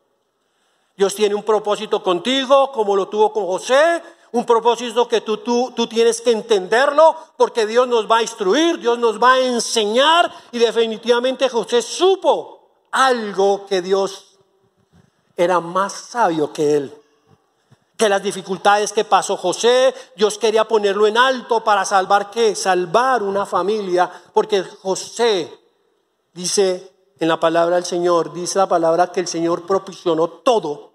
Dios 0.97 1.15
tiene 1.15 1.35
un 1.35 1.43
propósito 1.43 2.03
contigo, 2.03 2.71
como 2.73 2.95
lo 2.95 3.09
tuvo 3.09 3.33
con 3.33 3.47
José, 3.47 4.03
un 4.33 4.45
propósito 4.45 5.09
que 5.09 5.23
tú, 5.23 5.39
tú, 5.39 5.73
tú 5.75 5.87
tienes 5.87 6.21
que 6.21 6.33
entenderlo, 6.33 7.17
porque 7.37 7.67
Dios 7.67 7.89
nos 7.89 8.11
va 8.11 8.19
a 8.19 8.23
instruir, 8.23 8.79
Dios 8.79 8.99
nos 8.99 9.23
va 9.23 9.35
a 9.35 9.41
enseñar, 9.41 10.31
y 10.53 10.59
definitivamente 10.59 11.49
José 11.49 11.81
supo 11.81 12.69
algo 12.91 13.67
que 13.67 13.81
Dios 13.81 14.37
era 15.37 15.61
más 15.61 15.93
sabio 15.93 16.53
que 16.53 16.77
él. 16.77 17.02
Que 18.03 18.09
las 18.09 18.21
dificultades 18.21 18.93
que 18.93 19.05
pasó 19.05 19.37
José, 19.37 19.95
Dios 20.17 20.37
quería 20.37 20.67
ponerlo 20.67 21.07
en 21.07 21.17
alto 21.17 21.63
para 21.63 21.85
salvar 21.85 22.33
qué? 22.33 22.57
Salvar 22.57 23.23
una 23.23 23.47
familia, 23.47 24.11
porque 24.33 24.65
José 24.65 25.49
dice 26.33 26.95
en 27.21 27.29
la 27.29 27.39
palabra 27.39 27.77
del 27.77 27.85
Señor, 27.85 28.33
dice 28.33 28.59
la 28.59 28.67
palabra 28.67 29.13
que 29.13 29.21
el 29.21 29.29
Señor 29.29 29.67
propicionó 29.67 30.29
todo, 30.29 30.95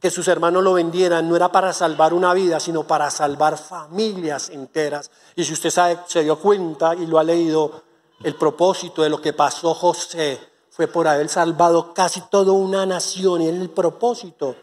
que 0.00 0.10
sus 0.10 0.26
hermanos 0.26 0.64
lo 0.64 0.72
vendieran, 0.72 1.28
no 1.28 1.36
era 1.36 1.52
para 1.52 1.72
salvar 1.72 2.12
una 2.12 2.34
vida, 2.34 2.58
sino 2.58 2.82
para 2.82 3.12
salvar 3.12 3.56
familias 3.56 4.50
enteras. 4.50 5.12
Y 5.36 5.44
si 5.44 5.52
usted 5.52 5.70
sabe, 5.70 6.00
se 6.08 6.24
dio 6.24 6.36
cuenta 6.40 6.96
y 6.96 7.06
lo 7.06 7.20
ha 7.20 7.22
leído, 7.22 7.84
el 8.24 8.34
propósito 8.34 9.02
de 9.02 9.08
lo 9.08 9.22
que 9.22 9.34
pasó 9.34 9.72
José 9.72 10.40
fue 10.68 10.88
por 10.88 11.06
haber 11.06 11.28
salvado 11.28 11.94
casi 11.94 12.22
toda 12.22 12.50
una 12.50 12.84
nación 12.86 13.40
y 13.40 13.46
es 13.46 13.54
el 13.54 13.70
propósito 13.70 14.56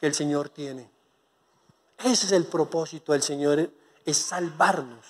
que 0.00 0.08
el 0.08 0.14
Señor 0.14 0.48
tiene. 0.48 0.91
Ese 2.04 2.26
es 2.26 2.32
el 2.32 2.46
propósito 2.46 3.12
del 3.12 3.22
Señor, 3.22 3.70
es 4.04 4.16
salvarnos. 4.16 5.06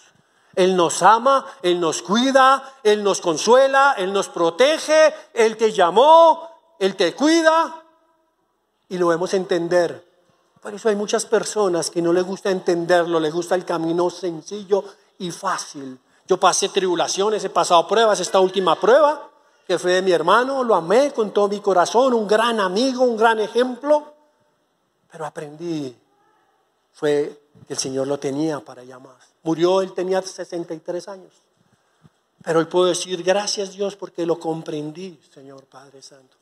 Él 0.55 0.77
nos 0.77 1.03
ama, 1.03 1.47
Él 1.63 1.81
nos 1.81 2.03
cuida, 2.03 2.75
Él 2.83 3.03
nos 3.03 3.21
consuela, 3.21 3.95
Él 3.97 4.13
nos 4.13 4.29
protege, 4.29 5.15
Él 5.33 5.57
te 5.57 5.73
llamó, 5.73 6.49
Él 6.79 6.95
te 6.97 7.15
cuida 7.15 7.83
y 8.89 8.99
lo 8.99 9.09
debemos 9.09 9.33
entender. 9.35 10.07
Por 10.61 10.75
eso 10.75 10.89
hay 10.89 10.97
muchas 10.97 11.25
personas 11.25 11.91
que 11.91 12.03
no 12.03 12.13
les 12.13 12.25
gusta 12.25 12.51
entenderlo, 12.51 13.19
les 13.19 13.33
gusta 13.33 13.55
el 13.55 13.65
camino 13.65 14.11
sencillo 14.11 14.85
y 15.19 15.31
fácil. 15.31 15.99
Yo 16.29 16.39
pasé 16.39 16.69
tribulaciones, 16.69 17.43
he 17.45 17.51
pasado 17.51 17.89
pruebas, 17.89 18.21
esta 18.21 18.39
última 18.39 18.79
prueba 18.79 19.31
que 19.67 19.79
fue 19.79 19.93
de 19.93 20.03
mi 20.03 20.13
hermano, 20.13 20.63
lo 20.65 20.75
amé 20.75 21.13
con 21.13 21.31
todo 21.31 21.49
mi 21.49 21.61
corazón, 21.61 22.15
un 22.15 22.27
gran 22.27 22.61
amigo, 22.61 23.05
un 23.05 23.17
gran 23.17 23.39
ejemplo, 23.39 24.13
pero 25.11 25.25
aprendí, 25.25 25.97
fue 26.93 27.41
que 27.67 27.75
el 27.75 27.79
Señor 27.79 28.07
lo 28.07 28.19
tenía 28.19 28.61
para 28.61 28.85
llamar. 28.85 29.17
Murió, 29.43 29.83
él 29.83 29.93
tenía 29.93 30.23
63 30.23 31.09
años. 31.09 31.33
Pero 32.45 32.59
hoy 32.59 32.65
puedo 32.67 32.87
decir 32.87 33.23
gracias 33.23 33.73
Dios 33.73 33.97
porque 33.97 34.27
lo 34.27 34.39
comprendí, 34.39 35.19
Señor 35.33 35.65
Padre 35.65 36.03
Santo. 36.03 36.37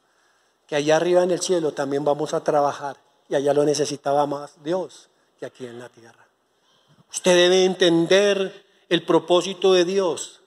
Que 0.66 0.76
allá 0.76 0.96
arriba 0.96 1.22
en 1.22 1.30
el 1.30 1.40
cielo 1.40 1.72
también 1.72 2.04
vamos 2.04 2.32
a 2.32 2.42
trabajar 2.42 2.96
y 3.28 3.34
allá 3.34 3.52
lo 3.52 3.64
necesitaba 3.64 4.26
más 4.26 4.62
Dios 4.62 5.08
que 5.38 5.46
aquí 5.46 5.66
en 5.66 5.78
la 5.78 5.88
tierra. 5.88 6.26
Usted 7.10 7.34
debe 7.34 7.64
entender 7.64 8.64
el 8.88 9.04
propósito 9.04 9.72
de 9.72 9.84
Dios. 9.84 10.40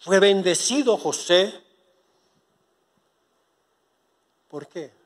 Fue 0.00 0.18
bendecido 0.18 0.96
José. 0.96 1.52
¿Por 4.48 4.66
qué? 4.66 4.97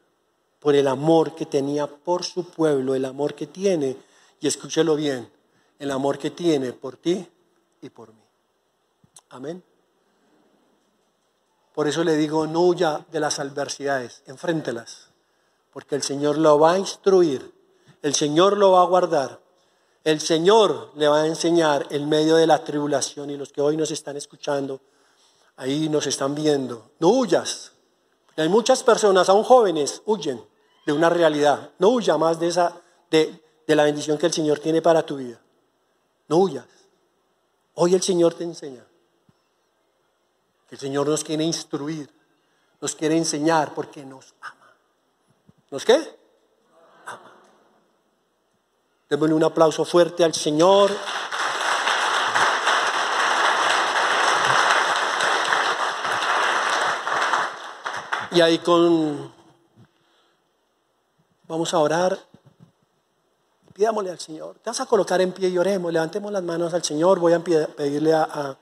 Por 0.63 0.77
el 0.77 0.87
amor 0.87 1.35
que 1.35 1.45
tenía 1.45 1.89
por 1.89 2.25
su 2.25 2.45
pueblo, 2.45 2.95
el 2.95 3.05
amor 3.05 3.35
que 3.35 3.49
tiene, 3.49 3.97
y 4.41 4.47
escúchelo 4.47 4.97
bien, 4.97 5.29
el 5.79 5.91
amor 5.91 6.19
que 6.19 6.31
tiene 6.31 6.73
por 6.73 6.97
ti 6.97 7.29
y 7.81 7.91
por 7.91 8.15
mí. 8.15 8.23
Amén. 9.31 9.63
Por 11.75 11.89
eso 11.89 12.05
le 12.05 12.17
digo, 12.17 12.47
no 12.47 12.61
huya 12.61 13.05
de 13.11 13.19
las 13.19 13.41
adversidades, 13.41 14.23
enfréntelas, 14.27 15.09
porque 15.73 15.97
el 15.97 16.03
Señor 16.03 16.39
lo 16.39 16.59
va 16.59 16.73
a 16.73 16.79
instruir, 16.79 17.53
el 18.03 18.15
Señor 18.15 18.57
lo 18.57 18.73
va 18.73 18.83
a 18.83 18.87
guardar, 18.87 19.41
el 20.05 20.21
Señor 20.21 20.91
le 20.95 21.09
va 21.09 21.23
a 21.23 21.27
enseñar 21.27 21.87
en 21.91 22.09
medio 22.09 22.37
de 22.37 22.47
la 22.47 22.63
tribulación 22.63 23.31
y 23.31 23.37
los 23.37 23.53
que 23.53 23.63
hoy 23.63 23.77
nos 23.77 23.91
están 23.91 24.17
escuchando, 24.17 24.81
ahí 25.57 25.89
nos 25.89 26.07
están 26.07 26.35
viendo, 26.35 26.91
no 27.01 27.09
huyas. 27.09 27.73
Hay 28.37 28.49
muchas 28.49 28.83
personas, 28.83 29.29
aún 29.29 29.43
jóvenes, 29.45 30.03
huyen 30.05 30.52
de 30.87 30.93
una 30.93 31.09
realidad. 31.09 31.71
No 31.79 31.89
huya 31.89 32.17
más 32.19 32.39
de, 32.41 32.49
esa, 32.49 32.75
de, 33.11 33.41
de 33.67 33.77
la 33.77 33.85
bendición 33.85 34.19
que 34.19 34.27
el 34.27 34.33
Señor 34.33 34.59
tiene 34.59 34.83
para 34.83 35.05
tu 35.05 35.17
vida. 35.17 35.41
No 36.29 36.39
huyas. 36.39 36.67
Hoy 37.75 37.95
el 37.95 38.03
Señor 38.03 38.35
te 38.35 38.45
enseña. 38.45 38.85
El 40.71 40.79
Señor 40.79 41.07
nos 41.07 41.23
quiere 41.23 41.45
instruir, 41.45 42.09
nos 42.81 42.97
quiere 42.97 43.17
enseñar 43.17 43.75
porque 43.75 44.05
nos 44.05 44.35
ama. 44.41 44.75
¿Nos 45.71 45.85
qué? 45.85 46.19
Ama. 47.07 47.33
Démosle 49.11 49.35
un 49.35 49.45
aplauso 49.45 49.85
fuerte 49.85 50.25
al 50.25 50.35
Señor. 50.35 50.91
Y 58.31 58.41
ahí 58.41 58.59
con... 58.61 59.42
Vamos 61.49 61.75
a 61.75 61.79
orar. 61.79 62.19
Pidámosle 63.75 64.11
al 64.11 64.19
Señor. 64.19 64.57
Te 64.63 64.71
vas 64.71 64.81
a 64.81 64.87
colocar 64.87 65.21
en 65.21 65.33
pie 65.33 65.49
y 65.49 65.59
oremos. 65.59 65.93
Levantemos 65.93 66.31
las 66.31 66.43
manos 66.43 66.75
al 66.75 66.85
Señor. 66.85 67.19
Voy 67.19 67.33
a 67.33 67.43
pedirle 67.43 68.13
a, 68.13 68.57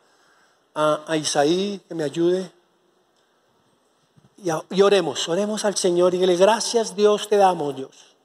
a, 0.74 1.16
Isaí 1.16 1.81
que 1.87 1.95
me 1.95 2.05
ayude. 2.05 2.51
Y, 4.43 4.81
oremos, 4.81 5.28
oremos 5.28 5.64
al 5.66 5.76
Señor 5.76 6.14
y 6.14 6.18
dile, 6.18 6.35
gracias 6.37 6.97
Dios 6.97 7.28
te 7.28 7.37
damos 7.37 7.76
Dios. 7.76 8.16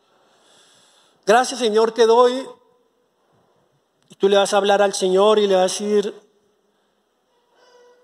Gracias 1.25 1.59
Señor 1.59 1.91
te 1.91 2.05
doy. 2.05 2.47
Y 4.07 4.15
tú 4.15 4.29
le 4.29 4.37
vas 4.37 4.53
a 4.53 4.57
hablar 4.57 4.81
al 4.81 4.93
Señor 4.93 5.39
y 5.39 5.47
le 5.47 5.55
vas 5.55 5.61
a 5.61 5.83
decir, 5.83 6.21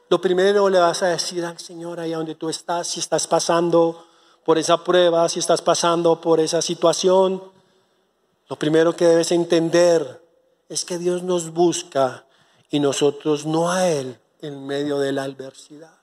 lo 0.10 0.20
primero 0.20 0.68
le 0.68 0.80
vas 0.80 1.04
a 1.04 1.08
decir 1.08 1.46
al 1.46 1.58
Señor 1.58 2.02
ahí 2.02 2.12
donde 2.12 2.36
tú 2.36 2.50
estás, 2.50 2.88
si 2.88 3.00
estás 3.00 3.28
pasando 3.28 4.08
por 4.46 4.58
esa 4.58 4.84
prueba, 4.84 5.28
si 5.30 5.40
estás 5.40 5.62
pasando 5.62 6.20
por 6.20 6.40
esa 6.40 6.62
situación, 6.62 7.44
lo 8.48 8.56
primero 8.56 8.96
que 8.96 9.06
debes 9.06 9.32
entender 9.32 10.22
es 10.70 10.86
que 10.86 10.98
Dios 10.98 11.24
nos 11.24 11.52
busca 11.52 12.26
y 12.70 12.80
nosotros 12.80 13.46
no 13.46 13.72
a 13.72 13.88
Él 13.88 14.18
en 14.42 14.66
medio 14.66 15.00
de 15.00 15.12
la 15.12 15.24
adversidad. 15.24 15.94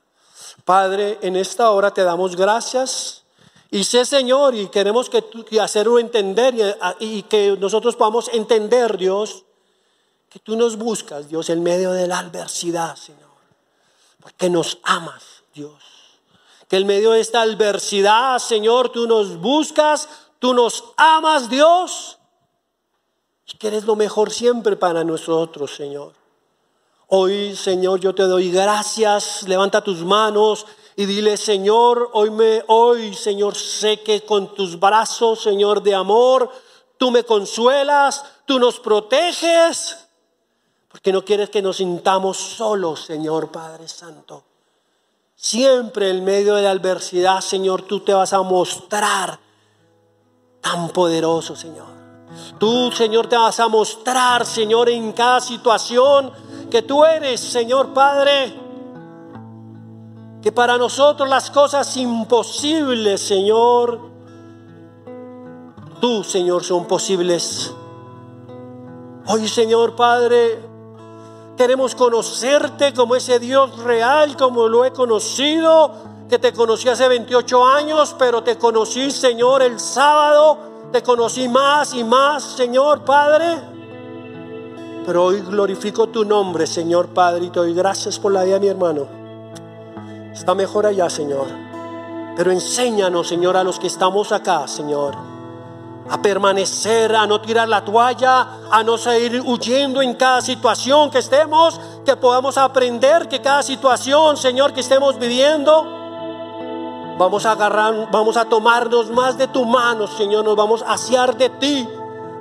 Padre, 0.65 1.19
en 1.21 1.35
esta 1.35 1.71
hora 1.71 1.93
te 1.93 2.03
damos 2.03 2.35
gracias 2.35 3.23
y 3.71 3.83
sé 3.83 4.05
Señor 4.05 4.55
y 4.55 4.67
queremos 4.67 5.09
que, 5.09 5.21
tú, 5.21 5.45
hacerlo 5.61 5.99
entender 5.99 6.55
y 6.99 7.23
que 7.23 7.55
nosotros 7.59 7.95
podamos 7.95 8.29
entender 8.33 8.97
Dios 8.97 9.43
que 10.29 10.39
tú 10.39 10.55
nos 10.55 10.77
buscas 10.77 11.27
Dios 11.27 11.49
en 11.49 11.61
medio 11.61 11.91
de 11.91 12.07
la 12.07 12.19
adversidad 12.19 12.95
Señor 12.95 13.29
porque 14.19 14.49
nos 14.49 14.79
amas, 14.83 15.23
Dios. 15.53 15.98
Que 16.69 16.77
en 16.77 16.87
medio 16.87 17.11
de 17.11 17.19
esta 17.19 17.41
adversidad, 17.41 18.37
Señor, 18.37 18.89
tú 18.89 19.07
nos 19.07 19.37
buscas, 19.37 20.07
tú 20.37 20.53
nos 20.53 20.83
amas, 20.95 21.49
Dios. 21.49 22.19
Y 23.47 23.57
que 23.57 23.67
eres 23.67 23.85
lo 23.85 23.95
mejor 23.95 24.31
siempre 24.31 24.75
para 24.75 25.03
nosotros, 25.03 25.75
Señor. 25.75 26.13
Hoy, 27.07 27.55
Señor, 27.55 27.99
yo 27.99 28.13
te 28.13 28.21
doy 28.21 28.51
gracias. 28.51 29.47
Levanta 29.47 29.83
tus 29.83 30.05
manos 30.05 30.67
y 30.95 31.07
dile, 31.07 31.37
Señor, 31.37 32.11
hoy 32.13 32.29
me, 32.29 32.63
hoy, 32.67 33.15
Señor, 33.15 33.55
sé 33.55 34.01
que 34.03 34.21
con 34.21 34.53
tus 34.53 34.79
brazos, 34.79 35.41
Señor, 35.41 35.81
de 35.81 35.95
amor, 35.95 36.51
tú 36.99 37.09
me 37.09 37.23
consuelas, 37.23 38.23
tú 38.45 38.59
nos 38.59 38.79
proteges. 38.79 39.97
Porque 40.87 41.11
no 41.11 41.25
quieres 41.25 41.49
que 41.49 41.63
nos 41.63 41.77
sintamos 41.77 42.37
solos, 42.37 43.05
Señor 43.05 43.51
Padre 43.51 43.87
Santo. 43.87 44.43
Siempre 45.41 46.09
en 46.09 46.25
medio 46.25 46.55
de 46.55 46.63
la 46.63 46.71
adversidad, 46.71 47.39
Señor, 47.39 47.83
tú 47.83 48.01
te 48.01 48.13
vas 48.13 48.33
a 48.33 48.41
mostrar 48.41 49.39
tan 50.59 50.89
poderoso, 50.89 51.55
Señor. 51.55 51.87
Tú, 52.59 52.91
Señor, 52.91 53.27
te 53.27 53.37
vas 53.37 53.57
a 53.61 53.69
mostrar, 53.69 54.45
Señor, 54.45 54.89
en 54.89 55.13
cada 55.13 55.39
situación 55.39 56.33
que 56.69 56.81
tú 56.81 57.05
eres, 57.05 57.39
Señor 57.39 57.93
Padre. 57.93 58.53
Que 60.41 60.51
para 60.51 60.77
nosotros 60.77 61.29
las 61.29 61.49
cosas 61.49 61.95
imposibles, 61.95 63.21
Señor, 63.21 64.11
tú, 66.01 66.21
Señor, 66.21 66.65
son 66.65 66.85
posibles. 66.85 67.73
Hoy, 69.25 69.47
Señor 69.47 69.95
Padre, 69.95 70.68
Queremos 71.59 71.93
conocerte 71.93 72.93
como 72.93 73.17
ese 73.17 73.37
Dios 73.37 73.79
real, 73.79 74.37
como 74.37 74.69
lo 74.69 74.85
he 74.85 74.93
conocido, 74.93 75.91
que 76.29 76.39
te 76.39 76.53
conocí 76.53 76.87
hace 76.87 77.05
28 77.09 77.67
años, 77.67 78.15
pero 78.17 78.41
te 78.41 78.57
conocí, 78.57 79.11
Señor, 79.11 79.61
el 79.61 79.77
sábado, 79.77 80.57
te 80.93 81.03
conocí 81.03 81.49
más 81.49 81.93
y 81.93 82.05
más, 82.05 82.43
Señor 82.43 83.03
Padre. 83.03 83.59
Pero 85.05 85.25
hoy 85.25 85.41
glorifico 85.41 86.07
tu 86.07 86.23
nombre, 86.23 86.65
Señor 86.65 87.09
Padre, 87.09 87.47
y 87.47 87.49
te 87.49 87.59
doy 87.59 87.73
gracias 87.73 88.17
por 88.19 88.31
la 88.31 88.45
vida 88.45 88.57
mi 88.57 88.67
hermano. 88.67 89.05
Está 90.31 90.55
mejor 90.55 90.85
allá, 90.85 91.09
Señor. 91.09 91.47
Pero 92.37 92.51
enséñanos, 92.51 93.27
Señor, 93.27 93.57
a 93.57 93.65
los 93.65 93.79
que 93.79 93.87
estamos 93.87 94.31
acá, 94.31 94.65
Señor 94.65 95.38
a 96.09 96.21
permanecer, 96.21 97.15
a 97.15 97.27
no 97.27 97.39
tirar 97.39 97.69
la 97.69 97.85
toalla, 97.85 98.47
a 98.71 98.83
no 98.83 98.97
seguir 98.97 99.41
huyendo 99.45 100.01
en 100.01 100.15
cada 100.15 100.41
situación 100.41 101.11
que 101.11 101.19
estemos, 101.19 101.79
que 102.05 102.15
podamos 102.15 102.57
aprender 102.57 103.27
que 103.27 103.41
cada 103.41 103.61
situación, 103.61 104.35
Señor, 104.35 104.73
que 104.73 104.79
estemos 104.79 105.19
viviendo, 105.19 105.83
vamos 107.17 107.45
a 107.45 107.51
agarrar, 107.51 108.09
vamos 108.11 108.37
a 108.37 108.45
tomarnos 108.45 109.11
más 109.11 109.37
de 109.37 109.47
tu 109.47 109.65
mano, 109.65 110.07
Señor, 110.07 110.43
nos 110.43 110.55
vamos 110.55 110.81
a 110.81 110.93
asear 110.93 111.37
de 111.37 111.49
ti 111.49 111.87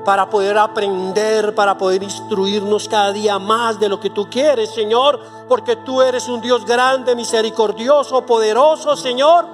para 0.04 0.30
poder 0.30 0.56
aprender, 0.56 1.54
para 1.54 1.76
poder 1.76 2.02
instruirnos 2.02 2.88
cada 2.88 3.12
día 3.12 3.38
más 3.38 3.78
de 3.78 3.90
lo 3.90 4.00
que 4.00 4.08
tú 4.08 4.30
quieres, 4.30 4.70
Señor, 4.70 5.20
porque 5.46 5.76
tú 5.76 6.00
eres 6.00 6.28
un 6.28 6.40
Dios 6.40 6.64
grande, 6.64 7.14
misericordioso, 7.14 8.24
poderoso, 8.24 8.96
Señor, 8.96 9.44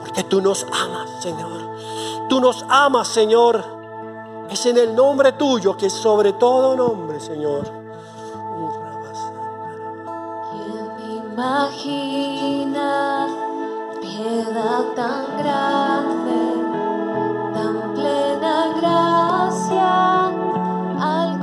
porque 0.00 0.24
tú 0.24 0.40
nos 0.40 0.64
amas, 0.64 1.22
Señor. 1.22 1.69
Tú 2.30 2.40
nos 2.40 2.64
amas, 2.68 3.08
Señor. 3.08 3.64
Es 4.48 4.64
en 4.64 4.78
el 4.78 4.94
nombre 4.94 5.32
tuyo 5.32 5.76
que 5.76 5.90
sobre 5.90 6.32
todo 6.34 6.76
nombre, 6.76 7.18
Señor. 7.18 7.64
¿Quién 10.52 11.26
imagina 11.32 13.26
piedad 14.00 14.84
tan 14.94 15.24
grande, 15.38 16.38
tan 17.52 17.94
plena 17.94 18.74
gracia 18.80 20.26
al 21.00 21.39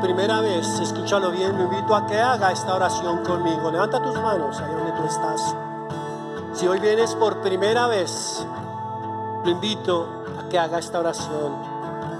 primera 0.00 0.40
vez, 0.40 0.66
escúchalo 0.80 1.30
bien, 1.30 1.56
me 1.56 1.64
invito 1.64 1.94
a 1.94 2.06
que 2.06 2.20
haga 2.20 2.52
esta 2.52 2.74
oración 2.74 3.24
conmigo. 3.24 3.70
Levanta 3.70 4.02
tus 4.02 4.14
manos 4.14 4.60
ahí 4.60 4.72
donde 4.72 4.92
tú 4.92 5.04
estás. 5.04 5.54
Si 6.52 6.66
hoy 6.66 6.80
vienes 6.80 7.14
por 7.14 7.40
primera 7.42 7.86
vez, 7.86 8.46
lo 9.44 9.50
invito 9.50 10.08
a 10.38 10.48
que 10.48 10.58
haga 10.58 10.78
esta 10.78 11.00
oración. 11.00 11.54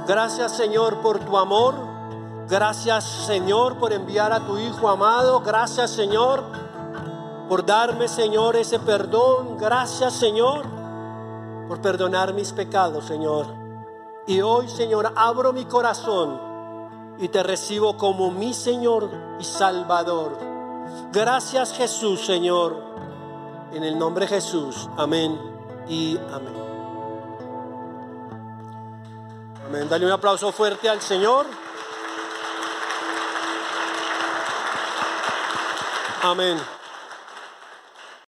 Gracias 0.07 0.53
Señor 0.53 1.01
por 1.01 1.19
tu 1.21 1.37
amor. 1.37 1.75
Gracias 2.49 3.05
Señor 3.05 3.79
por 3.79 3.93
enviar 3.93 4.33
a 4.33 4.41
tu 4.41 4.59
Hijo 4.59 4.89
amado. 4.89 5.41
Gracias 5.41 5.91
Señor 5.91 6.45
por 7.49 7.65
darme 7.67 8.09
Señor 8.09 8.57
ese 8.57 8.79
perdón. 8.79 9.57
Gracias 9.59 10.13
Señor 10.15 10.65
por 11.69 11.81
perdonar 11.81 12.35
mis 12.35 12.53
pecados 12.53 13.07
Señor. 13.07 13.47
Y 14.27 14.41
hoy 14.41 14.69
Señor 14.69 15.13
abro 15.17 15.53
mi 15.53 15.65
corazón 15.65 16.46
y 17.19 17.29
te 17.29 17.43
recibo 17.43 17.97
como 17.97 18.31
mi 18.31 18.53
Señor 18.55 19.11
y 19.41 19.45
Salvador. 19.45 20.39
Gracias 21.13 21.73
Jesús, 21.73 22.25
Señor. 22.25 22.85
En 23.73 23.85
el 23.85 23.99
nombre 23.99 24.27
de 24.27 24.35
Jesús. 24.35 24.89
Amén 24.97 25.39
y 25.89 26.19
amén. 26.33 26.55
Amén. 29.67 29.89
Dale 29.89 30.07
un 30.07 30.13
aplauso 30.13 30.53
fuerte 30.53 30.89
al 30.89 31.01
Señor. 31.01 31.47
Amén. 36.23 36.76